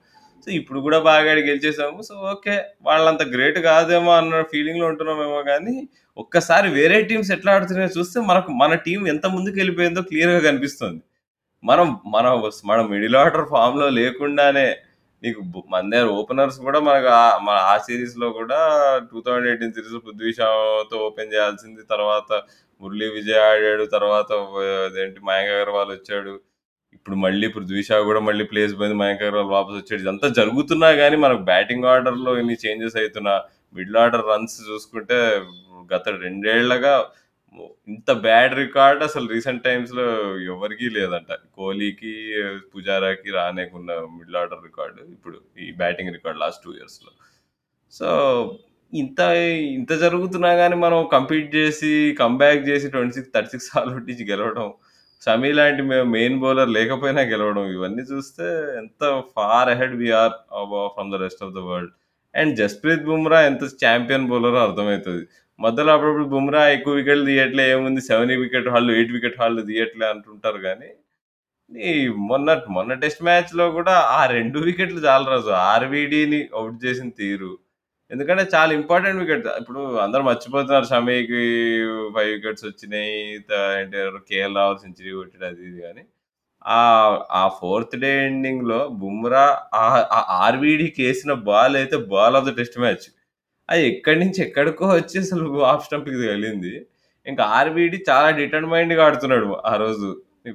సో, 0.47 0.51
ఇప్పుడు 0.51 0.79
కూడా 0.79 0.99
బాగా 1.03 1.31
ఆడి 1.31 1.41
గెలిచేసాము. 1.49 1.99
So, 2.03 2.13
okay. 2.31 2.55
వాళ్ళంత 2.83 3.23
గ్రేట్ 3.33 3.59
కాదేమో 3.65 4.11
అన్న 4.15 4.43
ఫీలింగ్‌లో 4.53 4.85
ఉంటున్నామేమో 4.87 5.41
గానీ, 5.49 5.75
ఒక్కసారి 6.17 6.67
వేరే 6.73 6.97
టీమ్స్ 7.03 7.31
ఎట్లా 7.31 7.51
ఆడుతున్నాయో 7.53 7.91
చూస్తే 7.97 8.19
మనకు 8.29 8.51
మన 8.61 8.73
టీమ్ 8.85 9.03
ఎంత 9.07 9.25
ముందుకెళ్ళిపోయిందో 9.35 10.03
క్లియర్‌గా 10.09 10.41
కనిపిస్తుంది. 10.49 11.01
మనం 11.63 11.87
మన 12.13 12.27
మన 12.65 12.79
మిడిల్ 12.91 13.17
ఆర్డర్ 13.17 13.45
ఫామ్‌లో 13.51 13.87
లేకుండానే 13.97 14.67
నీకు 15.23 15.39
మన 15.73 15.81
దగ్గర 15.91 16.07
ఓపెనర్స్ 16.19 16.57
కూడా 16.65 16.79
మనకు 16.81 17.09
మన 17.47 17.57
ఆ 17.67 17.75
సీరీస్‌లో 17.85 18.27
కూడా 18.39 18.59
2018 19.03 19.75
సీరీస్‌లో 19.75 19.99
పృథ్వీ 20.05 20.31
షాతో 20.39 20.95
ఓపెన్ 21.07 21.33
చేయాల్సింది. 21.33 21.81
తర్వాత 21.93 22.29
మురళీ 22.81 23.07
విజయ్ 23.17 23.41
ఆడాడు. 23.49 23.83
తర్వాత 23.95 24.29
అదేంటి 24.85 25.19
మయాంక్ 25.29 25.51
అగర్వాల్ 25.55 25.91
వచ్చాడు. 25.95 26.33
ఇప్పుడు 26.97 27.17
మళ్ళీ 27.25 27.47
పృథ్వీ 27.55 27.81
షా 27.89 27.97
కూడా 28.09 28.21
మళ్ళీ 28.29 28.45
ప్లేస్ 28.51 28.73
పోయింది. 28.79 28.97
మయాంక్ 29.03 29.23
అగర్వాల్ 29.23 29.51
వాపస్ 29.55 29.77
వచ్చాడు. 29.81 30.01
ఇదంతా 30.05 30.29
జరుగుతున్నా 30.39 30.89
కానీ 31.01 31.17
మనకు 31.25 31.43
బ్యాటింగ్ 31.51 31.87
ఆర్డర్‌లో 31.93 32.33
ఇన్ని 32.41 32.57
చేంజెస్ 32.65 32.97
అవుతున్నా 33.01 33.35
మిడిల్ 33.75 33.99
ఆర్డర్ 34.03 34.25
రన్స్ 34.31 34.57
చూసుకుంటే 34.69 35.19
గత 35.89 36.05
రెండేళ్ళగా 36.23 36.95
ఇంత 37.87 38.11
బ్యాడ్ 38.21 38.55
రికార్డ్ 38.55 39.03
అసలు 39.03 39.27
రీసెంట్ 39.27 39.63
టైమ్స్‌లో 39.63 40.05
ఎవరికీ 40.45 40.89
లేదంట. 40.89 41.31
కోహ్లీకి, 41.55 42.13
పుజారాకి, 42.75 43.29
రానేకున్న 43.31 43.91
మిడిల్ 44.17 44.35
ఆర్డర్ 44.35 44.63
రికార్డు 44.63 45.01
ఇప్పుడు 45.11 45.37
ఈ 45.59 45.71
బ్యాటింగ్ 45.71 46.13
రికార్డ్ 46.13 46.39
లాస్ట్ 46.39 46.63
టూ 46.63 46.71
ఇయర్స్‌లో. 46.73 47.11
సో, 47.93 48.09
ఇంత 48.93 49.19
ఇంత 49.77 49.93
జరుగుతున్నా 49.95 50.55
కానీ 50.55 50.75
మనం 50.75 51.07
కంపీట్ 51.11 51.55
చేసి, 51.55 51.91
కంబ్యాక్ 52.19 52.67
చేసి 52.67 52.87
26, 52.89 53.29
36 53.29 53.69
ఆల్ 53.79 53.93
ఔట్ 53.95 54.09
నుంచి 54.09 54.31
గెలవడం. 54.31 54.69
సమీ 55.21 55.51
లాంటి 55.51 55.81
మేము 55.83 56.11
మెయిన్ 56.11 56.39
బౌలర్ 56.39 56.69
లేకపోయినా 56.69 57.21
గెలవడం. 57.23 57.65
ఇవన్నీ 57.71 58.03
చూస్తే 58.03 58.45
ఎంత 58.77 59.03
far 59.35 59.69
ahead 59.69 59.95
we 59.95 60.11
are 60.13 60.35
from 60.87 61.11
the 61.11 61.15
rest 61.15 61.43
of 61.43 61.53
the 61.53 61.59
world. 61.69 61.93
And 62.33 62.57
Jasprit 62.57 63.05
Bumrah 63.05 63.41
ఎంత 63.41 63.63
ఛాంపియన్ 63.85 64.27
బౌలరో 64.27 64.59
అర్థమవుతుంది 64.61 65.23
మధ్యలో 65.61 65.91
అప్పుడప్పుడు 65.95 66.27
బుమ్రా 66.33 66.61
ఎక్కువ 66.75 66.93
వికెట్లు 66.99 67.25
తీయట్లే 67.29 67.63
ఏముంది 67.73 68.01
సెవెన్ 68.07 68.33
వికెట్ 68.43 68.69
హాళ్ళు 68.73 68.91
ఎయిట్ 68.97 69.13
వికెట్ 69.15 69.37
హాళ్ళు 69.41 69.61
తీయట్లే 69.69 70.05
అంటుంటారు 70.13 70.59
కానీ 70.67 70.89
మొన్న 72.29 72.47
మొన్న 72.75 72.93
టెస్ట్ 73.03 73.21
మ్యాచ్‌లో 73.27 73.65
కూడా 73.77 73.95
ఆ 74.13 74.21
రెండు 74.33 74.59
వికెట్లు 74.67 75.01
చాలా 75.05 75.25
రాజు. 75.33 75.51
ఆర్‌వీడీని 75.71 76.39
ఔట్ 76.59 76.77
చేసిన 76.85 77.09
తీరు. 77.19 77.51
ఎందుకంటే 78.11 78.43
చాలా 78.55 78.71
ఇంపార్టెంట్ 78.79 79.19
వికెట్. 79.23 79.47
ఇప్పుడు 79.61 79.81
అందరూ 80.05 80.23
మర్చిపోతున్నారు 80.29 80.87
షమికి 80.91 81.41
5 82.17 82.31
వికెట్స్ 82.31 82.65
వచ్చినాయి. 82.69 83.15
త 83.43 83.53
కేఎల్ 84.31 84.57
రావు 84.61 84.75
సెంచరీ 84.83 85.13
కొట్టాడు 85.19 85.47
అది 85.51 85.63
ఇది 85.69 85.81
కానీ 85.85 86.03
ఆ 86.71 86.79
ఆ 87.41 87.43
ఫోర్త్ 87.59 87.95
డే 88.03 88.11
ఎండింగ్‌లో 88.25 88.81
బుమ్రా 89.01 89.45
ఆ 89.77 89.85
ఆ 90.13 90.21
ఆర్‌వీడీకేసిన 90.43 91.33
బాల్ 91.49 91.77
అయితే 91.81 91.97
ball 92.13 92.37
of 92.39 92.47
the 92.49 92.55
test 92.59 92.79
match. 92.83 93.07
అది 93.69 93.83
ఎక్కడి 93.91 94.19
నుంచి 94.23 94.39
ఎక్కడికో 94.45 94.85
వచ్చి 94.93 95.15
అసలు 95.23 95.43
ఆఫ్ 95.71 95.85
స్టంప్‌కి 95.87 96.17
తగిలింది. 96.21 96.73
ఇంకా 97.25 97.43
ఆర్బీడి 97.57 97.97
చాలా 98.09 98.29
డిటర్మైన్డ్‌గా 98.39 99.03
ఆడుతున్నాడు 99.07 99.49
ఆ 99.65 99.73
రోజు. 99.83 100.09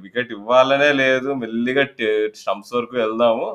వికెట్ 0.05 0.31
ఇవ్వాలనే 0.37 0.91
లేదు. 1.01 1.29
మెల్లిగా 1.43 1.83
టే 1.99 2.09
స్టంప్స్ 2.41 2.73
వరకు 2.77 2.95
వెళ్దాము. 3.03 3.47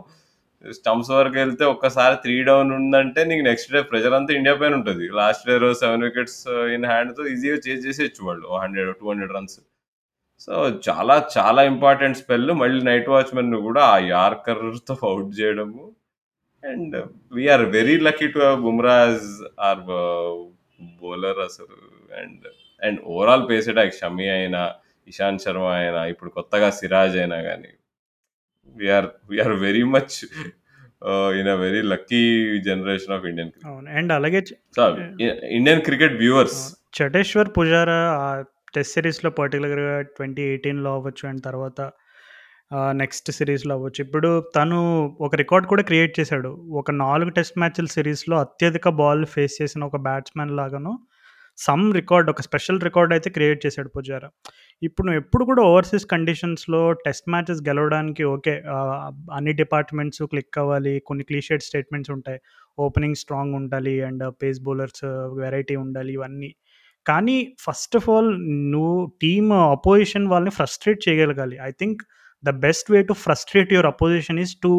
స్టంప్స్ 0.63 1.11
వరకు 1.15 1.37
వెళ్తే 1.41 1.63
ఒక్కసారి 1.73 2.15
3 2.23 2.35
డౌన్ 2.49 2.71
ఉందంటే 2.77 3.21
నీకు 3.29 3.43
నెక్స్ట్ 3.47 3.71
డే 3.75 3.79
ప్రెషర్ 3.89 4.15
అంతా 4.17 4.31
ఇండియా 4.39 4.55
పైన 4.61 4.73
ఉంటది. 4.79 5.05
లాస్ట్ 5.19 5.45
డే 5.49 5.55
రోజు 5.63 5.79
7 5.83 6.03
వికెట్స్ 6.07 6.39
ఇన్ 6.75 6.87
హ్యాండ్‌తో 6.91 7.23
ఈజీగా 7.33 7.57
చేజ్ 7.67 7.83
చేసేయొచ్చు 7.87 8.21
వాళ్ళు. 8.29 8.45
100, 8.57 8.77
200 9.01 9.33
రన్స్. 9.33 9.57
సో, 10.41 10.53
చాలా 10.87 11.17
చాలా 11.35 11.61
ఇంపార్టెంట్ 11.71 12.19
స్పెల్. 12.21 12.51
మళ్ళీ 12.61 12.81
నైట్ 12.89 13.09
వాచ్‌మెన్‌ని 13.15 13.59
కూడా 13.67 13.83
ఆ 13.93 13.97
యార్కర్‌తో 14.13 14.69
ఔట్ 15.11 15.31
చేయడము. 15.39 15.83
And 16.64 16.95
we're 17.34 17.66
very 17.72 17.95
lucky 18.07 18.28
to 18.34 18.39
have 18.39 18.59
Bumrah 18.62 18.95
as 19.01 19.28
our 19.62 19.82
bowler 21.01 21.39
అసలు 21.39 21.78
and 22.22 22.45
and 22.82 22.99
overall 23.12 23.45
pace 23.49 23.70
attack 23.70 23.95
Shami 23.99 24.28
అయినా 24.30 24.62
ఇషాంత్ 25.07 25.43
శర్మ 25.45 25.68
అయినా 25.78 26.01
ఇప్పుడు 26.05 26.32
కొత్తగా 26.32 26.68
సిరాజ్ 26.72 27.16
అయినా 27.18 27.39
కానీ 27.41 27.72
we're 28.76 29.07
we're 29.30 29.55
very 29.64 29.84
much 29.95 30.18
in 31.39 31.49
a 31.49 31.57
very 31.57 31.82
lucky 31.91 32.22
generation 32.68 33.14
of 33.14 33.26
Indian 33.26 33.51
cricket 33.51 33.89
and 33.97 34.12
అలాగే 34.12 34.41
Indian 35.57 35.82
cricket 35.82 36.16
viewers 36.20 36.59
Cheteshwar 36.97 37.49
Pujara 37.57 37.99
test 38.76 38.93
సిరీస్లో 38.93 39.30
పర్టికులర్గా 39.39 39.95
ట్వంటీ 40.18 40.43
ఎయిటీన్లో 40.49 40.91
అవ్వచ్చు 40.97 41.24
అండ్ 41.30 41.41
తర్వాత 41.43 41.82
నెక్స్ట్ 43.01 43.30
సిరీస్లో 43.38 43.74
అవ్వచ్చు. 43.78 43.99
ఇప్పుడు 44.05 44.30
తను 44.55 44.78
ఒక 45.28 45.34
రికార్డ్ 45.36 45.65
కూడా 45.72 45.84
క్రియేట్ 45.89 46.13
చేశాడు. 46.19 46.51
ఒక 46.82 46.91
నాలుగు 47.05 47.32
టెస్ట్ 47.38 47.57
మ్యాచ్ల 47.61 47.88
సిరీస్లో 47.97 48.36
అత్యధిక 48.45 48.89
బాల్ 49.01 49.24
ఫేస్ 49.34 49.55
చేసిన 49.61 49.82
ఒక 49.89 49.97
బ్యాట్స్మెన్ 50.07 50.53
లాగాను 50.59 50.93
సమ్ 51.59 51.86
రికార్డ్ 51.97 52.28
ఒక 52.34 52.41
స్పెషల్ 52.47 52.80
రికార్డ్ 52.88 53.11
అయితే 53.15 53.30
క్రియేట్ 53.30 53.59
చేశాడు 53.65 53.89
పుజారా. 53.95 54.30
ఇప్పుడు 54.82 55.05
నువ్వు 55.07 55.22
ఎప్పుడు 55.24 55.43
కూడా 55.49 55.61
ఓవర్సీస్ 55.72 56.05
కండిషన్స్లో 56.13 56.82
టెస్ట్ 57.05 57.28
మ్యాచెస్ 57.34 57.61
గెలవడానికి 57.69 58.24
ఓకే 58.36 58.53
అన్ని 59.38 59.53
డిపార్ట్మెంట్స్ 59.61 60.22
క్లిక్ 60.32 60.59
అవ్వాలి. 60.61 60.93
కొన్ని 61.07 61.24
క్లీషేడ్ 61.30 61.63
స్టేట్మెంట్స్ 61.69 62.11
ఉంటాయి. 62.17 62.39
ఓపెనింగ్ 62.78 63.19
స్ట్రాంగ్ 63.24 63.55
ఉండాలి 63.61 63.95
అండ్ 64.09 64.24
పేస్ 64.43 64.61
బౌలర్స్ 64.67 65.05
వెరైటీ 65.41 65.78
ఉండాలి 65.86 66.13
ఇవన్నీ. 66.19 66.51
కానీ 67.05 67.38
ఫస్ట్ 67.65 67.95
ఆఫ్ 67.99 68.07
ఆల్ 68.13 68.32
నువ్వు 68.74 68.95
టీమ్ 69.24 69.51
అపోజిషన్ 69.76 70.28
వాళ్ళని 70.34 70.53
ఫ్రస్ట్రేట్ 70.59 71.01
చేయగలగాలి. 71.07 71.57
I 71.69 71.72
think 71.82 72.01
the 72.43 72.51
best 72.65 72.87
way 72.91 72.99
to 73.03 73.13
frustrate 73.23 73.71
your 73.73 73.89
opposition 73.93 74.39
is 74.39 74.55
to 74.63 74.71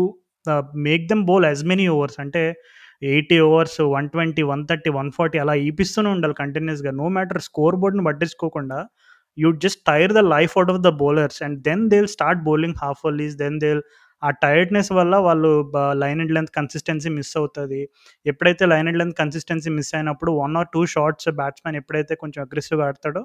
make 0.87 1.05
them 1.09 1.25
bowl 1.27 1.45
as 1.45 1.63
many 1.65 1.87
overs 1.89 2.19
అంటే 2.21 2.43
eighty 3.13 3.39
overs 3.47 3.79
one 3.95 4.09
twenty 4.09 4.43
one 4.51 4.63
thirty 4.69 4.91
one 4.99 5.11
forty 5.11 5.39
అలా 5.39 5.55
ఈపిస్తూనే 5.69 6.11
ఉండాలి 6.17 6.37
కంటిన్యూస్గా 6.43 6.93
no 7.01 7.07
matter 7.17 7.41
score 7.49 7.77
బోర్డ్ని 7.77 8.05
పట్టించుకోకుండా 8.09 8.79
you 9.39 9.49
just 9.65 9.81
tire 9.87 10.13
the 10.13 10.23
life 10.35 10.55
out 10.57 10.71
of 10.75 10.81
the 10.87 10.91
bowlers 11.03 11.41
and 11.47 11.59
then 11.69 11.83
they 11.93 11.99
will 12.01 12.13
start 12.17 12.41
bowling 12.49 12.79
half 12.83 13.03
volleys 13.11 13.37
then 13.43 13.59
they 13.65 13.71
ah 14.23 14.31
tiredness 14.45 14.91
వల్ల 14.99 15.15
వాళ్ళు 15.27 15.51
line 16.03 16.21
and 16.23 16.33
length 16.37 16.53
consistency 16.59 17.11
miss 17.17 17.33
అవుతుంది. 17.37 17.81
ఎప్పుడైతే 18.27 18.65
line 18.73 18.89
and 18.91 18.99
length 19.01 19.17
consistency 19.19 19.71
miss 19.79 19.93
అయినప్పుడు 19.99 20.33
one 20.39 20.55
or 20.61 20.69
two 20.75 20.83
shots 20.95 21.29
batsmen 21.41 21.79
ఎప్పుడైతే 21.81 22.15
కొంచెం 22.23 22.41
అగ్రెసివ్గా 22.47 22.87
ఆడతాడో 22.89 23.23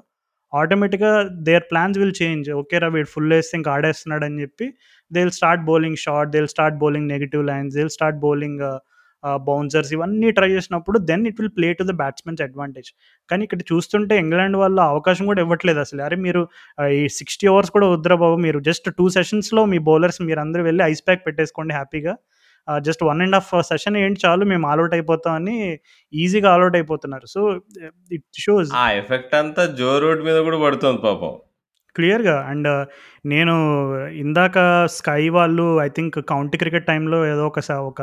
ఆటోమేటిక్గా 0.52 1.12
their 1.48 1.64
plans 1.70 1.98
will 2.02 2.16
change 2.22 2.46
okay 2.60 2.78
రా 2.82 2.88
వీడు 2.94 3.10
ఫుల్ 3.14 3.32
వేస్తే 3.36 3.54
ఇంకా 3.60 3.70
ఆడేస్తున్నాడు 3.76 4.24
అని 4.28 4.40
చెప్పి 4.44 4.66
they 5.10 5.20
will 5.24 5.36
start 5.40 5.64
bowling 5.70 5.98
short 6.04 6.30
they 6.34 6.38
will 6.42 6.52
start 6.56 6.78
bowling 6.82 7.08
negative 7.14 7.42
lines 7.50 7.74
they 7.76 7.82
will 7.84 7.96
start 7.98 8.20
bowling 8.26 8.62
bouncers 9.46 9.90
ఇవన్నీ 9.94 10.28
ట్రై 10.36 10.48
చేసినప్పుడు 10.56 10.96
then 11.10 11.24
it 11.30 11.38
will 11.40 11.52
play 11.56 11.68
to 11.78 11.84
the 11.90 11.92
batsmen's 12.02 12.40
advantage 12.46 12.90
కానీ 13.28 13.42
ఇక్కడ 13.46 13.62
చూస్తుంటే 13.70 14.14
ఇంగ్లాండ్ 14.24 14.56
వాళ్ళ 14.62 14.78
అవకాశం 14.92 15.24
కూడా 15.30 15.40
ఇవ్వట్లేదు 15.44 15.80
అసలు. 15.86 16.00
అరే 16.06 16.16
మీరు 16.26 16.42
ఈ 17.00 17.02
సిక్స్టీ 17.18 17.46
అవర్స్ 17.52 17.72
కూడా 17.76 17.86
వద్దురా 17.94 18.16
బాబు 18.24 18.36
మీరు 18.46 18.58
జస్ట్ 18.68 18.88
టూ 18.98 19.06
సెషన్స్లో 19.18 19.64
మీ 19.72 19.80
బౌలర్స్ 19.88 20.20
మీరు 20.28 20.40
అందరూ 20.44 20.64
వెళ్ళి 20.68 20.84
ఐస్ 20.90 21.02
ప్యాక్ 21.08 21.24
పెట్టేసుకోండి 21.28 21.74
హ్యాపీగా. 21.78 22.14
Just 22.80 23.04
one 23.04 23.22
and 23.22 23.34
half 23.34 23.62
session 23.62 23.96
ఏంటి 23.96 24.20
చాలు 24.26 24.44
మేము 24.44 24.68
ఆల్అౌట్ 24.68 24.94
అయిపోతామని 24.94 25.78
ఈజీగా 26.12 26.52
ఆల్అౌట్ 26.52 26.76
అయిపోతున్నారు. 26.76 27.26
సో 27.26 27.60
ఇట్ 28.12 28.24
షోస్ 28.38 28.70
ఆ 28.74 28.90
ఎఫెక్ట్ 28.92 29.34
అంతా 29.34 29.66
జో 29.66 29.98
రోడ్ 29.98 30.24
మీద 30.24 30.38
కూడా 30.40 30.58
పడుతుంది 30.58 31.02
పాపం. 31.02 31.32
క్లియర్గా 31.96 32.40
అండ్ 32.40 32.86
నేను 33.26 33.54
ఇందాక 34.08 34.86
స్కై 34.86 35.28
వాళ్ళు 35.28 35.80
ఐ 35.80 35.88
థింక్ 35.88 36.26
కౌంటీ 36.28 36.58
క్రికెట్ 36.58 36.86
టైంలో 36.86 37.26
ఏదో 37.26 37.46
ఒక 37.46 37.58
ఒక 37.72 38.02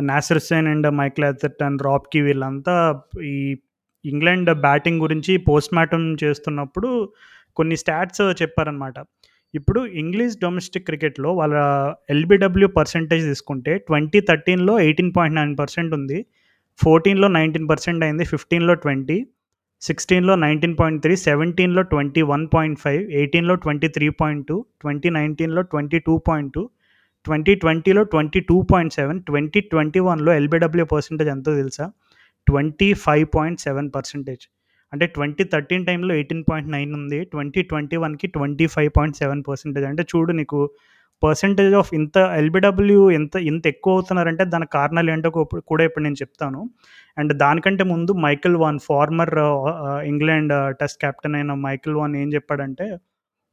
Nasser 0.00 0.38
Hussain 0.38 0.68
and 0.68 0.90
Michael 0.90 1.26
and 1.62 1.82
రాబ్కి 1.82 2.20
వీళ్ళంతా 2.20 3.00
ఈ 3.24 3.56
ఇంగ్లాండ్ 4.04 4.54
బ్యాటింగ్ 4.60 5.00
గురించి 5.00 5.36
పోస్ట్ 5.36 5.74
మార్టం 5.74 6.16
చేస్తున్నప్పుడు 6.24 7.12
కొన్ని 7.56 7.76
స్టాట్స్ 7.76 8.42
చెప్పారనమాట 8.42 8.94
ఇప్పుడు 9.54 9.80
ఇంగ్లీష్ 10.02 10.34
డొమెస్టిక్ 10.44 10.86
క్రికెట్లో 10.88 11.30
వాళ్ళ 11.40 11.56
ఎల్బిడబ్ల్యూ 12.14 12.68
పర్సంటేజ్ 12.78 13.24
తీసుకుంటే 13.30 13.72
ట్వంటీ 13.88 14.20
థర్టీన్లో 14.28 14.74
ఎయిటీన్ 14.86 15.12
పాయింట్ 15.16 15.36
నైన్ 15.40 15.54
పర్సెంట్ 15.60 15.92
ఉంది 15.98 16.18
ఫోర్టీన్లో 16.78 17.28
నైన్టీన్ 17.38 17.68
పర్సెంట్ 17.72 18.04
అయింది 18.06 18.24
ఫిఫ్టీన్లో 18.32 18.74
ట్వంటీ 18.84 19.18
సిక్స్టీన్లో 19.82 20.34
నైన్టీన్ 20.44 20.76
పాయింట్ 20.80 21.00
త్రీ 21.04 21.14
సెవెంటీన్లో 21.26 21.82
ట్వంటీ 21.92 22.22
వన్ 22.32 22.44
పాయింట్ 22.54 22.78
ఫైవ్ 22.84 23.02
ఎయిటీన్లో 23.20 23.54
twenty 23.64 23.88
three 23.96 24.08
point 24.20 24.44
two 24.48 24.56
twenty 24.82 25.10
నైన్టీన్లో 25.18 25.62
twenty 25.72 25.98
two 26.06 26.14
point 26.28 26.52
two 26.56 26.62
twenty 27.26 27.52
ట్వంటీలో 27.62 28.02
twenty 28.12 28.40
two 28.48 28.56
point 28.70 28.94
seven 28.98 29.18
twenty 29.28 29.60
twenty 29.72 30.00
వన్లో 30.08 30.30
ఎల్బిడబ్ల్యూ 30.40 30.84
పర్సెంటేజ్ 30.92 31.30
ఎంతో 31.34 31.50
తెలుసా? 31.60 31.86
Twenty 32.46 32.88
five 33.04 33.26
point 33.36 33.60
seven 33.66 33.88
percentage. 33.96 34.44
అంటే 34.92 35.04
twenty 35.16 35.44
thirteen 35.52 35.84
టైంలో 35.88 36.12
eighteen 36.20 36.42
point 36.48 36.70
nine 36.76 36.90
ఉంది. 37.00 37.18
Twenty 37.32 37.60
twenty 37.70 37.96
వన్కి 38.04 38.26
twenty 38.36 38.66
five 38.74 38.90
point 38.98 39.18
seven 39.22 39.42
percentage. 39.48 39.86
అంటే 39.90 40.02
చూడు 40.12 40.32
నీకు 40.40 40.58
పర్సెంటేజ్ 41.22 41.74
ఆఫ్ 41.80 41.90
ఇంత 41.98 42.16
ఎల్బిడబ్ల్యూ 42.40 43.02
ఎంత 43.18 43.34
ఇంత 43.50 43.64
ఎక్కువ 43.72 43.96
అవుతున్నారంటే 43.96 44.44
దాని 44.54 44.66
కారణాలు 44.76 45.10
ఏంటో 45.14 45.30
కూడా 45.70 45.82
ఇప్పుడు 45.88 46.04
నేను 46.06 46.18
చెప్తాను. 46.22 46.60
అండ్ 47.20 47.32
దానికంటే 47.42 47.84
ముందు 47.92 48.12
Michael 48.26 48.56
Vaughan 48.62 48.80
former 48.88 49.34
England 50.12 50.54
test 50.80 51.00
captain 51.04 51.36
అయిన 51.40 51.54
మైకిల్ 51.66 51.96
వాన్ 52.00 52.14
ఏం 52.22 52.28
చెప్పాడంటే 52.36 52.86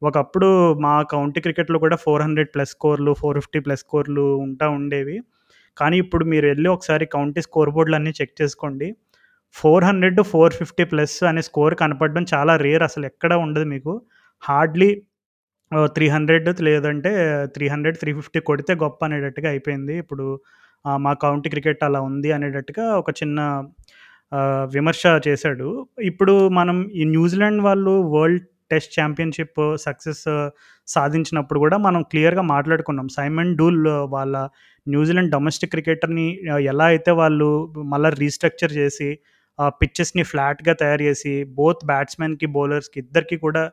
ఒకప్పుడు 0.02 0.48
మా 0.86 0.94
కౌంటీ 1.14 1.40
క్రికెట్లో 1.46 1.78
కూడా 1.86 1.96
ఫోర్ 2.04 2.22
హండ్రెడ్ 2.26 2.52
ప్లస్ 2.56 2.74
స్కోర్లు 2.76 3.12
ఫోర్ 3.22 3.38
ఫిఫ్టీ 3.40 3.60
ప్లస్ 3.66 3.82
స్కోర్లు 3.86 4.26
ఉంటా 4.46 4.68
ఉండేవి. 4.78 5.18
కానీ 5.78 5.96
ఇప్పుడు 6.04 6.24
మీరు 6.34 6.46
వెళ్ళి 6.52 6.70
ఒకసారి 6.76 7.06
కౌంటీ 7.16 7.42
స్కోర్ 7.48 7.72
బోర్డులు 7.76 7.98
అన్నీ 8.00 8.12
చెక్ 8.20 8.36
చేసుకోండి. 8.42 8.88
Four 9.56 9.86
hundred 9.89 10.20
four 10.32 10.54
fifty 10.60 10.84
plus 10.91 11.18
అనే 11.30 11.41
స్కోర్ 11.50 11.74
కనపడడం 11.82 12.24
చాలా 12.34 12.54
రేర్ 12.66 12.84
అసలు 12.89 13.06
ఎక్కడ 13.12 13.34
ఉండదు 13.45 13.66
మీకు. 13.74 13.93
హార్డ్లీ 14.43 14.89
త్రీ 15.95 16.06
హండ్రెడ్ 16.16 16.47
లేదంటే 16.68 17.12
త్రీ 17.56 17.66
హండ్రెడ్ 17.74 17.97
త్రీ 18.02 18.12
ఫిఫ్టీ 18.20 18.39
కొడితే 18.50 18.74
గొప్ప 18.84 19.00
అనేటట్టుగా 19.08 19.47
అయిపోయింది. 19.54 19.95
ఇప్పుడు 20.04 20.26
మా 21.06 21.12
కౌంటీ 21.24 21.47
క్రికెట్ 21.54 21.82
అలా 21.88 22.00
ఉంది 22.10 22.30
అనేటట్టుగా 22.38 22.86
ఒక 23.02 23.10
చిన్న 23.20 23.39
విమర్శ 24.76 25.04
చేశాడు. 25.28 25.68
ఇప్పుడు 26.10 26.34
మనం 26.60 26.78
ఈ 27.02 27.04
న్యూజిలాండ్ 27.16 27.62
వాళ్ళు 27.68 27.93
వరల్డ్ 28.16 28.45
టెస్ట్ 28.72 28.93
ఛాంపియన్షిప్ 29.00 29.62
సక్సెస్ 29.86 30.26
సాధించినప్పుడు 30.88 31.60
కూడా 31.64 31.78
మనం 31.88 32.02
క్లియర్గా 32.12 32.43
మాట్లాడుకున్నాం. 32.54 33.08
సైమన్ 33.18 33.52
డూల్ 33.60 33.80
వాళ్ళ 34.16 34.36
న్యూజిలాండ్ 34.88 35.32
డొమెస్టిక్ 35.36 35.74
క్రికెటర్ని 35.76 36.28
ఎలా 36.72 36.86
అయితే 36.93 37.12
వాళ్ళు 37.22 37.50
మళ్ళీ 37.93 38.12
రీస్ట్రక్చర్ 38.24 38.74
చేసి 38.80 39.10
పిచ్చెస్ని 39.80 40.24
ఫ్లాట్గా 40.24 40.74
తయారు 40.74 41.03
చేసి 41.03 41.34
బోత్ 41.60 41.82
బ్యాట్స్మెన్కి 41.86 42.47
బౌలర్స్కి 42.55 42.97
ఇద్దరికి 42.99 43.38
కూడా 43.38 43.64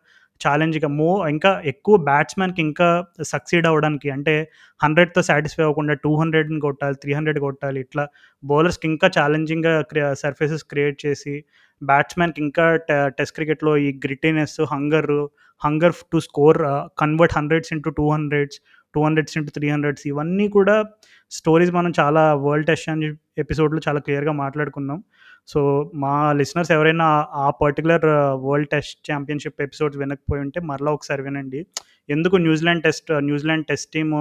ఛాలెంజ్గా 0.41 0.89
మో 0.97 1.11
ఇంకా 1.28 1.51
ఎక్కువ 1.64 1.97
బ్యాట్స్మెన్కి 2.09 2.61
ఇంకా 2.61 2.89
సక్సీడ్ 3.32 3.66
అవ్వడానికి 3.66 4.09
అంటే 4.11 4.34
హండ్రెడ్తో 4.80 5.20
సాటిస్ఫై 5.22 5.62
అవ్వకుండా 5.62 5.95
టూ 6.05 6.11
హండ్రెడ్ని 6.20 6.61
కొట్టాలి 6.61 6.97
త్రీ 7.03 7.12
హండ్రెడ్ 7.14 7.41
కొట్టాలి 7.41 7.78
ఇట్లా 7.80 8.05
బౌలర్స్కి 8.43 8.87
ఇంకా 8.89 9.09
ఛాలెంజింగ్గా 9.16 9.74
క్రియా 9.82 10.09
సర్ఫేసెస్ 10.14 10.64
క్రియేట్ 10.64 10.99
చేసి 11.07 11.34
బ్యాట్స్మెన్కి 11.82 12.41
ఇంకా 12.43 12.66
టెస్ట్ 13.18 13.37
క్రికెట్లో 13.37 13.72
ఈ 13.76 13.89
grittiness 14.05 14.59
hunger 14.72 15.11
hunger 15.62 15.95
to 16.12 16.18
score 16.18 16.59
convert 16.99 17.34
hundreds 17.37 17.70
into 17.72 17.91
two 17.91 18.07
hundreds 18.12 18.59
two 18.95 19.01
hundreds 19.05 19.37
into 19.39 19.51
three 19.51 19.68
hundreds 19.68 20.05
ఇవన్నీ 20.07 20.47
కూడా 20.49 20.76
స్టోరీస్ 21.32 21.72
మనం 21.74 21.93
చాలా 22.01 22.22
వరల్డ్ 22.45 22.66
టెస్ట్ 22.66 22.89
అని 22.89 23.09
ఎపిసోడ్లో 23.39 23.80
చాలా 23.89 24.01
క్లియర్గా 24.01 24.34
మాట్లాడుకున్నాం. 24.39 24.99
సో 25.49 25.61
మా 25.95 26.33
లిసనర్స్ 26.33 26.73
ఎవరైనా 26.73 27.07
ఆ- 27.35 27.51
particular 27.63 28.07
world 28.45 28.69
test 28.69 29.13
championship 29.13 29.63
episodes 29.63 29.99
వినకపోయి 29.99 30.41
ఉంటే 30.41 30.61
మరలా 30.61 30.93
ఒకసారి 30.93 31.23
వినండి. 31.23 31.61
ఎందుకు 32.09 32.37
New Zealand 32.37 32.83
test 32.83 33.13
New Zealand 33.23 33.67
test 33.67 33.93
team 33.93 34.13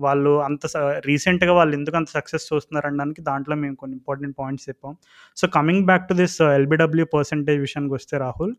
వాళ్ళు 0.00 0.42
అంత 0.42 0.60
రీసెంట్గా 1.06 1.52
వాళ్ళు 1.52 1.74
ఎందుకు 1.74 1.96
అంత 1.96 2.08
సక్సెస్ 2.08 2.52
చూస్తున్నారు 2.52 2.86
అనడానికి 2.86 3.20
దాంట్లో 3.22 3.56
మేము 3.56 3.76
కొన్ని 3.76 3.96
ఇంపార్టెంట్ 3.96 4.36
పాయింట్స్ 4.38 4.68
చెప్పాం. 4.68 4.92
So 5.36 5.48
coming 5.48 5.86
back 5.86 6.08
to 6.08 6.14
this 6.14 6.42
LBW 6.52 7.06
percentage 7.14 7.60
విషయానికి 7.60 7.94
వస్తే 7.94 8.18
రాహుల్ 8.18 8.54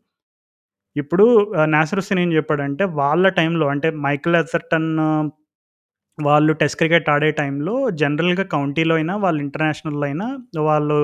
ఇప్పుడు 0.95 1.26
నాసర్ 1.66 1.99
హుస్సేన్ 1.99 2.20
ఏం 2.20 2.34
చెప్పాడంటే 2.34 2.84
వాళ్ళ 2.95 3.30
టైంలో 3.30 3.68
అంటే 3.68 3.89
మైకిల్ 3.99 4.36
ఎథర్టన్ 4.36 4.89
వాళ్ళు 6.18 6.54
టెస్ట్ 6.54 6.78
క్రికెట్ 6.78 7.10
ఆడే 7.10 7.32
టైంలో 7.32 7.89
జనరల్గా 7.93 8.43
కౌంటీలో 8.47 8.95
అయినా 8.95 9.16
వాళ్ళు 9.16 9.41
ఇంటర్నేషనల్లో 9.41 10.01
అయినా 10.01 10.28
వాళ్ళు 10.62 10.97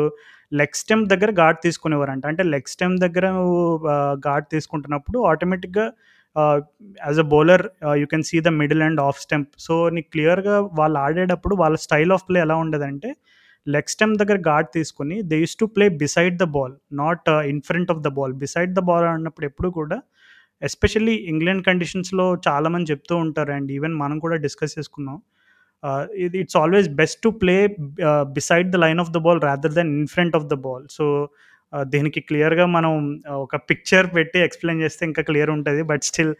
లెగ్ 0.52 0.78
స్టెమ్ 0.82 1.04
దగ్గర 1.08 1.32
గాడ్ 1.42 1.60
తీసుకునేవారంట. 1.66 2.26
అంటే 2.26 2.44
లెగ్ 2.54 2.72
స్టెమ్ 2.74 2.96
దగ్గర 2.98 3.26
నువ్వు 3.40 3.64
తీసుకుంటున్నప్పుడు 4.56 5.20
ఆటోమేటిక్గా 5.32 5.86
as 7.08 7.20
a 7.20 7.28
bowler 7.34 7.64
you 8.02 8.06
can 8.06 8.24
see 8.24 8.38
the 8.48 8.52
middle 8.62 8.84
and 8.88 9.02
off 9.08 9.20
stump 9.26 9.52
so 9.66 9.76
నీకు 9.90 10.10
క్లియర్గా 10.16 10.56
వాళ్ళు 10.80 11.00
ఆడేటప్పుడు 11.00 11.56
వాళ్ళ 11.56 11.78
స్టైల్ 11.86 12.12
ఆఫ్ 12.12 12.26
ప్లే 12.30 12.40
ఎలా 12.40 12.56
ఉండదంటే 12.56 13.12
లెగ్ 13.68 13.90
స్టెమ్ 13.94 14.14
దగ్గర 14.18 14.38
గార్డ్ 14.50 14.70
తీసుకుని 14.74 15.22
they 15.32 15.38
use 15.40 15.58
to 15.58 15.66
play 15.66 15.86
beside 16.04 16.36
the 16.38 16.46
ball 16.58 16.76
not 17.02 17.30
in 17.52 17.62
front 17.62 17.92
of 17.92 18.02
the 18.08 18.10
ball 18.20 18.34
beside 18.44 18.72
the 18.74 18.82
ball 18.90 19.06
అన్నప్పుడు 19.06 19.46
ఎప్పుడు 19.46 19.70
కూడా 19.80 19.98
ఎస్పెషల్లీ 20.62 21.16
ఇంగ్లాండ్ 21.32 21.64
కండిషన్స్లో 21.66 22.38
చాలామంది 22.48 22.92
చెప్తూ 22.92 23.16
ఉంటారు 23.16 23.52
అండ్ 23.52 23.70
ఈవెన్ 23.72 23.94
మనం 23.94 24.18
కూడా 24.20 24.36
డిస్కస్ 24.46 24.74
చేసుకున్నాం. 24.80 25.18
ఇది 26.26 26.38
it's 26.44 26.58
always 26.62 26.90
best 27.02 27.20
to 27.26 27.30
play 27.42 27.58
beside 28.38 28.70
the 28.76 28.80
line 28.86 29.02
of 29.04 29.12
the 29.18 29.22
ball 29.28 29.42
rather 29.50 29.76
than 29.80 29.92
in 30.00 30.10
front 30.16 30.38
of 30.40 30.48
the 30.54 30.58
ball 30.68 30.86
so 30.98 31.06
దీనికి 31.94 32.20
క్లియర్గా 32.30 32.66
మనం 32.76 32.94
uh, 33.30 33.38
ఒక 33.46 33.56
పిక్చర్ 33.70 34.08
పెట్టి 34.16 34.40
ఎక్స్ప్లెయిన్ 34.46 34.82
చేస్తే 34.84 35.04
ఇంకా 35.10 35.22
క్లియర్ 35.28 35.52
ఉంటుంది. 35.56 35.82
బట్ 35.92 36.04
స్టిల్ 36.10 36.34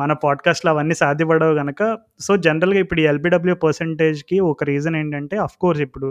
మన 0.00 0.12
పాడ్కాస్ట్లో 0.22 0.70
అవన్నీ 0.72 0.94
సాధ్యపడవు 1.00 1.54
కనుక 1.60 1.80
సో 2.26 2.32
జనరల్గా 2.46 2.80
ఇప్పుడు 2.84 3.00
ఈ 3.02 3.06
ఎల్బిడబ్ల్యూ 3.12 3.54
పర్సంటేజ్కి 3.64 4.36
ఒక 4.50 4.64
రీజన్ 4.70 4.96
ఏంటంటే 5.00 5.36
అఫ్ 5.46 5.56
కోర్స్ 5.62 5.82
ఇప్పుడు 5.86 6.08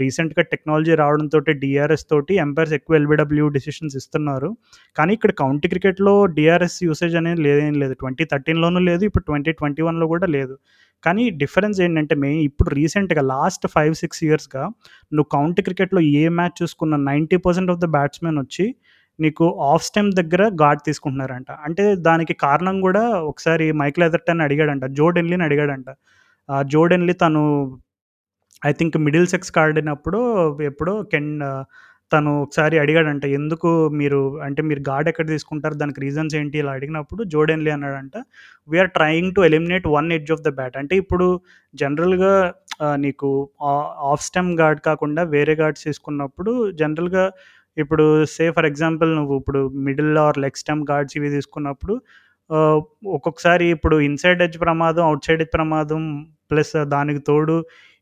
రీసెంట్గా 0.00 0.42
టెక్నాలజీ 0.52 0.94
రావడంతో 1.02 1.38
డిఆర్ఎస్ 1.64 2.06
తోటి 2.12 2.34
ఎంపైర్స్ 2.44 2.74
ఎక్కువ 2.78 2.96
ఎల్బిడబ్ల్యూ 3.00 3.46
డిసిషన్స్ 3.56 3.96
ఇస్తున్నారు. 4.00 4.50
కానీ 4.96 5.12
ఇక్కడ 5.18 5.32
కౌంటీ 5.42 5.68
క్రికెట్లో 5.72 6.14
డిఆర్ఎస్ 6.38 6.78
యూసేజ్ 6.88 7.16
అనేది 7.22 7.42
లేదేం 7.46 7.76
లేదు. 7.84 7.96
ట్వంటీ 8.02 8.26
థర్టీన్లోనూ 8.32 8.82
లేదు 8.90 9.04
ఇప్పుడు 9.10 9.26
ట్వంటీ 9.30 9.54
ట్వంటీ 9.60 9.84
వన్లో 9.88 10.08
కూడా 10.14 10.28
లేదు. 10.36 10.56
కానీ 11.04 11.30
డిఫరెన్స్ 11.30 11.80
ఏంటంటే 11.80 12.14
మేము 12.14 12.40
ఇప్పుడు 12.40 12.70
రీసెంట్గా 12.70 13.22
లాస్ట్ 13.22 13.66
ఫైవ్ 13.66 13.94
సిక్స్ 13.94 14.24
ఇయర్స్గా 14.24 14.62
నువ్వు 15.12 15.28
కౌంటీ 15.32 15.62
క్రికెట్లో 15.62 16.00
ఏ 16.00 16.28
మ్యాచ్ 16.28 16.62
చూసుకున్న 16.62 16.96
ninety 16.96 17.36
percent 17.36 17.70
of 17.70 17.78
the 17.78 17.84
batsmen 17.84 18.38
వచ్చి 18.38 18.74
నీకు 19.20 19.58
ఆఫ్ 19.60 19.84
స్టెమ్ 19.84 20.12
దగ్గర 20.12 20.42
గార్డ్ 20.62 20.82
తీసుకుంటున్నారంట. 20.86 21.50
అంటే 21.50 21.84
దానికి 21.94 22.34
కారణం 22.34 22.80
కూడా 22.80 23.02
ఒకసారి 23.30 23.72
మైకిల్ 23.72 24.04
ఎదర్టన్ 24.04 24.40
అడిగాడంట 24.40 24.84
జోడెన్లీని 24.84 25.44
అడిగాడంట. 25.44 25.88
జోడెన్లీ 26.64 27.12
తను 27.12 27.42
ఐ 28.66 28.72
థింక్ 28.72 28.96
మిడిల్ 28.96 29.26
సెక్స్ 29.26 29.52
ఆడినప్పుడు 29.58 30.20
ఎప్పుడో 30.62 31.02
కెన్ 31.02 31.32
తను 32.12 32.30
ఒకసారి 32.42 32.76
అడిగాడంట 32.82 33.24
ఎందుకు 33.38 33.70
మీరు 34.00 34.18
అంటే 34.46 34.60
మీరు 34.62 34.82
గాడ్ 34.88 35.08
ఎక్కడ 35.08 35.26
తీసుకుంటారు? 35.28 35.74
దానికి 35.74 36.00
రీజన్స్ 36.00 36.34
ఏంటి? 36.40 36.56
ఇలా 36.62 36.72
అడిగినప్పుడు 36.78 37.22
జోడెన్లీ 37.32 37.70
అన్నాడంట 37.76 38.16
we are 38.68 38.90
trying 38.98 39.32
to 39.36 39.40
eliminate 39.48 39.86
one 39.96 40.10
edge 40.12 40.30
of 40.32 40.42
the 40.42 40.52
bat 40.60 40.76
అంటే 40.76 40.96
ఇప్పుడు 40.96 41.26
జనరల్గా 41.74 42.32
నీకు 42.96 43.30
ఆఫ్ 44.12 44.24
స్టెమ్ 44.28 44.52
గార్డ్ 44.58 44.80
కాకుండా 44.80 45.24
వేరే 45.34 45.54
గార్డ్స్ 45.54 45.84
తీసుకున్నప్పుడు 45.84 46.52
జనరల్గా 46.72 47.24
ఇప్పుడు 47.76 48.04
సే 48.26 48.44
ఫర్ 48.50 48.66
ఎగ్జాంపుల్ 48.66 49.10
నువ్వు 49.16 49.34
ఇప్పుడు 49.40 49.60
middle 49.88 50.14
or 50.18 50.38
leg 50.38 50.60
stump 50.62 50.84
guards 50.90 51.16
ఇవి 51.18 51.28
తీసుకున్నప్పుడు 51.30 51.94
ఒక్కొక్కసారి 53.16 53.64
ఇప్పుడు 53.70 53.96
ఇన్సైడ్ 54.00 54.42
ఎడ్జ్ 54.42 54.58
ప్రమాదం 54.60 55.04
అవుట్ 55.04 55.24
సైడ్ 55.26 55.40
ఎడ్జ్ 55.40 55.54
ప్రమాదం 55.54 56.02
ప్లస్ 56.50 56.74
దానికి 56.86 57.20
తోడు 57.20 57.56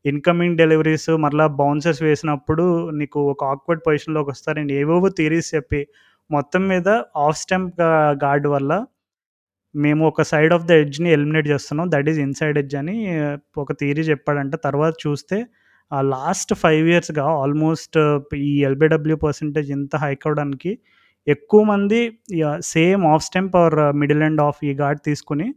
ఇన్కమింగ్ 0.05 0.57
డెలివరీస్ 0.57 1.09
మరలా 1.23 1.45
బౌన్సర్స్ 1.59 2.01
వేసినప్పుడు 2.03 2.65
నీకు 2.91 3.19
ఒక 3.33 3.43
ఆక్వర్డ్ 3.43 3.81
పొజిషన్లోకి 3.87 4.29
వస్తారండి 4.29 4.73
ఏవేవో 4.73 5.09
థీరీస్ 5.19 5.49
చెప్పి 5.55 5.81
మొత్తం 6.29 6.63
మీద 6.67 6.89
ఆఫ్ 7.25 7.37
స్టెంప్ 7.37 7.81
గార్డ్ 8.23 8.47
వల్ల 8.47 8.73
మేము 9.75 10.03
ఒక 10.07 10.23
సైడ్ 10.31 10.53
ఆఫ్ 10.53 10.65
ద 10.65 10.71
ఎడ్జ్ని 10.83 11.09
ఎలిమినేట్ 11.11 11.47
చేస్తున్నాం. 11.47 11.87
దట్ 11.93 12.09
ఈజ్ 12.09 12.19
ఇన్సైడ్ 12.19 12.57
ఎడ్జ్ 12.57 12.75
అని 12.75 12.95
ఒక 13.57 13.71
థీరీ 13.73 14.01
చెప్పాడంట. 14.01 14.55
తర్వాత 14.65 14.93
చూస్తే 15.05 15.37
ఆ 15.91 15.99
లాస్ట్ 16.15 16.53
ఫైవ్ 16.53 16.85
ఇయర్స్గా 16.89 17.25
ఆల్మోస్ట్ 17.41 17.97
ఈ 18.49 18.53
ఎల్బిడబ్ల్యూ 18.69 19.17
పర్సంటేజ్ 19.17 19.69
ఇంత 19.71 19.95
హైక్ 19.95 20.23
అవడానికి 20.27 20.71
ఎక్కువ 21.27 21.61
మంది 21.63 21.99
same 22.73 23.03
off 23.13 23.23
stump 23.23 23.55
or 23.63 23.75
middle 24.01 24.23
and 24.23 24.41
off 24.41 24.59
ఈ 24.63 24.73
గార్డ్ 24.81 25.01
తీసుకుని 25.05 25.47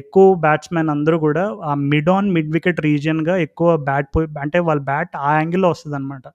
ఎక్కువ 0.00 0.26
బ్యాట్స్మెన్ 0.44 0.90
అందరూ 0.94 1.18
కూడా 1.18 1.44
ఆ 1.70 1.74
మిడ్ 1.92 2.10
ఆన్ 2.16 2.28
మిడ్ 2.36 2.50
వికెట్ 2.56 2.80
రీజియన్గా 2.80 3.36
ఎక్కువ 3.46 3.68
బ్యాట్ 3.88 4.08
పోయి 4.16 4.26
అంటే 4.40 4.58
వాళ్ళ 4.68 4.80
బ్యాట్ 4.90 5.12
ఆ 5.28 5.30
యాంగిల్లో 5.38 5.68
వస్తుంది 5.74 5.96
అనమాట 5.96 6.26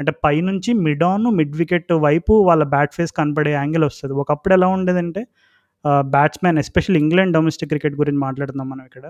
అంటే 0.00 0.12
పైనుంచి 0.24 0.72
మిడ్ 0.86 1.04
ఆన్ 1.04 1.26
మిడ్ 1.38 1.56
వికెట్ 1.56 1.92
వైపు 2.06 2.32
వాళ్ళ 2.48 2.62
బ్యాట్ 2.74 2.94
ఫేస్ 2.94 3.12
కనపడే 3.18 3.52
యాంగిల్ 3.52 3.84
వస్తుంది. 3.84 4.14
ఒకప్పుడు 4.22 4.54
ఎలా 4.58 4.68
ఉండేదంటే 4.76 5.22
batsmen 6.14 6.58
especial 6.62 6.96
England 6.96 7.32
domestic 7.36 7.70
cricket 7.72 7.94
గురించి 8.00 8.20
మాట్లాడుతున్నాం 8.24 8.66
మనం 8.72 8.84
ఇక్కడ. 8.88 9.06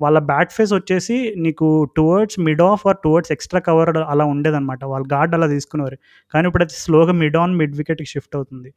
వాళ్ళ 0.00 0.18
బ్యాట్ 0.30 0.52
ఫేస్ 0.56 0.72
వచ్చేసి 0.78 1.16
నీకు 1.36 1.66
towards 1.96 2.38
mid 2.40 2.62
off 2.62 2.82
or 2.88 2.98
towards 3.04 3.32
extra 3.32 3.60
cover 3.68 3.90
అలా 4.12 4.24
ఉండేదన్నమాట. 4.24 4.82
వాళ్ళ 4.84 5.06
గార్డ్ 5.12 5.34
అలా 5.38 5.46
తీసుకునేవారు. 5.46 5.98
కానీ 6.34 6.46
ఇప్పుడు 6.48 6.64
అది 6.66 6.76
స్లోగా 6.84 7.12
మిడ్ 7.22 7.36
ఆన్ 7.36 7.54
మిడ్ 7.62 7.76
వికెట్కి 7.76 8.10
షిఫ్ట్ 8.14 8.36
అవుతుంది. 8.36 8.70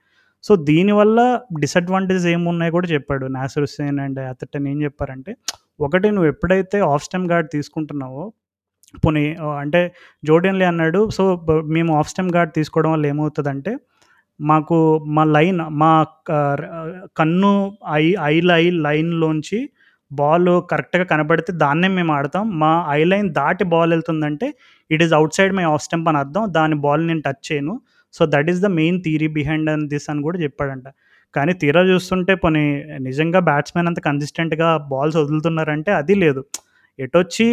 సో 0.44 0.54
దీనివల్ల 0.70 1.20
డిసడ్వాంటేజెస్ 1.60 2.28
ఏమున్నాయి 2.34 2.72
కూడా 2.78 2.88
చెప్పాడు 2.88 3.26
నాసర్ 3.36 3.66
హుస్సేన్ 3.66 4.00
అండ్ 4.06 4.20
అతటన్ 4.32 4.68
ఏం 4.72 4.78
చెప్పారంటే 4.84 5.32
ఒకటి 5.80 6.08
నువ్వు 6.16 6.30
ఎప్పుడైతే 6.34 6.80
ఆఫ్ 6.92 7.06
స్టెమ్ 7.08 7.28
గార్డ్ 7.32 7.50
తీసుకుంటున్నావో 7.56 8.24
పోనీ 9.04 9.24
అంటే 9.62 9.82
జోడెన్లీ 10.24 10.66
అన్నాడు 10.72 11.00
సో 11.18 11.24
మేము 11.76 11.92
ఆఫ్ 12.00 12.10
స్టెమ్ 12.12 12.32
గార్డ్ 12.36 12.52
తీసుకోవడం 12.58 12.92
వల్ల 12.92 13.06
ఏమవుతుందంటే 13.14 13.72
మాకు 14.40 14.78
మా 15.16 15.24
లైన్ 15.36 15.62
మా 15.82 15.92
కన్ను 17.20 17.52
ఐ 18.02 18.06
ఐ 18.32 18.36
లై 18.52 18.64
లైన్లోంచి 18.86 19.60
బాల్ 20.12 20.52
కరెక్ట్గా 20.72 21.06
కనబడితే 21.12 21.52
దాన్నే 21.64 21.90
మేము 21.98 22.12
ఆడతాం. 22.18 22.46
మా 22.62 22.72
ఐ 22.98 23.02
లైన్ 23.12 23.30
దాటి 23.40 23.66
ball 23.74 23.92
వెళ్తుందంటే 23.96 24.48
it 24.92 25.04
is 25.06 25.14
outside 25.38 25.54
my 25.60 25.66
off 25.74 25.84
stump 25.84 26.08
అని 26.12 26.20
అర్థం. 26.24 26.44
దాని 26.58 26.76
బాల్ 26.86 27.04
నేను 27.10 27.22
టచ్ 27.28 27.44
చేయను. 27.50 27.76
So 28.18 28.24
that 28.34 28.50
is 28.54 28.62
the 28.66 28.70
main 28.80 28.98
theory 29.06 29.30
behind 29.38 29.70
and 29.74 29.88
this 29.94 30.08
అని 30.14 30.22
కూడా 30.28 30.38
చెప్పాడంట. 30.46 30.88
కానీ 31.36 31.54
తీరా 31.62 31.82
చూస్తుంటే 31.92 32.34
పోనీ 32.44 32.64
నిజంగా 33.08 33.40
బ్యాట్స్మెన్ 33.50 33.88
అంత 33.92 34.00
కన్సిస్టెంట్గా 34.10 34.68
బాల్స్ 34.92 35.18
వదులుతున్నారంటే 35.22 35.92
అది 36.02 36.16
లేదు. 36.24 36.42
ఎటొచ్చి 37.00 37.46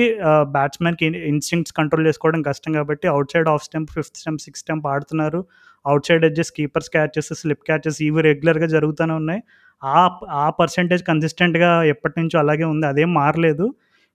బ్యాట్స్మెన్కి 0.57 1.07
ఇన్స్టింక్ట్స్ 1.33 1.75
కంట్రోల్ 1.79 2.07
చేసుకోవడం 2.09 2.41
కష్టం 2.49 2.71
కాబట్టి 2.79 3.07
outside 3.35 3.49
off 3.53 3.63
stump 3.69 3.91
fifth 3.97 4.19
stump 4.23 4.43
sixth 4.47 4.65
stump 4.65 4.87
ఆడుతున్నారు. 4.95 5.41
Outside 6.09 6.25
edges 6.29 6.53
keepers 6.59 6.91
catches 6.97 7.31
slip 7.43 7.65
catches 7.69 7.99
ఇవి 8.09 8.23
రెగ్యులర్గా 8.29 8.69
జరుగుతూనే 8.77 9.15
ఉన్నాయి. 9.21 9.41
ఆ 9.83 10.01
ఆ 10.45 10.47
పర్సంటేజ్ 10.61 11.03
కన్సిస్టెంట్గా 11.11 11.71
ఎప్పటి 11.95 12.17
నుంచో 12.21 12.37
అలాగే 12.45 12.67
ఉంది. 12.73 12.87
అదేం 12.93 13.11
మారలేదు. 13.21 13.67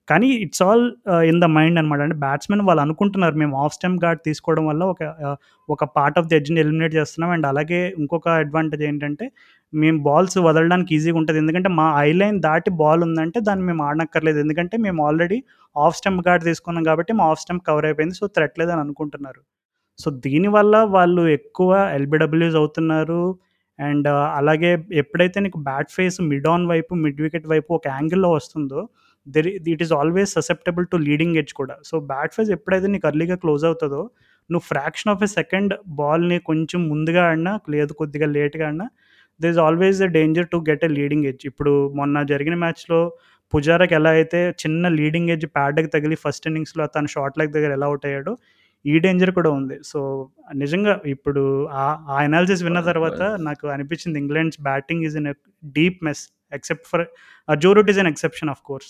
కానీ 0.07 0.27
it's 0.45 0.61
all 0.65 0.83
in 1.29 1.39
the 1.43 1.45
mind 1.55 1.77
అనమాట 1.81 2.01
అంటే 2.05 2.15
బ్యాట్స్మెన్ 2.23 2.61
వాళ్ళు 2.67 2.81
అనుకుంటున్నారు 2.85 3.35
మేము 3.41 3.53
ఆఫ్ 3.63 3.73
స్టెమ్ 3.77 3.95
గార్డ్ 4.03 4.21
తీసుకోవడం 4.27 4.65
వల్ల 4.69 4.83
ఒక 4.93 5.03
uh, 5.27 5.35
ఒక 5.69 5.83
పార్ట్ 5.97 6.17
ఆఫ్ 6.19 6.27
ది 6.29 6.35
ఎడ్జ్ని 6.39 6.59
ఎలిమినేట్ 6.63 6.93
చేస్తున్నాం. 6.97 7.29
అండ్ 7.35 7.45
అలాగే 7.51 7.79
ఇంకొక 8.01 8.27
అడ్వాంటేజ్ 8.43 8.83
ఏంటంటే 8.89 9.27
మేము 9.73 9.97
బాల్స్ 10.07 10.37
వదలడానికి 10.47 10.91
ఈజీగా 10.97 11.17
ఉంటుంది. 11.21 11.39
ఎందుకంటే 11.43 11.69
మా 11.79 11.87
ఐ 12.07 12.09
లైన్ 12.19 12.37
దాటి 12.47 12.71
బాల్ 12.81 13.01
ఉందంటే 13.07 13.39
దాన్ని 13.47 13.65
మేము 13.69 13.81
ఆడనక్కర్లేదు. 13.87 14.39
ఎందుకంటే 14.45 14.75
మేము 14.85 14.99
ఆల్రెడీ 15.07 15.39
ఆఫ్ 15.75 15.97
స్టెమ్ 15.99 16.19
గార్డ్ 16.27 16.45
తీసుకున్నాం 16.49 16.85
కాబట్టి 16.89 17.13
మా 17.21 17.25
ఆఫ్ 17.31 17.41
స్టెంప్ 17.43 17.63
కవర్ 17.69 17.87
అయిపోయింది. 17.89 18.17
సో 18.21 18.27
థ్రెట్ 18.35 18.55
లేదని 18.61 18.81
అనుకుంటున్నారు. 18.85 19.41
సో 19.99 20.09
దీనివల్ల 20.25 20.75
వాళ్ళు 20.97 21.23
ఎక్కువ 21.39 21.73
ఎల్బిడబ్ల్యూస్ 21.97 22.57
అవుతున్నారు. 22.61 23.23
అండ్ 23.79 24.07
uh, 24.13 24.25
అలాగే 24.39 24.71
ఎప్పుడైతే 25.01 25.37
నీకు 25.45 25.59
బ్యాట్ 25.69 25.91
ఫేస్ 25.97 26.19
మిడ్ 26.31 26.47
ఆన్ 26.53 26.67
వైపు 26.73 26.93
మిడ్ 27.05 27.19
వికెట్ 27.25 27.49
వైపు 27.53 27.69
ఒక 27.79 27.87
యాంగిల్లో 27.95 28.29
వస్తుందో 28.37 28.81
there 29.27 29.47
it 29.73 29.83
is 29.85 29.93
always 29.99 30.31
susceptible 30.39 30.85
to 30.93 30.97
leading 31.07 31.37
edge 31.41 31.53
కూడా. 31.61 31.75
సో 31.89 31.95
బ్యాట్ 32.11 32.33
ఫేస్ 32.35 32.51
ఎప్పుడైతే 32.57 32.89
నీకు 32.95 33.07
అర్లీగా 33.11 33.37
క్లోజ్ 33.43 33.65
అవుతుందో 33.69 34.01
నువ్వు 34.49 34.65
ఫ్రాక్షన్ 34.71 35.11
ఆఫ్ 35.13 35.23
ఎ 35.27 35.29
సెకండ్ 35.39 35.71
బాల్ని 35.99 36.37
కొంచెం 36.49 36.79
ముందుగా 36.91 37.21
ఆడినా 37.29 37.53
లేదు 37.75 37.91
కొద్దిగా 38.01 38.27
లేట్గా 38.35 38.65
ఆడినా 38.69 38.87
there 39.39 39.51
is 39.53 39.61
always 39.67 40.01
a 40.07 40.09
danger 40.17 40.49
to 40.51 40.57
get 40.67 40.83
a 40.87 40.91
leading 40.97 41.25
edge. 41.29 41.45
ఇప్పుడు 41.51 41.71
మొన్న 41.99 42.23
జరిగిన 42.31 42.57
మ్యాచ్లో 42.63 42.99
పుజారాకి 43.53 43.93
ఎలా 43.99 44.11
అయితే 44.17 44.39
చిన్న 44.61 44.87
లీడింగ్ 44.99 45.31
ఎడ్జ్ 45.33 45.47
ప్యాడ్కి 45.55 45.89
తగిలి 45.95 46.17
ఫస్ట్ 46.25 46.45
ఇన్నింగ్స్లో 46.49 46.85
తన 46.95 47.07
షార్ట్ 47.15 47.35
లెగ్ 47.39 47.51
దగ్గర 47.57 47.71
ఎలా 47.77 47.87
అవుట్ 47.91 48.05
అయ్యాడో 48.09 48.33
ఈ 48.85 48.95
డేంజర్ 49.03 49.31
కూడా 49.37 49.49
ఉంది. 49.59 49.75
సో 49.89 49.99
నిజంగా 50.61 50.93
ఇప్పుడు 51.13 51.43
ఆ 51.83 51.85
అనాలిసిస్ 52.23 52.63
విన్న 52.67 52.81
తర్వాత 52.89 53.21
నాకు 53.47 53.65
అనిపించింది 53.75 54.17
England's 54.23 54.59
batting 54.69 55.03
is 55.07 55.15
in 55.21 55.29
deep 55.77 55.99
mess 56.07 56.23
except 56.57 56.87
for 56.91 57.05
Joe 57.63 57.71
Root 57.77 57.89
is 57.93 58.01
an 58.03 58.11
exception 58.13 58.51
of 58.53 58.61
course. 58.69 58.89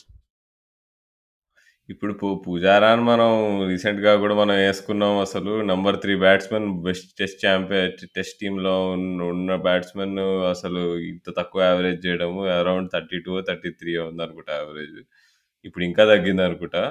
ఇప్పుడు 1.90 2.14
పూజారాని 2.46 3.04
మనం 3.10 3.30
రీసెంట్గా 3.72 4.14
కూడా 4.22 4.36
మనం 4.42 4.56
వేసుకున్నాం 4.62 5.14
అసలు. 5.26 5.52
Number 5.72 5.98
three 6.04 6.14
batsmen 6.24 6.68
best 6.86 7.10
test 7.20 7.40
champion 7.46 7.92
test 8.18 8.40
టీంలో 8.42 8.74
ఉన్న 9.32 9.56
బ్యాట్స్మెన్ 9.68 10.16
అసలు 10.54 10.82
ఇంత 11.12 11.28
తక్కువ 11.40 11.62
యావరేజ్ 11.70 12.00
చేయడము 12.06 12.42
around 12.60 12.90
thirty 12.96 13.20
two 13.28 13.36
thirty 13.50 13.72
three 13.82 13.94
ఉంది 14.08 14.24
అనుకుంటా 14.26 14.54
యావరేజ్. 14.62 15.00
ఇప్పుడు 15.66 15.84
ఇంకా 15.90 16.04
తగ్గింది 16.14 16.44
అనుకుంటా. 16.48 16.84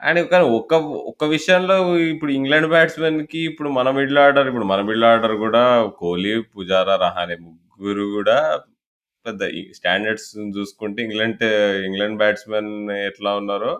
అండ్ 0.00 0.20
కానీ 0.32 0.44
ఒక్క 0.58 0.74
ఒక్క 1.10 1.24
విషయంలో 1.34 1.76
ఇప్పుడు 2.12 2.30
ఇంగ్లాండ్ 2.38 2.68
బ్యాట్స్మెన్కి 2.74 3.38
ఇప్పుడు 3.50 3.68
మన 3.78 3.90
మిడిల్ 3.98 4.20
ఆర్డర్ 4.24 4.48
ఇప్పుడు 4.50 4.66
మన 4.72 4.80
మిడిల్ 4.88 5.06
ఆర్డర్ 5.10 5.34
కూడా 5.44 5.62
కోహ్లీ 6.00 6.32
పుజారా 6.54 6.96
రహానే 7.04 7.36
ముగ్గురు 7.46 8.04
కూడా 8.16 8.38
పెద్ద. 9.28 9.42
స్టాండర్డ్స్ 9.78 10.28
చూసుకుంటే 10.56 11.00
ఇంగ్లాండ్ 11.06 11.44
ఇంగ్లాండ్ 11.88 12.18
బ్యాట్స్మెన్ 12.22 12.70
ఎట్లా 13.10 13.32
ఉన్నారో 13.40 13.72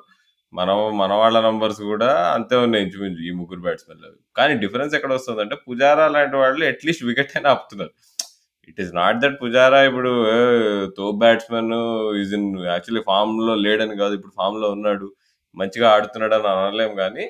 మన 0.52 0.70
మన 1.00 1.12
వాళ్ళ 1.20 1.36
నంబర్స్ 1.48 1.80
కూడా 1.92 2.10
అంతే 2.36 2.56
ఉన్నాయి 2.64 2.82
ఇంచుమించు 2.86 3.22
ఈ 3.28 3.32
ముగ్గురు 3.38 3.62
బ్యాట్స్మెన్లు. 3.66 4.10
కానీ 4.38 4.52
డిఫరెన్స్ 4.64 4.92
ఎక్కడ 4.98 5.12
వస్తుంది 5.18 5.40
అంటే 5.44 5.56
పుజారా 5.66 6.06
లాంటి 6.16 6.36
వాళ్ళు 6.42 6.64
అట్లీస్ట్ 6.72 7.04
వికెట్ 7.10 7.32
అయినా 7.36 7.50
ఆపుతున్నారు. 7.54 7.92
It 8.70 8.80
is 8.84 8.92
not 9.00 9.18
that 9.22 9.36
Pujara 9.42 9.80
ఇప్పుడు 9.88 10.12
తో 10.98 11.06
బ్యాట్స్మెన్ 11.22 11.72
ఈజ్ 12.22 12.34
ఇన్ 12.38 12.48
యాక్చువల్లీ 12.72 13.02
ఫామ్లో 13.10 13.54
లేడని 13.66 13.96
కాదు 14.02 14.14
ఇప్పుడు 14.18 14.34
ఫామ్లో 14.40 14.68
ఉన్నాడు 14.76 15.08
మంచిగా 15.56 15.86
ఆడుతున్నాడు 15.96 16.34
అని 16.38 16.48
అనలేం 16.64 16.92
కానీ 17.02 17.26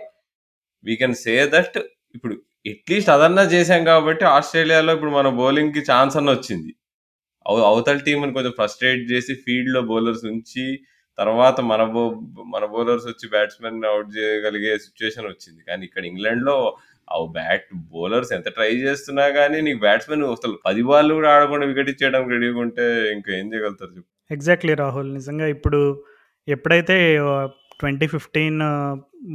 వీ 0.87 0.95
కెన్ 1.03 1.17
సే 1.25 1.35
దట్ 1.55 1.79
ఇప్పుడు 2.17 2.35
అట్లీస్ట్ 2.73 3.11
అదన్నా 3.15 3.43
చేశాం 3.55 3.83
కాబట్టి 3.91 4.25
ఆస్ట్రేలియాలో 4.37 4.93
ఇప్పుడు 4.97 5.13
మన 5.19 5.29
బౌలింగ్కి 5.41 5.83
ఛాన్స్ 5.91 6.17
అన్న 6.21 6.31
వచ్చింది. 6.37 6.71
అవతల 7.67 7.99
టీంని 8.07 8.35
కొంచెం 8.37 8.55
ఫ్రస్ట్రేట్ 8.59 9.03
చేసి 9.11 9.33
ఫీల్డ్లో 9.45 9.83
బౌలర్స్ 9.91 10.25
ఉంచి 10.33 10.65
తర్వాత 11.19 11.59
మన 11.71 11.83
బౌ 11.93 12.03
మన 12.55 12.65
బౌలర్స్ 12.73 13.07
వచ్చి 13.07 13.27
బ్యాట్స్‌మెన్ 13.35 13.79
అవుట్ 13.91 14.11
చేయగలిగే 14.17 14.73
సిచ్యువేషన్ 14.85 15.29
వచ్చింది. 15.29 15.61
కానీ 15.69 15.83
ఇక్కడ 15.89 16.05
ఇంగ్లాండ్‌లో 16.05 16.57
ఆ 17.09 17.19
బ్యాట్ 17.37 17.67
బౌలర్స్ 17.93 18.33
ఎంత 18.33 18.49
ట్రై 18.57 18.71
చేస్తున్నా 18.83 19.25
కానీ 19.37 19.59
నీకు 19.61 19.81
బ్యాట్స్‌మెన్ 19.85 20.25
అసలు 20.31 20.55
పది 20.67 20.83
బాల్ 20.83 21.13
కూడా 21.13 21.31
ఆడకుండా 21.35 21.67
వికెట్ 21.67 21.91
ఇచ్చేయడం 21.93 22.25
రెడీగా 22.35 22.61
ఉంటే 22.67 22.87
ఇంకా 23.17 23.31
ఏం 23.39 23.47
చేయగలుగుతారు 23.53 23.93
చెప్పు? 23.97 24.11
ఎగ్జాక్ట్‌లీ 24.31 24.75
రాహుల్. 24.83 25.11
నిజంగా 25.19 25.47
ఇప్పుడు 25.47 25.81
ఎప్పుడైతే 26.49 26.97
ట్వంటీ 27.81 28.07
ఫిఫ్టీన్ 28.07 28.61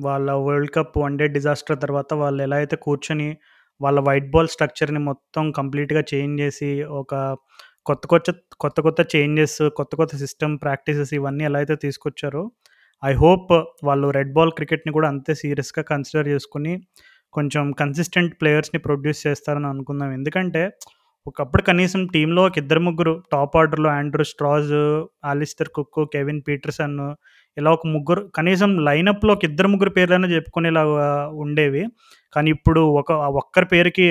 వాళ్ళ 0.03 0.31
world 0.45 0.71
cup 0.71 0.95
one 0.97 1.17
day 1.17 1.25
disaster 1.35 1.77
తర్వాత 1.77 2.13
వాళ్ళు 2.21 2.41
ఎలా 2.43 2.57
అయితే 2.57 2.75
కూర్చొని 2.85 3.29
వాళ్ళ 3.81 3.99
వైట్ 4.07 4.29
బాల్ 4.29 4.49
స్ట్రక్చర్‌ని 4.49 5.01
మొత్తం 5.09 5.45
కంప్లీట్‌గా 5.51 6.01
చేంజ్ 6.11 6.35
చేసి 6.41 6.69
ఒక 7.01 7.13
కొత్త 7.85 8.03
కొత్త 8.07 8.29
కొత్త 8.59 8.77
కొత్త 8.81 9.01
చేంజెస్, 9.13 9.61
కొత్త 9.77 9.91
కొత్త 9.95 10.13
సిస్టమ్ 10.15 10.55
ప్రాక్టీసెస్ 10.61 11.11
ఇవన్నీ 11.13 11.43
ఎలా 11.45 11.59
అయితే 11.61 11.75
తీసుకొచ్చారో 11.85 12.43
ఐ 13.03 13.11
హోప్ 13.15 13.51
వాళ్ళు 13.83 14.07
రెడ్ 14.11 14.33
బాల్ 14.33 14.51
క్రికెట్‌ని 14.51 14.91
కూడా 14.91 15.07
అంతే 15.07 15.33
సీరియస్‌గా 15.35 15.83
కన్సిడర్ 15.89 16.27
చేసుకొని 16.27 16.73
కొంచెం 17.33 17.63
కన్సిస్టెంట్ 17.79 18.33
ప్లేయర్స్‌ని 18.41 18.79
ప్రొడ్యూస్ 18.79 19.21
చేస్తారని 19.27 19.67
అనుకుందాం. 19.67 20.09
ఎందుకంటే 20.11 20.61
ఒకప్పుడు 21.27 21.63
కనీసం 21.63 22.01
టీంలో 22.07 22.41
ఒక 22.45 22.57
ఇద్దరు 22.57 22.81
ముగ్గురు 22.81 23.13
టాప్ 23.31 23.55
ఆర్డర్‌లో 23.57 23.89
Andrew 23.91 24.23
Strauss, 24.31 24.73
Alastair 25.25 25.71
Cook, 25.75 25.99
Kevin 26.13 26.41
Pietersen 26.47 26.97
ఇలా 27.57 27.69
ఒక 27.71 27.87
ముగ్గురు 27.95 28.21
కనీసం 28.35 28.71
లైనప్‌లో 28.87 29.31
ఒక 29.33 29.43
ఇద్దరు 29.45 29.69
ముగ్గురు 29.73 29.93
పేర్లైనా 29.97 30.29
చెప్పుకునేలాగా 30.35 31.07
ఉండేవి. 31.43 31.83
కానీ 32.33 32.49
ఇప్పుడు 32.49 32.81
ఒక 33.01 33.11
ఒక్కరి 33.39 33.65
పేరుకి 33.65 34.05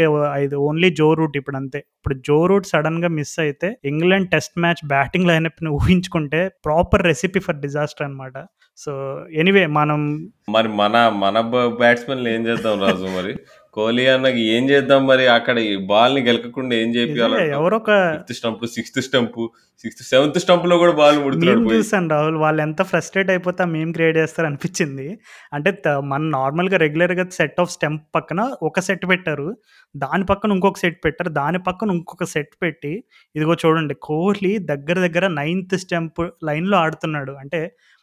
ఇది 0.45 0.57
ఓన్లీ 0.66 0.91
జో 0.93 1.09
రూట్ 1.14 1.37
ఇప్పుడు 1.37 1.57
అంతే. 1.57 1.81
ఇప్పుడు 1.99 2.16
జో 2.29 2.39
రూట్ 2.47 2.66
సడెన్‌గా 2.66 3.11
మిస్ 3.11 3.35
అయితే 3.41 3.68
ఇంగ్లాండ్ 3.85 4.29
టెస్ట్ 4.31 4.57
మ్యాచ్ 4.59 4.83
బ్యాటింగ్ 4.87 5.29
లైనప్‌ని 5.29 5.71
ఊహించుకుంటే 5.79 6.41
ప్రాపర్ 6.64 7.07
రెసిపీ 7.07 7.41
ఫర్ 7.41 7.61
డిజాస్టర్ 7.61 8.07
అనమాట. 8.09 8.37
సో 8.79 8.93
ఎనీవే 9.35 9.64
మనం 9.79 10.01
మరి 10.49 10.68
మన 10.75 10.95
మన 11.18 11.37
బ 11.51 11.57
బ్యాట్స్‌మెన్‌లు 11.81 12.29
ఏం 12.29 12.43
చేద్దాం 12.47 12.77
రాజు 12.83 13.09
మరి? 13.16 13.33
కోహ్లీ 13.77 14.05
అన్నకి 14.12 14.43
ఏం 14.53 14.62
చేద్దాం 14.71 15.03
మరి? 15.07 15.25
అక్కడ 15.35 15.57
ఈ 15.66 15.75
బాల్‌ని 15.91 16.21
గెలకకుండా 16.29 16.75
ఏం 16.75 16.89
నిజంగా 16.89 17.01
చేపియాలంటావు? 17.01 17.51
ఎవరో 17.59 17.77
ఒక 17.77 17.91
fifth 18.12 18.33
stump, 18.39 18.62
sixth 18.75 18.99
stump, 19.07 19.37
sixth, 19.85 20.03
seventh 20.09 20.39
స్టంప్‌లో 20.45 20.77
కూడా 20.79 20.95
బాల్ 20.99 21.18
ముడుతున్నాడు. 21.23 21.68
చూసాను 21.75 22.09
రాహుల్. 22.12 22.39
వాళ్ళు 22.43 22.61
ఎంత 22.66 22.83
ఫ్రస్ట్రేట్ 22.91 23.31
అయిపోతే 23.35 23.64
మీమ్ 23.75 23.93
క్రియేట్ 23.95 24.18
చేస్తారనిపించింది. 24.21 25.07
అంటే 25.53 25.73
త 25.85 25.95
మన 26.11 26.23
నార్మల్‌గా 26.35 26.81
రెగ్యులర్‌గా 26.85 27.27
సెట్ 27.39 27.61
ఆఫ్ 27.62 27.73
స్టంప్ 27.73 28.03
పక్కన 28.14 28.41
ఒక 28.62 28.81
సెట్ 28.81 29.07
పెట్టారు. 29.09 29.49
దాని 29.95 30.25
పక్కన 30.25 30.51
ఇంకొక 30.53 30.79
సెట్ 30.79 30.99
పెట్టారు. 31.07 31.33
దాని 31.39 31.61
పక్కన 31.61 31.97
ఇంకొక 31.97 32.29
సెట్ 32.35 32.55
పెట్టి 32.62 32.93
ఇదిగో 33.35 33.57
చూడండి 33.62 33.97
కోహ్లీ 34.03 34.53
దగ్గర 34.73 34.99
దగ్గర 35.07 35.27
నైన్త్ 35.41 35.77
స్టంప్ 35.85 36.21
లైన్‌లో 36.45 36.79
ఆడుతున్నాడు. 36.85 37.35
అంటే 37.43 37.62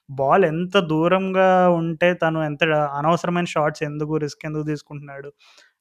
బాల్ 0.10 0.46
ఎంత 0.52 0.78
దూరంగా 0.92 1.48
ఉంటే 1.80 2.10
తను 2.22 2.40
ఎంత 2.44 2.64
అనవసరమైన 2.98 3.50
షాట్స్ 3.54 3.84
ఎందుకు 3.84 4.16
రిస్క్ 4.18 4.46
ఎందుకు 4.46 4.66
తీసుకుంటున్నాడు 4.72 5.32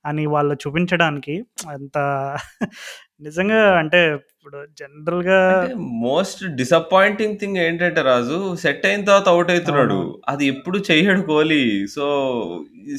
అని 0.04 0.24
వాళ్ళు 0.32 0.54
చూపించడానికి 0.62 1.34
అంత 1.70 1.96
నిజంగా 3.20 3.60
అంటే 3.80 4.00
ఇప్పుడు 4.32 4.58
జనరల్‌గా 4.80 5.38
మోస్ట్ 6.02 6.42
డిసప్పాయింటింగ్ 6.58 7.38
థింగ్ 7.40 7.58
ఏంటంటే 7.58 8.00
రాజు 8.08 8.38
సెట్ 8.56 8.84
అయిన 8.88 9.02
తర్వాత 9.08 9.28
అయితున్నాడు. 9.50 9.94
అవునవును. 9.94 10.18
అది 10.28 10.44
ఎప్పుడు 10.52 10.78
చెయ్యడు 10.88 11.22
కోహ్లీ. 11.30 11.62
సో 11.94 12.04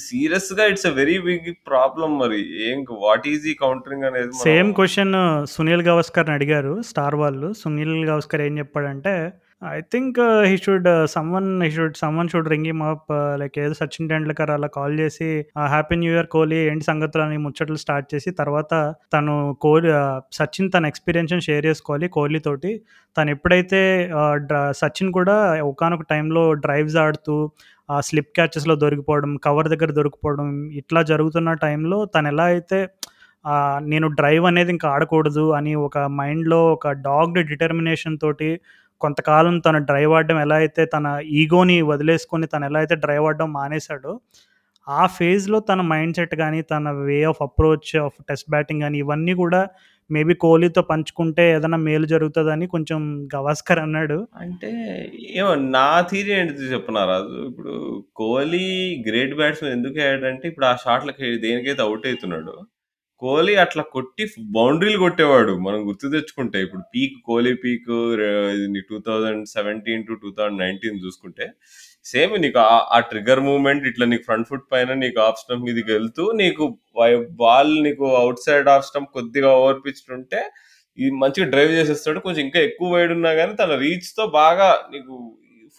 సీరియస్‌గా 0.08 0.66
it's 0.72 0.88
a 0.88 0.94
very 0.94 1.18
big 1.28 1.50
problem 1.70 2.16
మరి. 2.20 2.40
ఏం 2.68 2.80
వాట్ 3.04 3.28
ఈస్ 3.28 3.46
ఈ 3.48 3.56
కౌంటరింగ్ 3.64 4.08
అనేది 4.10 4.34
సేమ్ 4.44 4.72
క్వెషన్ 4.80 5.16
సునీల్ 5.54 5.86
గవాస్కర్‌ని 5.90 6.36
అడిగారు 6.38 6.74
స్టార్ 6.90 7.18
వాళ్ళు. 7.24 7.50
సునీల్ 7.62 7.96
గవాస్కర్ 8.10 8.44
ఏం 8.48 8.56
చెప్పాడంటే 8.60 9.16
I 9.62 9.78
think 9.92 10.18
he 10.46 10.56
should 10.64 10.88
someone 11.14 11.48
he 11.64 11.70
should 11.76 11.96
someone 12.02 12.28
should 12.32 12.50
ring 12.52 12.68
him 12.70 12.82
up 12.88 13.08
like 13.42 13.56
ఏదో 13.62 13.76
సచిన్ 13.80 14.10
టెండూల్కర్ 14.12 14.52
అలా 14.56 14.68
కాల్ 14.76 14.94
చేసి 15.02 15.30
ఆహ్, 15.58 15.70
హ్యాపీ 15.72 15.96
న్యూ 16.02 16.12
ఇయర్ 16.14 16.30
కోహ్లీ 16.34 16.60
ఏంటి 16.66 16.86
సంగతులు 16.90 17.24
అని 17.26 17.38
ముచ్చట్లు 17.46 17.78
స్టార్ట్ 17.84 18.08
చేసి 18.14 18.32
తర్వాత 18.42 18.72
తను 19.16 19.34
కోహ్లీ 19.66 19.92
ఆహ్, 20.02 20.20
సచిన్ 20.40 20.70
తన 20.76 20.92
ఎక్స్‌పీరియన్స్‌ని 20.92 21.42
షేర్ 21.48 21.66
చేసుకోవాలి 21.70 22.10
కోహ్లీ 22.18 22.42
తోటి. 22.48 22.74
తను 23.16 23.32
ఎప్పుడైతే 23.36 23.82
ఆహ్, 24.20 24.38
డ్ర 24.46 24.60
సచిన్ 24.82 25.12
కూడా 25.18 25.38
ఒకానొక 25.72 26.06
టైంలో 26.12 26.44
డ్రైవ్స్ 26.66 26.98
ఆడుతూ 27.06 27.38
ఆ 27.90 27.98
స్లిప్ 28.06 28.32
క్యాచెస్‌లో 28.38 28.76
దొరికిపోవడం, 28.82 29.34
కవర్ 29.46 29.70
దగ్గర 29.74 29.92
దొరికిపోవడం 29.98 30.48
ఇట్లా 30.82 31.02
జరుగుతున్న 31.12 31.50
టైంలో 31.64 32.00
తను 32.14 32.30
ఎలా 32.34 32.48
అయితే 32.54 32.80
ఆహ్, 33.46 33.80
నేను 33.90 34.08
డ్రైవ్ 34.18 34.46
అనేది 34.50 34.72
ఇంకా 34.74 34.88
ఆడకూడదు 34.94 35.44
అని 35.58 35.74
ఒక 35.84 35.98
మైండ్‌లో 36.18 36.62
ఒక 36.74 36.88
డాగ్డ్ 37.06 37.40
డిటర్మినేషన్ 37.52 38.18
తోటి 38.22 38.50
కొంతకాలం 39.02 39.56
తను 39.60 39.80
డ్రైవ్ 39.90 40.14
ఆడడం 40.14 40.40
ఎలా 40.42 40.56
అయితే 40.56 40.84
తన 40.86 41.08
ఈగోని 41.40 41.78
వదిలేసుకొని 41.92 42.48
తను 42.48 42.66
ఎలా 42.66 42.80
అయితే 42.80 42.96
డ్రైవ్ 42.96 43.26
ఆడడం 43.26 43.50
మానేసాడో, 43.54 44.14
ఆ 44.88 45.04
ఫేజ్‌లో 45.18 45.60
తన 45.70 45.82
మైండ్ 45.92 46.16
సెట్ 46.16 46.36
కానీ 46.36 46.60
తన 46.72 46.92
way 47.02 47.20
of 47.24 47.42
approach 47.42 47.92
of 48.06 48.18
test 48.30 48.50
batting 48.50 48.82
కానీ 48.82 48.98
ఇవన్నీ 48.98 49.34
కూడా 49.34 49.62
మేబీ 50.10 50.34
కోహ్లీతో 50.44 50.82
పంచుకుంటే 50.82 51.44
ఏదైనా 51.56 51.80
మేలు 51.88 52.06
జరుగుతుందని 52.06 52.66
కొంచెం 52.68 53.00
గవాస్కర్ 53.36 53.80
అన్నాడు. 53.80 54.18
అంటే 54.42 54.70
ఏమో 55.40 55.52
నా 55.76 55.88
థీరీ 56.12 56.32
ఏంటిది 56.32 56.68
చెప్పనా 56.74 57.02
ఇప్పుడు 57.48 57.74
కోహ్లీ 58.16 58.66
గ్రేట్ 59.08 59.36
బ్యాట్స్మెన్ 59.36 59.74
ఎందుకు 59.74 60.00
అయ్యాడంటే 60.00 60.48
ఇప్పుడు 60.48 60.66
ఆ 60.66 60.76
షాట్‌లకి 60.76 61.30
దేనికైతే 61.46 61.82
అవుట్ 61.82 62.08
అవుతున్నాడు 62.08 62.54
కోహ్లీ 63.22 63.54
అట్లా 63.64 63.84
కొట్టి 63.94 64.24
బౌండరీలు 64.56 65.00
కొట్టేవాడు. 65.04 65.54
మనం 65.66 65.80
గుర్తు 65.88 66.08
తెచ్చుకుంటే 66.14 66.58
ఇప్పుడు 66.66 66.84
పీక్ 66.94 67.16
కోహ్లీ 67.28 67.54
పీక్ 67.64 67.90
రే 68.20 68.28
2017-2019 68.82 71.02
చూసుకుంటే 71.06 71.46
సేమ్ 72.06 72.34
నీకు 72.44 72.60
ఆ 72.66 72.78
ఆ 72.92 73.00
మూమెంట్ 73.50 73.84
ఇట్లా 73.92 74.06
నీకు 74.12 74.24
ఫ్రంట్ 74.28 74.48
ఫుట్ 74.52 74.68
పైన 74.74 74.94
నీకు 75.04 75.20
ఆఫ్ 75.28 75.40
స్టంప్ 75.42 75.66
మీదకి 75.68 75.90
వెళ్తూ 75.96 76.24
నీకు 76.42 76.64
వై 77.00 77.10
బాల్ 77.42 77.74
నీకు 77.88 78.06
అవుట్ 78.22 78.42
సైడ్ 78.46 78.70
ఆఫ్ 78.76 78.86
స్టంప్ 78.90 79.12
కొద్దిగా 79.18 79.50
ఓవర్ 79.58 79.82
ఉంటే 80.18 80.42
ఇది 80.98 81.12
మంచిగా 81.24 81.48
డ్రైవ్ 81.54 81.72
చేసేస్తాడు. 81.80 82.20
కొంచెం 82.26 82.42
ఇంకా 82.46 82.60
ఎక్కువ 82.68 82.88
వైడ్ 82.96 83.12
ఉన్నా 83.18 83.32
కానీ 83.40 83.54
తన 83.60 83.74
రీచ్‌తో 83.84 84.24
బాగా 84.40 84.68
నీకు 84.94 85.14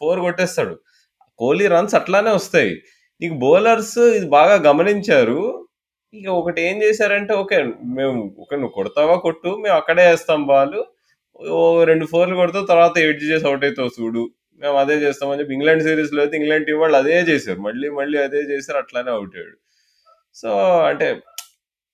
ఫోర్ 0.01 0.20
కొట్టేస్తాడు. 0.26 0.74
కోహ్లీ 1.41 1.66
రన్స్ 1.74 1.95
అట్లానే 2.01 2.32
వస్తాయి. 2.39 2.70
నీకు 3.20 3.34
బౌలర్స్ 3.43 3.99
ఇది 4.18 4.28
బాగా 4.36 4.57
గమనించారు. 4.68 5.41
ఇక 6.15 6.27
ఒకటి 6.41 6.61
ఏం 6.69 6.77
చేశారంటే 6.83 7.33
ఓకే. 7.41 7.59
మేము 7.97 8.13
ఓకే 8.43 8.55
నువ్వు 8.61 8.75
కొడతావా 8.79 9.15
కొట్టు. 9.25 9.51
మేము 9.63 9.77
అక్కడే 9.81 10.05
వేస్తాం 10.11 10.41
బాలు. 10.51 10.81
ఓ 11.53 11.59
రెండు 11.91 12.05
ఫోర్‌లు 12.13 12.35
కొడతావు 12.41 12.67
తర్వాత 12.71 12.95
ఎడ్జ్ 13.09 13.25
చేసి 13.31 13.45
అవుట్ 13.51 13.65
అవుతావు 13.69 13.91
చూడు. 13.99 14.23
మేము 14.61 14.77
అదే 14.83 14.95
చేస్తాం 15.03 15.29
అని 15.33 15.41
చెప్పి 15.41 15.55
ఇంగ్లాండ్ 15.57 15.83
సిరీస్లో 15.87 16.21
అయితే 16.25 16.37
ఇంగ్లాండ్ 16.41 16.67
టీం 16.69 16.79
వాళ్ళు 16.83 16.97
అదే 17.03 17.17
చేశారు. 17.31 17.61
మళ్ళీ 17.67 17.89
మళ్ళీ 17.99 18.19
అదే 18.27 18.41
చేశారు. 18.53 18.79
అట్లానే 18.83 19.11
అవుట్ 19.17 19.35
అయ్యాడు. 19.39 19.57
సో 20.37 20.51
అంటే 20.91 21.09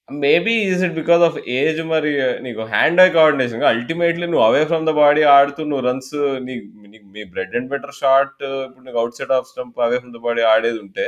maybe 0.08 0.54
is 0.66 0.82
it 0.86 0.96
because 1.00 1.22
of 1.28 1.38
age 1.58 1.80
మరి 1.92 2.12
నీకు 2.46 2.62
హ్యాండ్ 2.72 3.00
ఐ 3.04 3.08
కోఆర్డినేషన్ 3.16 3.64
అల్టిమేట్‌లీ 3.72 4.26
నువ్వు 4.26 4.44
అవే 4.48 4.62
ఫ్రమ్ 4.70 4.86
ద 4.88 4.94
బాడీ 5.00 5.22
ఆడుతూ 5.36 5.62
నువ్వు 5.70 5.84
రన్స్ 5.88 6.14
నీ 6.46 6.54
నీకు 6.92 7.06
మీ 7.16 7.24
బ్రెడ్ 7.32 7.56
అండ్ 7.58 7.70
బెటర్ 7.74 7.96
షాట్ 8.00 8.34
ఇప్పుడు 8.66 8.84
నీకు 8.88 9.00
outside 9.20 9.34
off 9.38 9.48
stump 9.52 9.80
away 9.86 9.98
from 10.02 10.16
the 10.16 10.22
body 10.28 10.44
ఆడేది 10.54 10.80
ఉంటే 10.86 11.06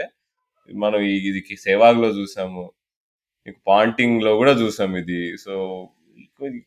మనం 0.68 1.00
ఇది 1.30 1.40
సెహ్వాగ్‌లో 1.66 2.10
చూసాము. 2.20 2.64
నీకు 3.46 3.60
పాంటింగ్‌లో 3.66 4.32
కూడా 4.36 4.52
చూసాం 4.60 4.92
ఇది. 4.96 5.22
సో 5.36 5.54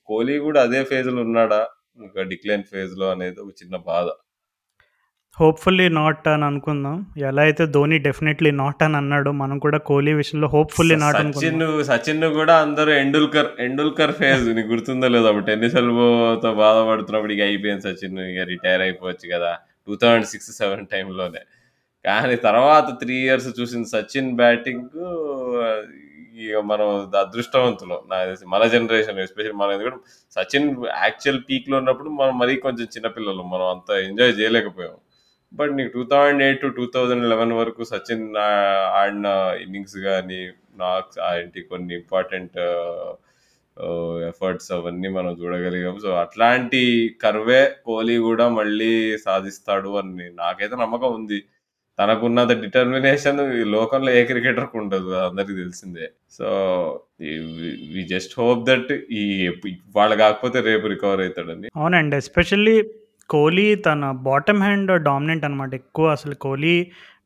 కోహ్లీ 0.10 0.38
కూడా 0.40 0.60
అదే 0.62 0.82
ఫేజ్‌లో 0.84 1.22
ఉన్నాడా? 1.22 1.62
ఇంకా 2.02 2.22
డిక్లైన్ 2.32 2.66
ఫేజ్‌లో 2.72 3.08
అనేది 3.12 3.40
ఒక 3.40 3.54
చిన్న 3.62 3.76
బాధ. 3.88 4.08
హోప్‌ఫుల్లీ 5.38 5.86
నాట్ 5.98 6.26
అని 6.28 6.46
అనుకుందాం. 6.46 6.96
ఎలా 7.28 7.42
అయితే 7.42 7.64
ధోని 7.76 7.98
డెఫినెట్‌లీ 8.08 8.52
నాట్ 8.62 8.82
అని 8.84 8.98
అన్నాడో 8.98 9.32
మనం 9.42 9.58
కూడా 9.60 9.78
కోహ్లీ 9.90 10.14
విషయంలో 10.14 10.48
హోప్‌ఫుల్లీ 10.48 10.96
నాట్ 10.96 11.18
సచిన్. 11.20 11.62
సచిన్ 11.90 12.26
కూడా 12.40 12.56
అందరూ 12.58 12.92
ఎండూల్కర్ 13.04 13.50
ఎండూల్కర్ 13.60 14.14
ఫేజ్ 14.14 14.48
నీకు 14.50 14.70
గుర్తుందో 14.74 15.08
లేదో 15.08 15.28
అప్పుడు 15.28 15.46
టెన్నిస్ 15.46 15.76
ఎల్బోతో 15.76 16.52
బాధపడుతున్నప్పుడు 16.56 17.34
ఇక 17.34 17.42
అయిపోయింది 17.42 17.86
సచిన్ 17.88 18.20
ఇక 18.32 18.48
రిటైర్ 18.52 18.84
అయిపోవచ్చు 18.88 19.28
కదా 19.36 19.52
టూ 19.88 19.96
థౌజండ్ 19.96 20.30
సిక్స్ 20.34 20.52
సెవెన్ 20.58 20.84
టైంలోనే 20.88 21.44
కానీ 22.06 22.36
తర్వాత 22.48 22.90
త్రీ 23.00 23.16
ఇయర్స్ 23.24 23.50
చూసిన 23.60 23.84
సచిన్ 23.94 24.32
బ్యాటింగ్ 24.36 24.86
మనం 26.72 26.88
అదృష్టవంతులం. 27.18 28.00
నా 28.12 28.18
మన 28.48 28.64
జనరేషన్ 28.68 29.20
ఎస్పెషల్ 29.20 29.54
మన 29.54 29.72
ఎందుకంటే 29.72 30.00
సచిన్ 30.32 30.70
యాక్చువల్ 30.88 31.42
పీక్లో 31.50 31.78
ఉన్నప్పుడు 31.78 32.10
మనం 32.10 32.40
మరీ 32.40 32.56
కొంచెం 32.56 32.88
చిన్నపిల్లలు 32.96 33.44
మనం 33.44 33.66
అంత 33.66 33.90
ఎంజాయ్ 33.92 34.34
చేయలేకపోయాం. 34.40 34.96
బట్ 35.54 35.72
నీకు 35.76 35.92
two 35.94 36.04
thousand 36.04 36.44
eight 36.44 36.62
to 36.62 36.68
two 36.68 36.86
thousand 36.96 37.30
eleven 37.30 37.54
వరకు 37.54 37.84
సచిన్ 37.84 38.38
ఆడిన 39.00 39.28
ఇన్నింగ్స్ 39.62 39.98
కానీ 39.98 40.42
నాక్స్ 40.78 41.20
ఏంటి 41.40 41.62
కొన్ని 41.62 41.94
ఇంపార్టెంట్ 41.96 42.58
ఎఫర్ట్స్ 44.28 44.72
అవన్నీ 44.72 45.10
మనం 45.10 45.32
చూడగలిగాం. 45.44 46.00
సో 46.00 46.10
అట్లాంటి 46.14 46.82
కర్వే 47.22 47.76
కోహ్లీ 47.86 48.18
కూడా 48.18 48.50
మళ్ళీ 48.50 49.18
సాధిస్తాడు 49.18 49.90
అని 49.98 50.32
నాకైతే 50.32 50.76
నమ్మకం 50.76 51.14
ఉంది. 51.14 51.44
తనకున్నంత 52.00 52.54
డిటర్మినేషన్ 52.64 53.40
ఈ 53.60 53.64
లోకంలో 53.76 54.12
ఏ 54.20 54.22
క్రికెటర్కి 54.32 54.78
ఉండదు 54.82 55.10
అందరికి 55.28 55.50
అందరికీ 55.50 55.62
తెలిసిందే. 55.64 56.06
So 56.38 56.48
we 57.94 58.02
just 58.14 58.34
hope 58.40 58.62
that 58.70 58.92
ఈ 59.22 59.24
వాళ్ళు 59.98 60.16
కాకపోతే 60.24 60.60
రేపు 60.70 60.88
రికవర్ 60.94 61.22
అవుతాడని. 61.26 61.68
అవునండి. 61.80 62.16
ఎస్పెషల్లీ 62.24 62.76
కోహ్లీ 63.30 63.66
తన 63.88 64.12
బాటమ్ 64.28 64.62
హ్యాండ్ 64.66 64.92
డామినెంట్ 65.08 65.44
అనమాట 65.48 65.74
ఎక్కువ 65.82 66.06
అసలు 66.18 66.36
కోహ్లీ 66.46 66.76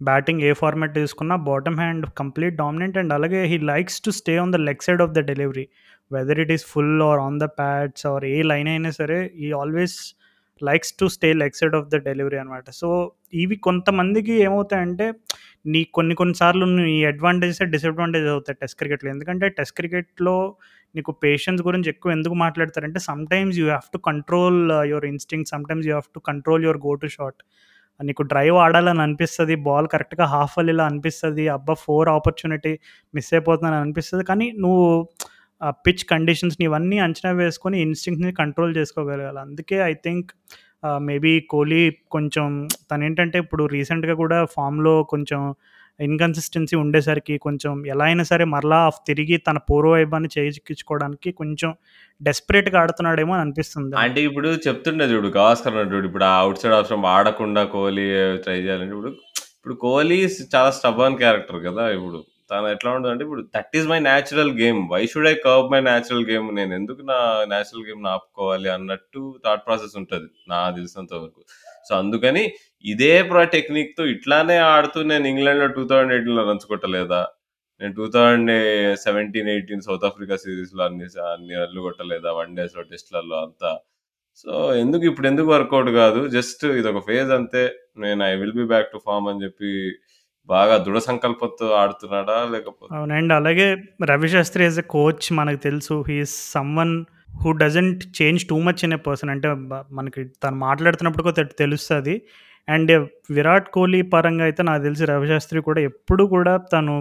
బ్యాటింగ్ 0.10 0.42
ఏ 0.48 0.52
ఫార్మాట్ 0.62 0.96
తీసుకున్నా 1.02 1.36
bottom 1.50 1.80
hand 1.82 2.06
complete 2.22 2.56
dominant 2.64 2.98
and 3.02 3.14
అలాగే 3.18 3.42
he 3.52 3.58
likes 3.72 4.02
to 4.06 4.12
stay 4.20 4.34
on 4.44 4.54
the 4.56 4.60
leg 4.70 4.84
side 4.88 5.04
of 5.06 5.14
the 5.18 5.24
delivery 5.32 5.66
whether 6.12 6.42
it 6.46 6.54
is 6.58 6.66
full 6.74 7.04
or 7.10 7.22
on 7.28 7.40
the 7.44 7.48
pads 7.62 8.06
or 8.12 8.26
A 8.34 8.36
line 8.52 8.70
అయినా 8.74 8.92
సరే 9.00 9.20
ఈ 9.46 9.50
always 9.62 9.98
likes 10.64 10.94
to 11.00 11.06
stay 11.08 11.30
leg 11.34 11.58
side 11.60 11.76
of 11.76 11.88
the 11.88 11.96
delivery 12.06 12.38
అనమాట 12.38 12.70
so 12.72 12.90
ఇవి 13.34 13.56
కొంతమందికి 13.56 14.34
ఏమవుతాయంటే 14.44 15.08
నీ 15.68 15.82
కొన్ని 15.94 16.16
కొన్నిసార్లు 16.16 16.66
నీ 16.78 16.96
అడ్వాంటేజెస్ 17.04 17.62
డిసడ్వాంటేజ్ 17.76 18.28
అవుతాయి 18.28 18.58
టెస్ట్ 18.62 18.78
క్రికెట్లో 18.80 19.10
ఎందుకంటే 19.12 19.48
టెస్ట్ 19.50 19.78
క్రికెట్లో 19.78 20.36
నీకు 20.96 21.12
పేషెన్స్ 21.24 21.62
గురించి 21.62 21.90
ఎక్కువ 21.90 22.12
ఎందుకు 22.12 22.36
మాట్లాడతారంటే 22.36 23.00
sometimes 23.10 23.60
you 23.60 23.66
have 23.66 23.88
to 23.94 24.00
control 24.06 24.60
your 24.92 25.06
instinct 25.06 25.46
sometimes 25.46 25.88
you 25.88 25.94
have 25.94 26.10
to 26.16 26.22
control 26.28 26.64
your 26.64 26.82
go 26.88 26.94
to 26.96 27.08
shot 27.08 27.42
నీకు 28.00 28.24
డ్రైవ్ 28.24 28.56
ఆడాలని 28.58 29.02
అనిపిస్తుంది 29.02 29.56
బాల్ 29.68 29.88
కరెక్ట్గా 29.88 30.26
హాఫ్ 30.26 30.56
అలీలా 30.60 30.86
అనిపిస్తుంది 30.86 31.44
అబ్బా 31.48 31.74
ఫోర్ 31.74 32.10
ఆపర్చునిటీ 32.10 32.74
మిస్ 33.14 33.30
అయిపోతుందని 33.34 33.76
అనిపిస్తుంది. 33.76 34.24
కానీ 34.24 34.48
నువ్వు 34.60 34.88
ఆ 35.68 35.70
పిచ్ 35.86 36.04
కండిషన్స్ని 36.14 36.66
ఇవన్నీ 36.70 36.98
అంచనా 37.06 37.32
వేసుకొని 37.42 37.78
ఇన్స్టింక్ట్ని 37.86 38.34
కంట్రోల్ 38.42 38.74
చేసుకోగలగాలి. 38.80 39.40
అందుకే 39.46 39.78
ఐ 39.92 39.94
థింక్ 40.06 40.32
మేబీ 41.10 41.34
కోహ్లీ 41.52 41.84
కొంచెం 42.16 42.48
తను 42.90 43.04
ఏంటంటే 43.08 43.38
ఇప్పుడు 43.44 43.66
రీసెంట్గా 43.76 44.16
కూడా 44.24 44.40
ఫామ్లో 44.56 44.96
కొంచెం 45.14 45.42
ఇన్కన్సిస్టెన్సీ 46.00 46.76
ఉండేసరికి 46.82 47.36
కొంచెం 47.46 47.74
ఎలా 47.94 48.06
అయినా 48.10 48.24
సరే 48.32 48.46
మరలా 48.54 48.80
తిరిగి 49.10 49.36
తన 49.48 49.58
పూర్వ 49.70 49.92
వైభాన్ని 49.96 50.30
చేజిక్కించుకోవడానికి 50.36 51.30
కొంచెం 51.42 51.72
డెస్పరేట్గా 52.22 52.78
ఆడుతున్నాడేమో 52.82 53.34
అని 53.36 53.44
అనిపిస్తుంది. 53.46 53.94
అంటే 54.04 54.20
ఇప్పుడు 54.30 54.50
చెప్తుండే 54.68 55.06
చూడు 55.14 55.30
గవాస్కర్ 55.38 55.78
చూడు 55.94 56.06
ఇప్పుడు 56.10 56.28
ఆ 56.32 56.34
అవుట్ 56.44 56.62
సైడ్ 56.62 56.76
అవసరం 56.80 57.06
ఆడకుండా 57.16 57.64
కోహ్లీ 57.76 58.08
ట్రై 58.46 58.58
చేయాలంటే 58.66 58.94
ఇప్పుడు 58.98 59.14
ఇప్పుడు 59.58 59.76
కోహ్లీ 59.86 60.20
చాలా 60.56 60.72
స్టబన్ 60.80 61.20
క్యారెక్టర్ 61.24 61.60
కదా 61.68 61.86
ఇప్పుడు. 61.98 62.22
తను 62.54 62.68
ఎట్లా 62.68 62.90
ఉంటుందంటే 62.96 63.24
ఇప్పుడు 63.28 63.44
that 63.56 63.76
is 63.80 63.88
my 63.92 64.00
natural 64.08 64.52
game 64.62 64.80
why 64.94 65.02
should 65.12 65.30
I 65.34 65.36
curb 65.46 65.68
my 65.74 65.82
natural 65.90 66.26
game 66.32 66.48
నేను 66.56 66.74
ఎందుకు 66.80 67.02
నా 67.12 67.20
న్యాచురల్ 67.54 67.86
గేమ్ 67.90 68.08
ఆపుకోవాలి 68.16 68.70
అన్నట్టు 68.70 69.22
థాట్ 69.46 69.64
ప్రాసెస్ 69.68 69.96
ఉంటుంది 70.02 70.30
నా 70.52 70.60
తెలిసినంత 70.80 71.14
వరకు. 71.14 71.42
సో 71.88 71.94
అందుకని 72.02 72.44
ఇదే 72.86 73.14
ప్రా 73.30 73.44
టెక్నిక్తో 73.56 74.04
ఇట్లానే 74.16 74.58
ఆడుతూ 74.74 75.00
నేను 75.04 75.26
ఇంగ్లాండ్లో 75.28 75.68
టూ 75.78 75.84
థౌజండ్ 75.88 76.14
ఎయిటీన్లో 76.18 76.44
రన్స్ 76.50 76.66
కొట్టలేదా 76.66 77.22
నేను 77.82 77.94
two 78.00 78.06
thousand 78.16 78.52
seventeen 79.06 79.50
eighteen 79.54 79.82
South 79.88 80.06
Africa 80.10 80.36
సిరీస్లో 80.44 80.84
అన్ని 80.86 81.06
అన్ని 81.34 81.56
రన్లు 81.62 81.82
కొట్టలేదా? 81.82 82.30
వన్ 82.42 82.52
డేస్లో 82.58 82.84
టెస్ట్లలో 82.92 83.38
అంతా. 83.46 83.72
సో 84.42 84.52
ఎందుకు 84.74 85.04
ఇప్పుడు 85.10 85.28
ఎందుకు 85.28 85.48
వర్కౌట్ 85.52 85.90
కాదు? 86.02 86.22
జస్ట్ 86.36 86.64
ఇది 86.80 86.88
ఒక 86.92 87.02
ఫేజ్ 87.08 87.32
అంతే. 87.40 87.64
నేను 88.04 88.22
I 88.24 88.34
will 88.42 88.56
be 88.60 88.66
back 88.74 88.92
to 88.92 89.00
form 89.08 89.28
అని 89.32 89.44
చెప్పి 89.44 89.72
బాగా 90.50 90.76
దృఢ 90.78 91.00
సంకల్పంతో 91.08 91.68
ఆడుతున్నాడా 91.82 92.38
లేకపోతే? 92.46 92.90
అవునండి 92.98 93.34
అలాగే 93.34 93.68
రవిశాస్త్రి 94.04 94.64
యాజ్ 94.64 94.80
ఎ 94.80 94.86
కోచ్ 94.88 95.28
మనకు 95.34 95.58
తెలుసు 95.58 95.96
he is 96.08 96.36
someone 96.52 96.96
who 97.44 97.52
doesn't 97.52 98.02
change 98.18 98.42
too 98.50 98.58
much 98.60 98.82
in 98.86 98.94
a 98.94 99.00
person 99.06 99.30
అంటే 99.30 99.50
మనకి 99.92 100.24
తను 100.44 100.58
మాట్లాడుతున్నప్పుడు 100.58 101.32
తెలుస్తుంది. 101.64 102.16
అండ్ 102.68 102.92
విరాట్ 103.30 103.70
కోహ్లీ 103.70 104.02
పరంగా 104.02 104.44
అయితే 104.44 104.62
నాకు 104.64 104.82
తెలిసి 104.84 105.06
రవిశాస్త్రి 105.06 105.62
కూడా 105.62 105.80
ఎప్పుడు 105.82 106.24
కూడా 106.24 106.58
తను 106.74 106.94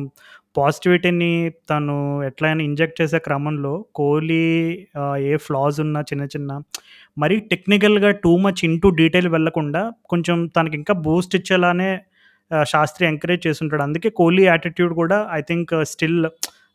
పాజిటివిటీని 0.56 1.30
తను 1.70 1.94
ఎట్లయినా 2.24 2.62
ఇంజెక్ట్ 2.62 2.96
చేసే 3.02 3.18
క్రమంలో 3.18 3.74
కోహ్లీ 3.94 4.42
ఏ 5.30 5.36
ఫ్లాస్ 5.36 5.80
ఉన్నా 5.80 6.00
చిన్న 6.00 6.24
చిన్న 6.24 6.60
మరీ 7.18 7.36
టెక్నికల్గా 7.52 8.10
టూ 8.24 8.32
మచ్ 8.36 8.64
ఇంటూ 8.64 8.88
డీటెయిల్ 8.90 9.28
వెళ్ళకుండా 9.28 9.82
కొంచెం 10.04 10.46
తనకి 10.46 10.76
ఇంకా 10.76 10.94
బూస్ట్ 11.06 11.36
ఇచ్చేలానే 11.36 11.90
శాస్త్రి 12.72 13.04
ఎంకరేజ్ 13.10 13.42
చేస్తుంటాడు. 13.46 13.82
అందుకే 13.88 14.10
కోహ్లీ 14.20 14.44
యాటిట్యూడ్ 14.52 14.92
కూడా 15.02 15.18
I 15.38 15.40
think 15.50 15.72
still 15.92 16.20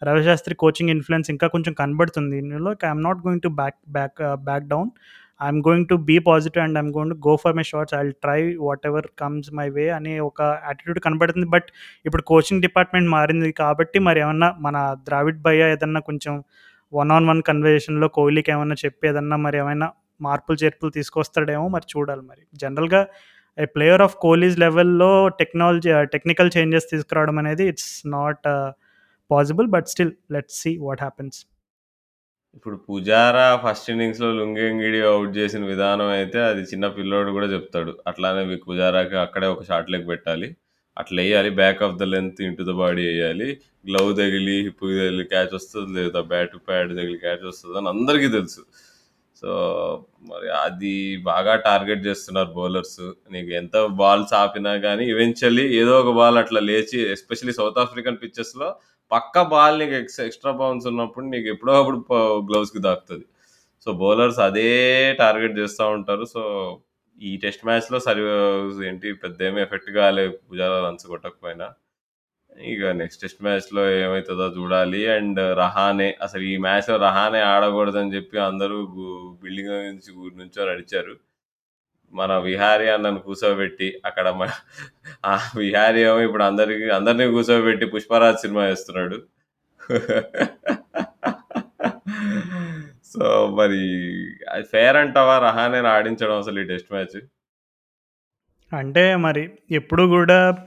Ravi Shastri 0.07 0.53
coaching 0.63 0.91
influence 0.95 1.29
ఇంకా 1.33 1.47
కొంచెం 1.53 1.73
కనబడుతుంది. 1.81 2.35
ఇందులో 2.43 2.71
I'm 2.89 3.03
not 3.07 3.21
going 3.25 3.43
to 3.45 3.51
back 3.61 3.77
back 3.97 4.19
back 4.49 4.67
down 4.73 4.89
I'm 5.41 5.59
going 5.67 5.87
to 5.91 5.95
be 6.09 6.15
positive 6.29 6.61
and 6.65 6.77
I'm 6.79 6.91
going 6.95 7.11
to 7.13 7.17
go 7.27 7.33
for 7.41 7.55
my 7.57 7.65
shots 7.71 7.95
I 7.97 8.01
try 8.25 8.39
what 8.65 8.85
ever 8.89 9.07
comes 9.21 9.49
my 9.59 9.67
way 9.75 9.85
అనే 9.97 10.13
ఒక 10.29 10.39
attitude 10.67 10.99
కనబడుతుంది. 11.05 11.47
But 11.55 11.67
ఇప్పుడు 12.07 12.23
coaching 12.31 12.63
department 12.67 13.09
మారింది 13.15 13.51
కాబట్టి 13.61 13.99
మరి 14.07 14.21
ఏమన్నా 14.25 14.49
మన 14.67 14.77
ద్రావిడ్ 15.07 15.39
భయ్య 15.47 15.71
ఏదన్నా 15.75 16.01
కొంచెం 16.09 16.35
వన్ 16.93 17.11
ఆన్ 17.17 17.27
వన్ 17.31 17.41
కన్వర్జేషన్లో 17.49 18.07
కోహ్లీకి 18.17 18.51
ఏమన్నా 18.55 18.77
చెప్పి 18.85 19.07
ఏదన్నా 19.11 19.37
మరి 19.45 19.57
ఏమైనా 19.63 19.87
మార్పులు 20.27 20.57
చేర్పులు 20.63 20.91
తీసుకొస్తాడేమో 20.97 21.65
మరి 21.75 21.85
చూడాలి 21.93 22.23
మరి. 22.29 22.43
జనరల్గా 22.63 23.01
ఏ 23.57 23.65
ప్లేయర్ 23.75 24.03
ఆఫ్ 24.05 24.15
కోహ్లీస్ 24.25 24.57
లెవెల్లో 24.63 25.11
టెక్నాలజీ 25.41 25.91
టెక్నికల్ 26.15 26.51
చేంజెస్ 26.55 26.89
తీసుకురావడం 26.93 27.37
అనేది 27.43 27.65
it's 27.73 27.91
not 28.17 28.45
possible 29.31 29.69
but 29.75 29.87
still 29.93 30.13
let's 30.35 30.59
see 30.63 30.73
what 30.87 31.01
happens 31.05 31.39
ఇప్పుడు 32.57 32.77
పుజారా 32.87 33.47
ఫస్ట్ 33.63 33.89
ఇన్నింగ్స్లో 33.93 34.29
లుంగెంగిడి 34.37 34.99
అవుట్ 35.09 35.33
చేసిన 35.39 35.63
విధానం 35.71 36.09
అయితే 36.19 36.39
అది 36.51 36.61
చిన్న 36.71 36.85
పిల్లోడు 36.95 37.31
కూడా 37.35 37.47
చెప్తాడు. 37.53 37.91
అట్లానే 38.09 38.41
మీకు 38.51 38.63
పుజారాకి 38.71 39.17
అక్కడే 39.25 39.47
ఒక 39.55 39.63
షార్ట్ 39.69 39.91
లెగ్ 39.93 40.07
పెట్టాలి. 40.11 40.47
అట్లా 40.97 41.19
వేయాలి 41.23 41.49
back 41.61 41.81
of 41.87 41.97
the 42.01 42.05
length 42.13 42.39
into 42.47 42.63
the 42.69 42.73
body 42.81 43.03
వేయాలి. 43.09 43.49
గ్లవ్ 43.85 44.09
తగిలి 44.21 44.55
హిప్ 44.67 44.83
తగిలి 44.99 45.25
క్యాచ్ 45.33 45.53
వస్తుంది 45.59 45.91
లేదా 45.99 46.21
బ్యాట్ 46.33 46.55
ప్యాడ్ 46.69 46.91
తగిలి 46.99 47.19
క్యాచ్ 47.25 47.43
వస్తుంది 47.51 47.77
అని 47.81 47.89
అందరికీ 47.93 48.29
తెలుసు. 48.37 48.61
సో 49.41 49.49
మరి 50.29 50.47
అది 50.65 50.93
బాగా 51.29 51.53
టార్గెట్ 51.67 52.05
చేస్తున్నారు 52.07 52.49
బౌలర్స్. 52.57 53.01
నీకు 53.33 53.51
ఎంత 53.61 53.77
బాల్స్ 54.01 54.33
ఆపినా 54.41 54.73
కానీ 54.85 55.03
ఈవెన్చువల్లీ 55.13 55.65
ఏదో 55.79 55.93
ఒక 56.01 56.11
బాల్ 56.19 56.37
అట్లా 56.37 56.61
లేచి 56.69 56.99
ఎస్పెషల్లీ 57.15 57.53
సౌత్ 57.53 57.79
ఆఫ్రికన్ 57.83 58.21
పిచ్చెస్లో 58.23 58.69
పక్క 59.11 59.41
బాల్ 59.53 59.79
నీకు 59.79 59.95
ఎక్స్ 60.01 60.19
ఎక్స్ట్రా 60.27 60.51
బౌన్స్ 60.61 60.87
ఉన్నప్పుడు 60.91 61.25
నీకు 61.33 61.47
ఎప్పుడో 61.53 61.73
అప్పుడు 61.81 61.99
గ్లౌస్కి 62.49 62.79
దాకుతుంది 62.87 63.25
సో 63.85 63.91
బౌలర్స్ 64.01 64.39
అదే 64.47 64.69
టార్గెట్ 65.19 65.55
చేస్తూ 65.59 65.83
ఉంటారు. 65.97 66.25
సో 66.35 66.41
ఈ 67.21 67.31
టెస్ట్ 67.43 67.63
మ్యాచ్లో 67.67 67.99
సరి 67.99 68.23
ఏంటి 68.87 69.13
పెద్ద 69.23 69.41
ఏమి 69.49 69.61
ఎఫెక్ట్ 69.65 69.91
కాలేదు 69.99 70.33
పుజారా 70.49 70.79
రన్స్ 70.87 71.05
కొట్టకపోయినా. 71.11 71.67
ఇక 72.61 72.85
నెక్స్ట్ 72.85 73.21
టెస్ట్ 73.21 73.43
మ్యాచ్లో 73.43 73.91
ఏమవుతుందో 73.91 74.45
చూడాలి. 74.45 75.07
అండ్ 75.07 75.57
రహానే 75.57 76.17
అసలు 76.21 76.41
ఈ 76.41 76.57
మ్యాచ్లో 76.57 76.95
రహానే 76.95 77.39
ఆడకూడదని 77.39 78.15
చెప్పి 78.15 78.37
అందరూ 78.37 78.85
బిల్డింగ్ 79.43 79.69
నుంచి 79.69 80.37
నుంచో 80.37 80.65
నడిచారు. 80.65 81.15
మన 82.13 82.37
విహారీ 82.37 82.87
అన్నను 82.87 83.19
కూర్చోబెట్టి 83.19 84.01
అక్కడ 84.05 84.49
ఆ 85.25 85.39
విహారీ 85.57 86.01
ఏమో 86.01 86.19
ఇప్పుడు 86.19 86.43
అందరికి 86.43 86.89
అందరినీ 86.89 87.31
కూర్చోబెట్టి 87.31 87.85
పుష్పరాజ్ 87.85 88.37
సినిమా 88.37 88.63
వేస్తున్నాడు. 88.65 89.23
సో 93.05 93.55
మరి 93.57 93.79
అది 94.49 94.63
ఫేర్ 94.63 94.95
అంటావా 94.95 95.39
రహానే 95.39 95.77
ఆడించడం 95.77 96.37
అసలు 96.37 96.59
ఈ 96.59 96.63
టెస్ట్ 96.63 96.93
మ్యాచ్ 96.93 97.21
అంటే 98.73 99.15
మరి 99.15 99.51
ఎప్పుడు 99.71 100.03
కూడా 100.03 100.66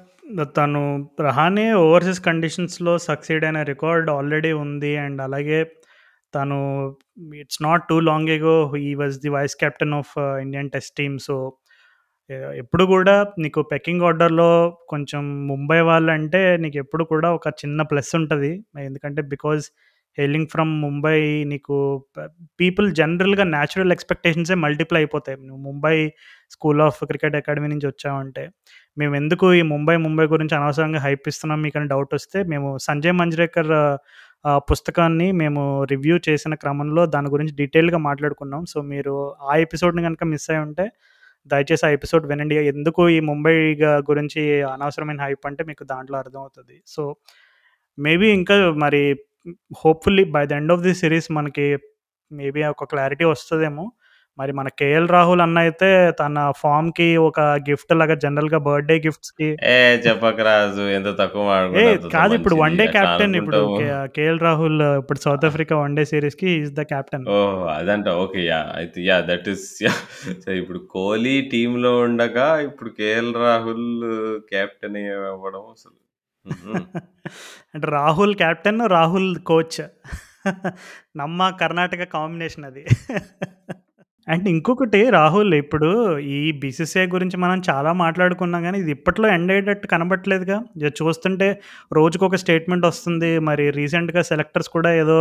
తను 0.57 0.81
రహానే 1.21 1.67
ఓవర్సీస్ 1.73 2.21
కండిషన్స్లో 2.21 2.99
సక్సీడ్ 2.99 3.45
అయిన 3.45 3.61
రికార్డ్ 3.63 4.09
ఆల్రెడీ 4.11 4.53
ఉంది 4.65 4.97
అండ్ 4.97 5.21
అలాగే 5.23 5.61
తను 6.35 6.59
it's 7.43 7.63
not 7.63 7.85
too 7.89 7.97
long 8.01 8.29
ago 8.29 8.57
he 8.77 8.91
was 8.95 9.17
the 9.21 9.29
vice 9.29 9.57
captain 9.57 9.95
of 9.95 10.13
uh, 10.19 10.35
Indian 10.45 10.71
test 10.71 10.95
team. 10.97 11.17
So 11.19 11.37
ఎప్పుడు 12.63 12.85
కూడా 12.85 13.15
నీకు 13.39 13.61
పెక్కింగ్ 13.63 14.03
ఆర్డర్లో 14.03 14.51
కొంచెం 14.89 15.23
ముంబై 15.47 15.81
వాళ్ళంటే 15.81 16.43
నీకు 16.57 16.79
ఎప్పుడు 16.79 17.05
కూడా 17.05 17.29
ఒక 17.33 17.49
చిన్న 17.63 17.83
ప్లస్ 17.83 18.13
ఉంటుంది. 18.21 18.53
ఎందుకంటే 18.89 19.23
బికాజ్ 19.23 19.65
హెయిలింగ్ 20.19 20.49
ఫ్రమ్ 20.49 20.73
ముంబై 20.83 21.19
నీకు 21.45 21.77
పీపుల్ 22.61 22.89
జనరల్గా 22.95 23.45
న్యాచురల్ 23.45 23.93
ఎక్స్పెక్టేషన్సే 23.93 24.55
మల్టిప్లై 24.55 25.01
అయిపోతాయి. 25.01 25.37
నువ్వు 25.49 25.63
Mumbai 25.71 25.97
school 26.51 26.81
of 26.81 27.01
cricket 27.11 27.37
academy 27.37 27.69
నుంచి 27.69 27.87
వచ్చావంటే. 27.87 28.45
మేము 28.97 29.15
ఎందుకు 29.17 29.47
ఈ 29.55 29.63
ముంబై 29.73 29.97
ముంబై 29.97 30.25
గురించి 30.27 30.55
అనవసరంగా 30.57 31.01
హైప్ 31.01 31.29
ఇస్తున్నాం? 31.31 31.59
మీకు 31.63 31.77
అని 31.79 31.89
డౌట్ 31.89 32.13
వస్తే 32.15 32.39
మేము 32.53 32.69
సంజయ్ 32.79 33.15
మంజ్రేకర్ 33.21 33.73
పుస్తకాన్ని 34.71 35.29
మేము 35.41 35.63
రివ్యూ 35.85 36.17
చేసిన 36.29 36.55
క్రమంలో 36.55 37.03
దాని 37.07 37.29
గురించి 37.29 37.55
డీటెయిల్గా 37.55 37.99
మాట్లాడుకున్నాం. 38.09 38.63
సో 38.73 38.79
మీరు 38.93 39.15
ఆ 39.51 39.55
ఎపిసోడ్ని 39.57 40.03
కనుక 40.03 40.25
మిస్ 40.33 40.49
అయి 40.51 40.61
ఉంటే 40.61 40.87
దయచేసి 41.47 41.85
ఆ 41.87 41.91
ఎపిసోడ్ 41.99 42.25
వినండి. 42.27 42.57
ఎందుకు 42.73 43.03
ఈ 43.09 43.21
ముంబై 43.31 43.55
గురించి 44.11 44.41
అనవసరమైన 44.63 45.21
హైప్ 45.21 45.47
అంటే 45.47 45.63
మీకు 45.65 45.85
దాంట్లో 45.85 46.17
అర్థమవుతుంది. 46.19 46.77
సో 46.87 47.03
మేబీ 47.99 48.29
ఇంకా 48.39 48.57
మరి 48.85 49.03
hopefully 49.85 50.25
by 50.37 50.45
the 50.47 50.53
end 50.53 50.73
of 50.73 50.83
the 50.83 50.95
series 50.95 51.29
మనకి 51.33 51.67
మేబీ 52.31 52.63
ఒక 52.75 52.85
క్లారిటీ 52.85 53.25
వస్తుందేమో. 53.25 53.85
మరి 54.41 54.53
మన 54.53 54.69
'కేఎల్ 54.79 55.09
రాహుల్' 55.09 55.43
అన్న 55.45 55.59
అయితే 55.65 55.89
తన 56.21 56.37
ఫార్మ్‌కి 56.61 57.09
ఒక 57.25 57.41
గిఫ్ట్ 57.69 57.93
లాగా 58.01 58.15
జనరల్‌గా 58.25 58.59
బర్త్‌డే 58.67 58.97
గిఫ్ట్స్‌కి 59.07 59.49
ఏ 59.71 59.77
చెప్పకు 60.07 60.45
రాజు. 60.49 60.85
ఎంత 60.97 61.11
తక్కువ 61.19 61.47
ఏ 61.81 61.85
కాదు 62.15 62.35
ఇప్పుడు. 62.39 62.57
వన్ 62.63 62.77
డే 62.81 62.87
కెప్టెన్ 62.97 63.35
ఇప్పుడు. 63.41 63.61
కే 63.79 63.87
'కేఎల్ 64.15 64.41
రాహుల్' 64.41 64.85
ఇప్పుడు 64.95 65.21
సౌత్ 65.27 65.47
ఆఫ్రికా 65.49 65.77
వన్ 65.83 65.97
డే 65.99 66.05
సీరీస్‌కి 66.13 66.49
he 66.49 66.57
is 66.61 66.73
the 66.73 66.85
captain. 66.93 67.27
Oh! 67.35 67.65
అదంటావా? 67.75 68.19
ఓకే. 68.25 68.43
యాహ్! 68.47 68.71
అయితే 68.77 69.01
yeah! 69.09 69.25
That 69.31 69.49
is 69.49 69.67
yeah! 69.83 70.01
So, 70.43 70.51
ఇప్పుడు 70.61 70.81
కోహ్లీ 70.91 71.37
టీమ్‌లో 71.53 71.93
ఉండగా 72.01 72.49
ఇప్పుడు 72.69 72.93
'కేఎల్ 72.99 73.33
రాహుల్' 73.43 73.89
కెప్టెన్ 74.53 74.99
అవ్వడం 75.29 75.65
అసలు 75.71 75.97
హుహు. 76.45 76.75
అంటే 77.75 77.87
రాహుల్ 77.95 78.35
కెప్టెన్, 78.37 78.81
రాహుల్ 78.91 79.31
కోచ్. 79.45 79.81
నమ్మ 81.17 81.41
కర్ణాటక 81.61 82.03
కాంబినేషన్ 82.15 82.65
అది. 82.67 82.83
అండ్ 84.31 84.47
ఇంకొకటి 84.51 84.99
రాహుల్ 85.11 85.53
ఇప్పుడు 85.61 85.89
ఈ 86.31 86.41
బీసీసీఐ 86.61 87.05
గురించి 87.07 87.37
మనం 87.37 87.59
చాలా 87.69 87.91
మాట్లాడుకున్నాం 88.01 88.63
గానీ, 88.67 88.79
ఇది 88.79 88.91
ఇప్పట్లో 88.91 89.27
ఎండ్ 89.29 89.51
అయ్యేటట్టు 89.53 89.87
కనబడట్లేదుగా. 89.87 90.57
ఇది 90.77 90.91
చూస్తుంటే 91.01 91.49
రోజుకొక 91.93 92.39
స్టేట్మెంట్ 92.43 92.87
వస్తుంది. 92.87 93.31
మరి 93.49 93.65
రీసెంట్‌గా 93.79 94.23
సెలెక్టర్స్ 94.31 94.71
కూడా 94.71 94.93
ఏదో 94.95 95.19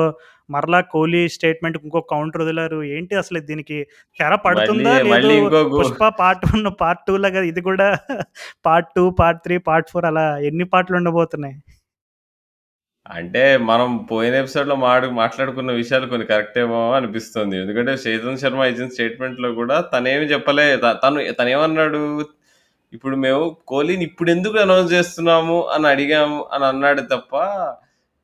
మరలా 0.50 0.82
కోహ్లీ 0.94 1.22
స్టేట్మెంట్‌కి 1.30 1.84
ఇంకో 1.86 2.02
కౌంటర్ 2.12 2.44
వదిలారు. 2.44 2.80
ఏంటి 2.92 3.16
అసలు 3.16 3.40
దీనికి 3.50 3.78
తెర 4.20 4.30
మళ్ళీ 4.30 4.44
పడుతుందా? 4.48 4.94
లేదు 4.98 5.10
మళ్ళీ 5.14 5.34
ఇంకో 5.40 5.62
గు 5.66 5.80
'పుష్ప' 5.80 6.06
పార్ట్ 6.22 6.46
1, 6.50 6.74
పార్ట్ 6.82 7.04
2 7.04 7.18
లాగా 7.26 7.44
ఇది 7.52 7.64
కూడా 7.70 7.90
పార్ట్ 8.66 8.90
2, 8.94 9.08
పార్ట్ 9.22 9.42
3, 9.46 9.60
పార్ట్ 9.70 9.90
4 9.92 10.08
అలా 10.12 10.26
ఎన్ని 10.50 10.68
పార్ట్‌లు 10.74 10.98
ఉండబోతున్నాయి? 11.02 11.56
అంటే 13.10 13.42
మనం 13.70 13.90
పోయిన 14.10 14.34
ఎపిసోడ్‌లో 14.42 14.76
మాడు 14.84 15.08
మాట్లాడుకున్న 15.20 15.72
విషయాలు 15.80 16.08
కొన్ని 16.08 16.26
కరెక్టేమో 16.26 16.80
అనిపిస్తుంది. 16.98 17.56
ఎందుకంటే 17.62 17.94
చేతన్ 18.04 18.42
శర్మ 18.44 18.68
ఇచ్చిన 18.72 18.90
స్టేట్మెంట్‌లో 18.90 19.50
కూడా 19.56 19.78
తనేమి 19.94 20.26
చెప్పలే. 20.34 20.68
త 20.78 20.92
తను 21.04 21.22
తనేమన్నాడు? 21.40 22.02
ఇప్పుడు 22.94 23.16
మేము 23.26 23.42
కోహ్లీని 23.68 24.06
ఇప్పుడెందుకు 24.10 24.58
అనౌన్స్ 24.62 24.94
చేస్తున్నాము 24.94 25.58
అని 25.76 25.88
అడిగాము 25.88 26.40
అని 26.54 26.66
అన్నాడు 26.66 27.02
తప్ప, 27.12 27.34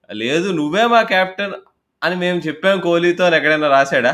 లేదు 0.09 0.47
నువ్వే 0.59 0.85
మా 0.87 1.01
కెప్టెన్ 1.11 1.55
అని 2.01 2.15
మేము 2.23 2.39
చెప్పాం 2.47 2.77
కోహ్లీతో 2.81 3.23
అని 3.27 3.37
ఎక్కడైనా 3.39 3.69
రాసాడా? 3.75 4.13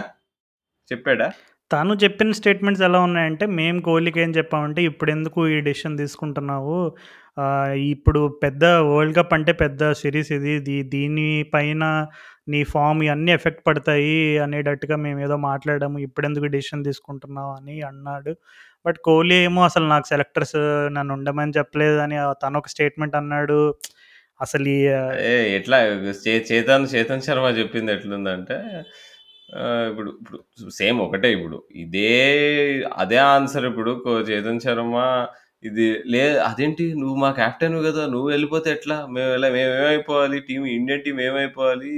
చెప్పాడా? 0.91 1.27
తను 1.71 1.93
చెప్పిన 2.03 2.31
స్టేట్మెంట్స్ 2.39 2.83
ఎలా 2.83 2.99
ఉన్నాయంటే, 3.01 3.45
మేము 3.59 3.79
కోహ్లీకి 3.81 4.19
ఏం 4.21 4.31
చెప్పామంటే, 4.31 4.81
ఇప్పుడెందుకు 4.89 5.41
ఈ 5.49 5.59
డెసిషన్ 5.61 5.97
తీసుకుంటున్నావు? 5.97 6.77
ఇప్పుడు 7.93 8.21
పెద్ద 8.43 8.63
వరల్డ్ 8.91 9.15
కప్ 9.17 9.33
అంటే 9.37 9.51
పెద్ద 9.63 9.91
సిరీస్ 10.01 10.31
ఇది. 10.37 10.53
దీ 10.67 10.77
దీనిపైన 10.93 11.83
నీ 12.51 12.59
ఫామ్ 12.73 12.99
ఇవన్నీ 13.05 13.31
ఎఫెక్ట్ 13.37 13.61
పడతాయి 13.67 14.17
అనేటట్టుగా 14.45 14.95
మేము 15.05 15.19
ఏదో 15.25 15.35
మాట్లాడాము. 15.49 15.97
ఇప్పుడెందుకు 16.07 16.47
డెసిషన్ 16.55 16.85
తీసుకుంటున్నావు 16.89 17.51
అని 17.59 17.75
అన్నాడు. 17.89 18.33
బట్ 18.85 18.97
కోహ్లీ 19.07 19.35
ఏమో 19.47 19.61
అసలు 19.69 19.85
నాకు 19.93 20.07
సెలెక్టర్స్ 20.13 20.57
నన్ను 20.97 21.11
ఉండమని 21.17 21.53
చెప్పలేదని 21.59 22.17
ఒక 22.61 22.67
స్టేట్మెంట్ 22.75 23.15
అన్నాడు. 23.21 23.59
అసలు 24.39 24.67
ఈ 24.69 24.79
ఏ 25.31 25.33
ఎట్లా 25.57 25.77
చేతన్ 26.49 26.87
చేతన్ 26.93 27.25
శర్మ 27.27 27.47
చెప్పింది 27.59 27.91
ఎట్లుందంటే 27.95 28.57
ఇప్పుడు 29.89 30.09
ఇప్పుడు 30.21 30.71
సేమ్ 30.79 30.99
ఒకటే 31.05 31.29
ఇప్పుడు. 31.37 31.57
ఇదే 31.83 32.13
అదే 33.03 33.19
ఆన్సర్ 33.33 33.65
ఇప్పుడు 33.71 33.91
కో 34.05 34.13
చేతన్ 34.31 34.61
శర్మ 34.65 34.95
ఇది 35.63 35.83
లే 36.13 36.21
అదేంటి 36.45 36.85
నువ్వు 36.99 37.15
మా 37.23 37.29
క్యాప్టెన్ 37.39 37.75
కదా 37.87 38.03
నువ్వు 38.13 38.27
వెళ్ళిపోతే 38.31 38.67
ఎట్లా? 38.75 38.95
మేము 39.07 39.27
మేమెలా 39.27 39.49
మేమేమైపోవాలి? 39.55 40.37
టీం 40.47 40.61
ఇండియన్ 40.77 41.03
టీం 41.05 41.17
ఏమైపోవాలి? 41.27 41.91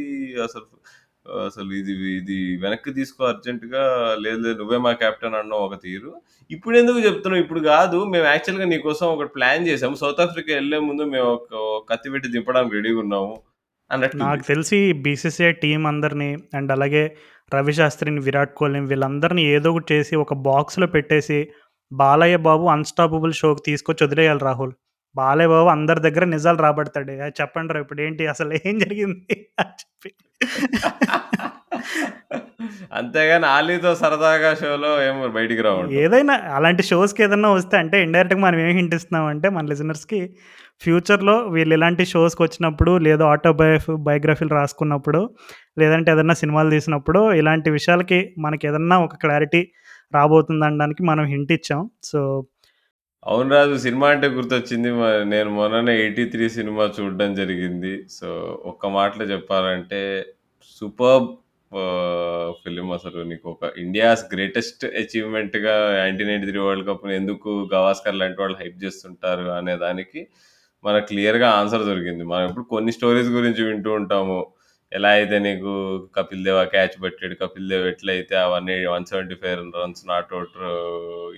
అసలు 0.45 0.66
అసలు 1.43 1.70
ఇది 1.80 1.93
ఇది 2.18 2.38
వెనక్కి 2.64 2.91
తీసుకో 2.97 3.22
అర్జెంటుగా 3.30 3.84
లేదు 4.24 4.39
లేదు 4.45 4.57
నువ్వే 4.61 4.80
మా 4.86 4.91
కెప్టెన్ 5.01 5.38
అన్నావు 5.39 5.64
ఒక 5.68 5.76
తీరు. 5.86 6.09
ఇప్పుడెందుకు 6.49 6.99
చెప్తున్నావు? 7.05 7.43
ఇప్పుడు 7.43 7.61
కాదు 7.70 7.99
మేము 8.14 8.26
యాక్చువల్‌గా 8.32 8.68
నీకోసం 8.74 9.07
ఒకటి 9.16 9.32
ప్లాన్ 9.38 9.68
చేసాము. 9.70 9.95
సౌత్ 10.01 10.22
ఆఫ్రికా 10.26 10.51
వెళ్ళే 10.57 10.80
ముందు 10.89 11.03
మేము 11.14 11.30
ఒక 11.38 11.49
కత్తి 11.91 12.11
పెట్టి 12.16 12.34
దింపడానికి 12.36 12.76
రెడీగున్నాము 12.80 13.32
అన్నట్టు 13.91 14.18
నాకు 14.24 14.43
తెలిసి 14.49 14.78
బీసీసీఐ 15.05 15.53
టీం 15.64 15.82
అందరిని 15.89 16.30
అండ్ 16.57 16.72
అలాగే 16.76 17.03
రవిశాస్త్రిని 17.51 18.22
విరాట్ 18.28 18.53
కోహ్లీని 18.59 18.89
వీళ్ళందరిని 18.91 19.43
ఏదో 19.55 19.70
ఒకటి 19.74 19.88
చేసి 19.93 20.14
ఒక 20.24 20.34
బాక్స్‌లో 20.47 20.88
పెట్టేసి, 20.93 21.39
బాలయ్య 21.93 22.37
బాబు 22.45 22.65
అన్‌స్టాపబుల్ 22.73 23.33
షోకి 23.33 23.61
తీసుకొచ్చి 23.65 24.01
వదిలేయాలి 24.05 24.41
రాహుల్. 24.43 24.73
బాలయ్య 25.15 25.49
బాబు 25.49 25.69
అందరి 25.73 25.99
దగ్గర 26.05 26.23
నిజాలు 26.31 26.59
రాబడతాడు. 26.63 27.11
"ఏయ్! 27.17 27.33
చెప్పండ్రా 27.39 27.81
ఇప్పుడేంటి 27.83 28.23
అసలు 28.27 28.53
ఏం 28.61 28.75
జరిగింది?" 28.83 29.35
అని 29.61 29.73
చెప్పి. 29.81 30.11
అంతేగాని 32.97 33.47
ఆలీతో 33.53 33.91
సరదాగా 34.01 34.49
షోలో 34.53 34.91
ఏమో 35.03 35.23
బయటికి 35.37 35.61
రావంటావు. 35.67 35.95
ఏదైనా 36.03 36.35
అలాంటి 36.57 36.83
షోస్‌కి 36.89 37.21
ఏదన్నా 37.25 37.49
వస్తే 37.53 37.75
అంటే 37.77 37.97
ఇండైరెక్ట్‌గా 38.05 38.41
మనం 38.45 38.59
ఏం 38.65 38.71
హింట్ 38.79 38.95
ఇస్తున్నామంటే 38.97 39.47
మన 39.49 39.63
లిజనర్స్‌కి 39.71 40.19
ఫ్యూచర్‌లో 40.81 41.35
వీళ్ళు 41.49 41.73
ఇలాంటి 41.77 42.03
షోస్‌కొచ్చినప్పుడు 42.05 42.91
లేదా 43.05 43.25
ఆటోబయోఫ్ 43.33 43.89
బయోగ్రఫీలు 44.07 44.53
రాసుకున్నప్పుడు, 44.59 45.21
లేదంటే 45.81 46.09
ఏదన్నా 46.11 46.35
సినిమాలు 46.41 46.69
తీసినప్పుడు 46.69 47.21
ఇలాంటి 47.41 47.69
విషయాలకి 47.71 48.19
మనకేదన్నా 48.39 48.97
ఒక 48.99 49.15
క్లారిటీ 49.23 49.61
రాబోతుంది 50.16 50.66
అనడానికి 50.66 51.03
మనం 51.05 51.26
హింట్ 51.34 51.53
ఇచ్చాం. 51.57 51.82
సో 52.03 52.20
అవును 53.24 53.49
రాజు. 53.55 53.76
సినిమా 53.86 54.07
అంటే 54.14 54.28
గుర్తొచ్చింది. 54.36 54.89
నేను 55.32 55.49
మొన్ననే 55.57 55.93
'ఎయిటీ-త్రీ' 55.99 56.49
సినిమా 56.57 56.86
చూడడం 56.97 57.32
జరిగింది. 57.38 57.93
సో, 58.18 58.30
ఒక్క 58.72 58.86
మాటలో 58.97 59.26
చెప్పాలంటే 59.34 60.01
సూపర్ 60.82 61.26
ఫిలిం 62.61 62.88
అసలు 62.97 63.20
నీకు 63.30 63.47
ఒక 63.53 63.72
ఇండియాస్ 63.84 64.24
గ్రేటెస్ట్ 64.34 64.84
అచీవ్‌మెంట్‌గా 65.01 65.74
1993 65.99 66.36
వరల్డ్ 66.66 66.88
కప్‌ని 66.89 67.16
ఎందుకు 67.22 67.51
గవాస్కర్ 67.74 68.20
లాంటి 68.22 68.39
వాళ్ళు 68.41 68.57
హైప్ 68.61 68.78
చేస్తుంటారు 68.84 69.45
అనే 69.57 69.76
దానికి 69.84 70.22
మనకు 70.84 71.07
క్లియర్‌గా 71.11 71.49
ఆన్సర్ 71.59 71.86
దొరికింది. 71.89 72.24
మనం 72.32 72.45
ఇప్పుడు 72.49 72.68
కొన్ని 72.74 72.93
స్టోరీస్ 72.97 73.32
గురించి 73.38 73.64
వింటూ 73.70 73.91
ఉంటాము. 74.01 74.39
ఎలా 74.93 75.09
అయితే 75.17 75.35
నీకు 75.45 75.71
'కపిల్ 76.15 76.41
దేవ్' 76.47 76.59
క్యాచ్ 76.73 76.95
పెట్టాడు 77.03 77.35
'కపిల్ 77.39 77.67
దేవ్' 77.71 77.85
ఎట్లయితే 77.91 78.35
అవన్నీ 78.43 78.75
175 78.87 79.45
రన్స్ 79.77 80.03
నాట్ 80.11 80.31
ఔట్ 80.39 80.57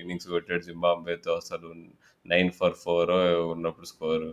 ఇన్నింగ్స్ 0.01 0.27
కొట్టాడు 0.33 0.63
జింబాంబేతో 0.67 1.31
అసలు 1.41 1.69
నైన్ 2.25 2.49
ఫర్ 2.57 2.75
ఫోర్ 2.83 3.13
ఉన్నప్పుడు 3.53 3.87
స్కోరు. 3.91 4.29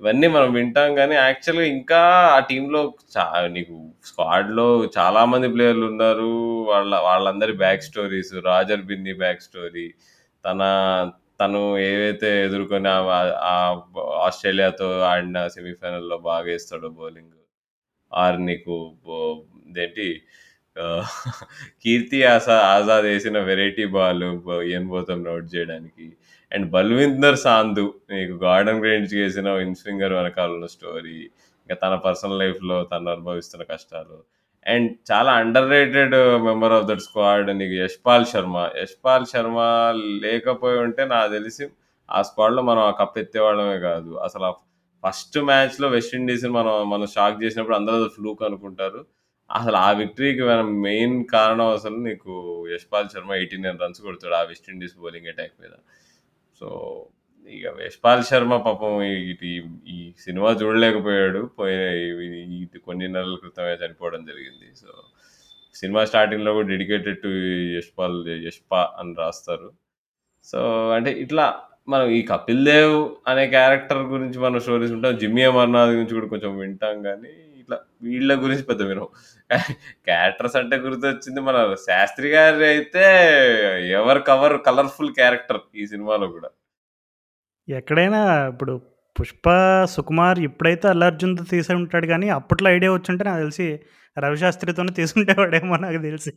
ఇవన్నీ 0.00 0.28
మనం 0.34 0.50
వింటాం 0.58 0.90
కానీ 1.00 1.14
యాక్చువల్‌గా 1.18 1.66
ఇంకా 1.74 2.00
ఆ 2.30 2.38
టీంలో 2.50 2.80
చా 3.14 3.24
నీకు 3.56 3.74
స్క్వాడ్‌లో 4.08 4.68
చాలా 4.96 5.22
మంది 5.32 5.48
ప్లేయర్లున్నారు. 5.54 6.30
వాళ్ళ 6.70 6.92
వాళ్ళందరి 7.08 7.54
back 7.64 7.86
stories 7.88 8.32
'Roger 8.46 8.86
Binny 8.90 9.14
back 9.22 9.46
story. 9.48 9.86
తన 10.44 10.60
తను 11.40 11.60
ఏవైతే 11.88 12.30
ఎదుర్కొని 12.46 12.90
ఆస్ట్రేలియాతో 14.26 14.88
ఆడిన 15.10 15.38
సెమీఫైనల్‌లో 15.56 16.18
బాగా 16.26 16.46
వేస్తాడో 16.50 16.90
బౌలింగ్. 16.98 17.34
ఆర్ 18.12 18.38
నీకు 18.48 18.76
ఏంటి 19.78 20.08
కీర్తి 21.82 22.18
ఆసా 22.26 22.56
ఆజాద్ 22.72 23.06
వేసిన 23.08 23.38
వెరైటీ 23.48 23.84
బాల్ 23.94 24.22
ఏం 24.76 24.84
పోతాం 24.90 25.20
నోట్ 25.24 25.48
చేయడానికి 25.54 26.06
అండ్ 26.52 26.66
బల్విందర్ 26.70 27.38
సాంధు 27.44 27.84
నీకు 28.10 28.34
గార్డెన్ 28.44 28.80
గ్రీన్స్‌కి 28.84 29.18
చేసిన 29.20 29.48
ఇన్ 29.64 29.76
స్వింగర్ 29.80 30.14
వెనకాల 30.18 30.50
ఉన్న 30.56 30.68
స్టోరీ. 30.74 31.18
ఇంకా 31.62 31.76
తన 31.84 31.94
పర్సనల్ 32.06 32.40
లైఫ్‌లో 32.42 32.78
తను 32.84 33.10
అనుభవిస్తున్న 33.10 33.64
కష్టాలు. 33.70 34.16
అండ్ 34.66 34.88
చాలా 35.10 35.30
underrated 35.70 36.16
member 36.46 36.74
of 36.78 36.88
that 36.88 37.04
squad 37.06 37.50
నీకు 37.60 37.76
యశ్‌పాల్ 37.82 38.26
శర్మ. 38.32 38.56
యశ్‌పాల్ 38.82 39.26
శర్మ 39.32 39.58
లేకపోయి 40.24 40.78
ఉంటే 40.86 41.04
నాకు 41.14 41.30
తెలిసి 41.32 41.64
ఆ 42.08 42.20
స్క్వాడ్‌లో 42.28 42.62
మనం 42.70 42.82
ఆ 42.82 42.92
కప్ 43.00 43.18
ఎత్తేవాళ్ళమే 43.18 43.78
కాదు. 43.88 44.12
అసలు 44.26 44.44
ఆ 44.44 44.52
ఫస్ట్ 45.04 45.38
మ్యాచ్‌లో 45.38 45.88
వెస్ట్ 45.88 46.16
మనం 46.50 46.90
మనం 46.90 47.06
షాక్ 47.06 47.44
చేసినప్పుడు 47.44 47.76
అందరూ 47.76 48.08
ఫ్లూక్ 48.08 48.42
అనుకుంటారు. 48.42 49.00
అసలు 49.50 49.76
ఆ 49.76 49.92
విక్టరీకి 49.92 50.42
మనం 50.42 50.82
మెయిన్ 50.82 51.24
కారణం 51.26 51.68
అసలు 51.68 51.96
నీకు 51.96 52.32
యశ్‌పాల్ 52.72 53.08
శర్మ 53.08 53.32
89 53.34 53.78
రన్స్ 53.82 54.00
కొడతాడు 54.00 54.34
ఆ 54.34 54.42
వెస్ట్ 54.42 54.70
ఇండీస్ 54.70 54.96
బౌలింగ్ 54.96 55.26
అటాక్ 55.26 55.62
మీద. 55.62 55.74
సో, 56.60 56.68
ఇక 57.48 57.74
యశ్‌పాల్ 57.80 58.22
శర్మ 58.22 58.56
పాపం 58.56 59.02
ఇది 59.02 59.52
ఈ 59.88 60.14
సినిమా 60.18 60.50
చూడలేకపోయాడు. 60.52 61.46
పోయిన 61.58 61.82
ఇది 62.62 62.78
కొన్ని 62.78 63.08
నెలల 63.08 63.36
క్రితమే 63.36 63.74
చనిపోవడం 63.74 64.24
జరిగింది. 64.26 64.76
సో, 64.76 64.90
సినిమా 65.74 66.04
స్టార్టింగ్‌లో 66.04 66.52
కూడా 66.52 66.68
డెడికేటెడ్ 66.68 67.22
టు 67.22 67.28
యశ్‌పాల్ 67.78 68.18
యష్‌పా 68.46 68.96
అని 68.98 69.14
రాస్తారు. 69.18 69.68
సో, 70.46 70.60
అంటే 70.92 71.10
ఇట్లా 71.12 71.46
మనం 71.90 72.06
ఈ 72.10 72.20
'కపిల్ 72.26 72.60
దేవ్' 72.66 72.96
అనే 73.28 73.44
క్యారెక్టర్ 73.54 74.02
గురించి 74.12 74.38
మనం 74.38 74.58
స్టోరీస్ 74.60 74.94
ఉంటాం 74.96 75.16
జిమ్మి 75.20 75.42
అమర్‌నాథ్' 75.46 75.94
గురించి 75.94 76.16
కూడా 76.18 76.28
కొంచెం 76.32 76.52
వింటాం 76.60 76.96
కానీ 77.08 77.30
ఇట్లా 77.60 77.76
వీళ్ళ 78.06 78.32
గురించి 78.44 78.64
పెద్ద 78.70 78.82
వినం. 78.90 79.08
క్యారెక్టర్స్ 80.08 80.56
అంటే 80.60 80.76
గుర్తొచ్చింది 80.84 81.40
మన 81.48 81.56
శాస్త్రి 81.86 82.28
గారి 82.34 82.66
అయితే 82.72 83.04
ఎవర్ 84.00 84.22
కవర్ 84.28 84.56
కలర్‌ఫుల్ 84.68 85.12
క్యారెక్టర్ 85.18 85.60
ఈ 85.76 85.86
సినిమాలో 85.92 86.28
కూడా. 86.36 86.50
ఎక్కడైనా 87.68 88.20
ఇప్పుడు 88.52 88.72
'పుష్ప', 89.16 89.48
'సుకుమార్' 89.92 90.38
ఇప్పుడైతే 90.48 90.86
'అల్లు 90.90 91.04
అర్జున్‌తో' 91.06 91.46
తీసే 91.50 91.74
ఉంటాడు 91.80 92.06
కానీ 92.06 92.26
అప్పట్లో 92.36 92.68
ఐడియా 92.70 92.90
వచ్చుంటే 92.94 93.22
నాకు 93.28 93.40
తెలిసి 93.42 93.66
రవిశాస్త్రితోనే 94.18 94.92
తీసుకుంటేవాడేమో 94.92 95.76
నాకు 95.76 96.02
తెలిసి. 96.02 96.32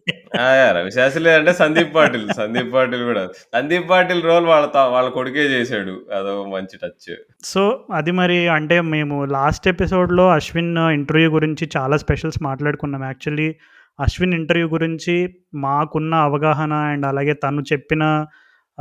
రవిశాస్త్రి 0.71 1.23
లేదంటే 1.23 1.53
సందీప్ 1.53 1.95
పాటిల్. 1.95 2.29
సందీప్ 2.29 2.73
పాటిల్ 2.73 3.01
గూడా. 3.03 3.27
సందీప్ 3.53 3.89
పాటిల్ 3.89 4.23
రోల్ 4.23 4.45
వాళ్ళ 4.45 4.69
వాళ్ళ 4.77 5.09
కొడుకే 5.09 5.49
జేశాడు. 5.49 6.05
అదో 6.17 6.45
మంచి 6.45 6.79
టచ్. 6.83 7.15
సో, 7.43 7.87
అది 7.93 8.11
మరి 8.11 8.47
అంటే 8.47 8.81
మేము 8.81 9.25
లాస్ట్ 9.25 9.67
ఎపిసోడ్‌లో 9.67 10.29
అశ్విన్ 10.29 10.77
ఇంటర్వ్యూ 10.77 11.31
గురించి 11.31 11.69
చాలా 11.77 11.97
స్పెషల్స్ 11.97 12.43
మాట్లాడుకున్నాం. 12.43 13.03
యాక్చువల్లీ 13.03 13.55
అశ్విన్ 13.99 14.33
ఇంటర్వ్యూ 14.33 14.69
గురించి 14.69 15.35
మాకున్న 15.53 16.15
అవగాహన 16.15 16.73
అండ్ 16.73 17.05
అలాగే 17.05 17.33
తను 17.33 17.61
చెప్పిన 17.61 18.25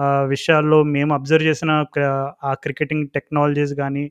విషయాల్లో 0.00 0.82
మేము 0.82 1.14
అబ్జర్వ్ 1.14 1.46
చేసిన 1.46 1.84
ఆ 2.44 2.54
క్రికెటింగ్ 2.54 3.08
టెక్నాలజీస్ 3.08 3.72
గానీ, 3.72 4.10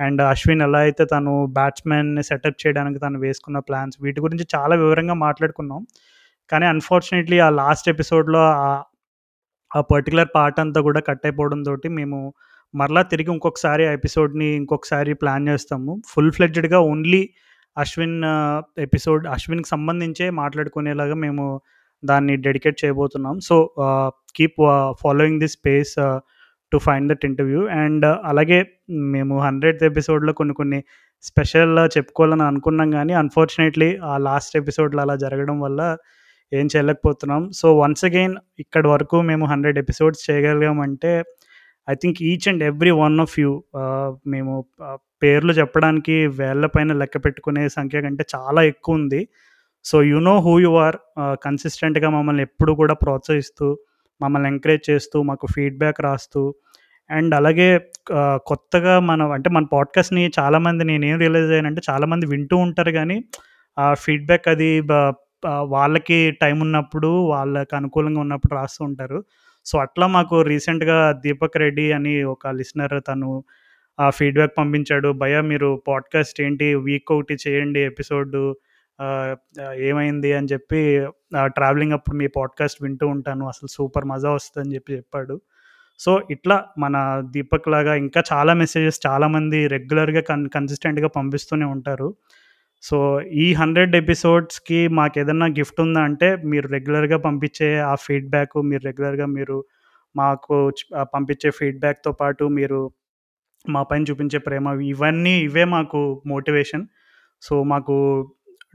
అండ్ 0.00 0.22
అశ్విన్ 0.24 0.62
ఎలా 0.62 0.80
అయితే 0.80 1.04
తను 1.06 1.32
బ్యాట్స్‌మెన్‌ని 1.54 2.22
సెటప్ 2.22 2.60
చేయడానికి 2.62 2.98
తను 2.98 3.18
వేసుకున్న 3.20 3.58
ప్లాన్స్ 3.68 3.96
వీటి 4.02 4.20
గురించి 4.20 4.46
చాలా 4.54 4.74
వివరంగా 4.76 5.16
మాట్లాడుకున్నాం. 5.26 5.82
కానీ 6.50 6.66
అన్‌ఫార్చునేట్‌లీ 6.66 7.38
ఆ 7.40 7.50
లాస్ట్ 7.60 7.88
ఎపిసోడ్‌లో 7.88 8.42
ఆ 9.70 9.80
పర్టిక్యులర్ 9.90 10.30
పార్ట్ 10.36 10.60
అంతా 10.60 10.80
కూడా 10.80 11.00
కట్ 11.08 11.24
అయిపోవడం 11.24 11.60
తోటి 11.64 11.88
మేము 11.98 12.18
మరలా 12.74 13.02
తిరిగి 13.12 13.30
ఇంకొకసారి 13.32 13.84
ఆ 13.88 13.92
ఎపిసోడ్‌ని 13.92 14.48
ఇంకొకసారి 14.56 15.12
ప్లాన్ 15.22 15.48
చేస్తాము. 15.48 15.92
ఫుల్ 16.08 16.32
ఫ్లెడ్జ్డ్‌గా 16.32 16.80
ఓన్లీ 16.90 17.22
అశ్విన్ 17.76 18.18
ఎపిసోడ్ 18.86 19.24
అశ్విన్‌కి 19.28 19.70
సంబంధించే 19.70 20.26
మాట్లాడుకునేలాగా 20.40 21.16
మేము 21.24 21.44
దాన్ని 22.02 22.34
డెడికేట్ 22.38 22.78
చేయబోతున్నాం. 22.84 23.36
So, 23.40 23.56
keep 24.36 24.60
following 25.02 25.40
this 25.40 25.56
space 25.58 25.94
to 26.72 26.78
find 26.78 27.08
that 27.12 27.24
interview 27.24 27.62
and 27.80 28.06
అలాగే 28.30 28.58
మేము 29.14 29.34
100థ్ 29.42 29.84
ఎపిసోడ్‌లో 29.90 30.32
కొన్ని 30.32 30.54
కొన్ని 30.54 30.80
స్పెషల్ 31.24 31.74
uh, 31.78 31.88
చెప్పుకోవాలని 31.96 32.44
అనుకున్నాం 32.50 32.90
కానీ 32.90 33.12
అన్‌ఫార్చునేట్‌లీ 33.14 33.90
ఆ 34.04 34.14
లాస్ట్ 34.28 34.54
ఎపిసోడ్‌లో 34.56 35.00
అలా 35.02 35.16
జరగడం 35.16 35.56
వల్ల 35.60 35.80
ఏం 36.52 36.66
చేయలేకపోతున్నాం. 36.66 37.42
సో, 37.52 37.66
వన్స్ 37.78 38.04
అగైన్ 38.04 38.34
ఇక్కడ 38.58 38.84
వరకు 38.86 39.16
మేము 39.22 39.44
100 39.46 39.78
episodes 39.78 40.22
చేయగలిగామంటే 40.28 41.12
I 41.88 41.94
think 41.94 42.18
each 42.22 42.46
and 42.48 42.62
every 42.64 42.92
one 43.02 43.18
of 43.20 43.36
you 43.38 43.50
మేము 44.26 44.54
పేర్లు 45.22 45.52
చెప్పడానికి 45.52 46.16
వేళ్ళ 46.40 46.66
పైన 46.66 46.92
లెక్క 46.92 47.18
పెట్టుకునే 47.26 47.64
సంఖ్య 47.68 48.00
కంటే 48.02 48.24
చాలా 48.34 48.62
ఎక్కువ 48.72 49.00
ఉంది 49.00 49.20
so, 49.84 49.96
you 50.02 50.18
know 50.22 50.36
who 50.38 50.54
you 50.60 50.72
are 50.86 50.98
కన్సిస్టెంట్‌గా 51.44 52.10
మమ్మల్ని 52.10 52.42
ఎప్పుడు 52.48 52.72
కూడా 52.80 52.94
ప్రోత్సహిస్తూ, 52.94 53.68
మమ్మల్ని 54.20 54.48
ఎంకరేజ్ 54.48 54.84
చేస్తూ, 54.90 55.18
మాకు 55.22 55.46
ఫీడ్‌బ్యాక్ 55.54 56.00
రాస్తూ 56.00 56.42
అండ్ 57.10 57.34
అలాగే 57.34 57.68
కొత్తగా 58.46 58.94
మనం 59.00 59.28
అంటే 59.32 59.50
మన 59.50 59.64
పాడ్‌కాస్ట్‌ని 59.72 60.24
చాలామంది 60.38 60.84
నేనేం 60.84 61.16
రియలైజ్ 61.18 61.50
అయ్యానంటే 61.50 61.82
చాలామంది 61.90 62.26
వింటూ 62.26 62.56
ఉంటారు 62.58 62.92
కానీ 62.92 63.16
ఆ 63.76 63.86
ఫీడ్‌బ్యాక్ 63.94 64.48
అది 64.48 64.70
వాళ్ళకి 65.70 66.18
టైం 66.42 66.56
ఉన్నప్పుడు, 66.60 67.10
వాళ్ళకి 67.32 67.74
అనుకూలంగా 67.76 68.20
ఉన్నప్పుడు 68.20 68.54
రాస్తూ 68.54 68.82
ఉంటారు. 68.84 69.18
సో, 69.66 69.78
అట్లా 69.78 70.06
మాకు 70.08 70.36
రీసెంట్‌గా 70.42 70.98
దీపక్ 71.24 71.56
రెడ్డి 71.56 71.86
అని 71.92 72.14
ఒక 72.34 72.48
లిసనర్ 72.58 72.96
తను 73.08 73.30
ఆ 73.98 74.06
ఫీడ్‌బ్యాక్ 74.10 74.54
పంపించాడు. 74.58 75.08
భయ 75.22 75.36
మీరు 75.42 75.70
పాడ్‌కాస్ట్ 75.88 76.38
ఏంటి 76.40 76.68
వీక్ 76.86 77.12
ఒకటి 77.12 77.36
చేయండి 77.46 77.80
ఎపిసోడ్ 77.82 78.36
ఏమైంది 79.88 80.30
అని 80.32 80.48
చెప్పి 80.52 80.80
ట్రావెలింగ్ 81.56 81.92
అప్పుడు 81.92 82.16
మీ 82.16 82.26
పాడ్‌కాస్ట్ 82.36 82.82
వింటూ 82.82 83.06
ఉంటాను. 83.08 83.44
అసలు 83.48 83.68
సూపర్ 83.68 84.06
మజా 84.06 84.30
వస్తుందని 84.30 84.74
చెప్పి 84.74 84.92
చెప్పాడు. 84.96 85.36
సో, 86.00 86.12
ఇట్లా 86.30 86.56
మన 86.78 86.96
దీపక్ 87.30 87.68
లాగా 87.68 87.94
ఇంకా 87.96 88.20
చాలా 88.32 88.54
మెసేజెస్ 88.54 89.00
చాలామంది 89.06 89.58
రెగ్యులర్‌గా 89.68 90.22
కన్ 90.22 90.44
కన్సిస్టెంట్‌గా 90.48 91.08
పంపిస్తూనే 91.18 91.66
ఉంటారు. 91.66 92.08
సో, 92.82 92.98
ఈ 93.44 93.46
100 93.54 93.96
ఎపిసోడ్స్‌కి 94.02 94.80
మాకు 94.98 95.16
ఏదన్నా 95.20 95.48
గిఫ్ట్ 95.58 95.80
ఉందా 95.80 96.02
అంటే 96.02 96.28
మీరు 96.46 96.68
రెగ్యులర్‌గా 96.68 97.18
పంపించే 97.20 97.70
ఆ 97.86 97.94
ఫీడ్‌బ్యాక్ 98.06 98.56
మీరు 98.70 98.84
రెగ్యులర్‌గా 98.84 99.26
మీరు 99.36 99.58
మాకు 100.14 100.56
పంపించే 101.14 101.50
ఫీడ్‌బ్యాక్‌తో 101.58 102.12
పాటు 102.14 102.44
మీరు 102.58 102.80
మా 103.64 103.82
పైన 103.82 104.04
చూపించే 104.10 104.38
ప్రేమ 104.40 104.68
ఇవన్నీ 104.86 105.34
ఇవే 105.40 105.64
మాకు 105.70 106.00
మోటివేషన్. 106.26 106.84
సో, 107.42 107.54
మాకు 107.64 107.96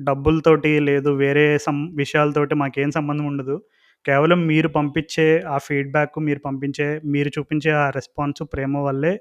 డబ్బులతోటి 0.01 0.79
లేదు 0.79 1.09
వేరే 1.09 1.57
సం 1.57 1.95
విషయాలతోటి 1.95 2.55
మాకేం 2.55 2.91
సంబంధం 2.91 3.25
ఉండదు. 3.25 3.61
కేవలం 4.05 4.47
మీరు 4.47 4.67
పంపించే 4.67 5.39
ఆ 5.47 5.57
ఫీడ్‌బ్యాక్, 5.57 6.19
మీరు 6.19 6.39
పంపించే 6.39 7.01
మీరు 7.05 7.29
చూపించే 7.29 7.71
ఆ 7.71 7.89
రెస్పాన్స్, 7.89 8.43
ప్రేమ 8.53 8.77
వల్లే 8.77 9.13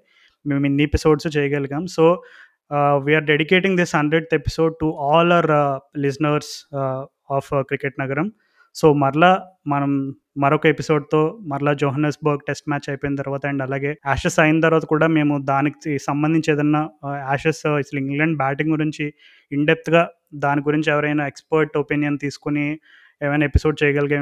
మేము 0.47 0.67
ఇన్ని 0.67 0.83
ఎపిసోడ్స్ 0.83 1.37
చేయగలిగాం. 1.37 1.87
So, 1.87 2.23
we are 3.05 3.23
are 3.23 3.25
dedicating 3.25 3.77
this 3.79 3.95
100థ్ 3.97 4.35
episode 4.35 4.75
to 4.81 4.87
all 5.01 5.33
our 5.33 5.53
listeners 5.99 6.53
of 7.31 7.51
cricket 7.63 8.01
Nagaram. 8.01 8.33
So, 8.75 8.93
మరలా 8.93 9.43
మనం 9.67 10.15
మరొక 10.37 10.67
ఎపిసోడ్‌తో 10.67 11.39
మరలా 11.43 11.73
జోహనస్బర్గ్ 11.73 12.41
టెస్ట్ 12.49 12.69
మ్యాచ్ 12.69 12.91
అయిపోయిన 12.91 13.15
తర్వాత 13.17 13.47
అండ్ 13.47 13.63
అలాగే 13.63 13.97
యాషెస్ 14.07 14.39
అయిన 14.39 14.61
తర్వాత 14.61 14.85
కూడా 14.85 15.07
మేము 15.07 15.39
దానికి 15.45 15.99
సంబంధించి 15.99 16.53
ఏదన్నా 16.53 16.91
యాషెస్ 17.07 17.67
అసలు 17.67 18.01
ఇంగ్లాండ్ 18.01 18.37
బ్యాటింగ్ 18.37 18.71
గురించి 18.71 19.15
ఇన్డెప్త్గా 19.53 20.09
దాని 20.35 20.61
గురించి 20.61 20.93
ఎవరైనా 20.93 21.27
ఎక్స్‌పర్ట్ 21.27 21.77
ఒపీనియన్ 21.79 22.19
తీసుకొని 22.19 22.79
ఏమైనా 23.23 23.45
ఎపిసోడ్ 23.45 23.77
చేయగలిగే 23.85 24.17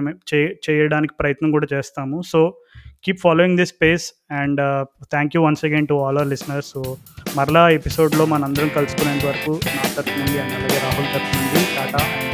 చేయడానికి 0.71 1.15
ప్రయత్నం 1.21 1.51
కూడా 1.51 1.67
చేస్తాము. 1.75 2.23
So, 2.23 2.55
keep 3.05 3.21
following 3.21 3.57
this 3.57 3.71
space 3.71 4.13
and 4.31 4.61
thank 5.11 5.37
you 5.37 5.43
once 5.43 5.65
again 5.65 5.87
to 5.87 5.95
all 5.95 6.19
our 6.19 6.29
listeners. 6.29 6.69
So, 6.69 6.97
మరలా 7.37 7.69
ఎపిసోడ్‌లో 7.71 8.27
మనందరం 8.27 8.69
కలుసుకునేంత 8.69 9.25
వరకు 9.25 9.61
నా 9.67 9.95
తరఫు 9.97 10.19
నుండి 10.19 10.39
అండ్ 10.39 10.55
అలాగే 10.55 10.79
రాహుల్ 10.79 11.07
తరఫు 11.15 11.37
నుండి 11.37 12.32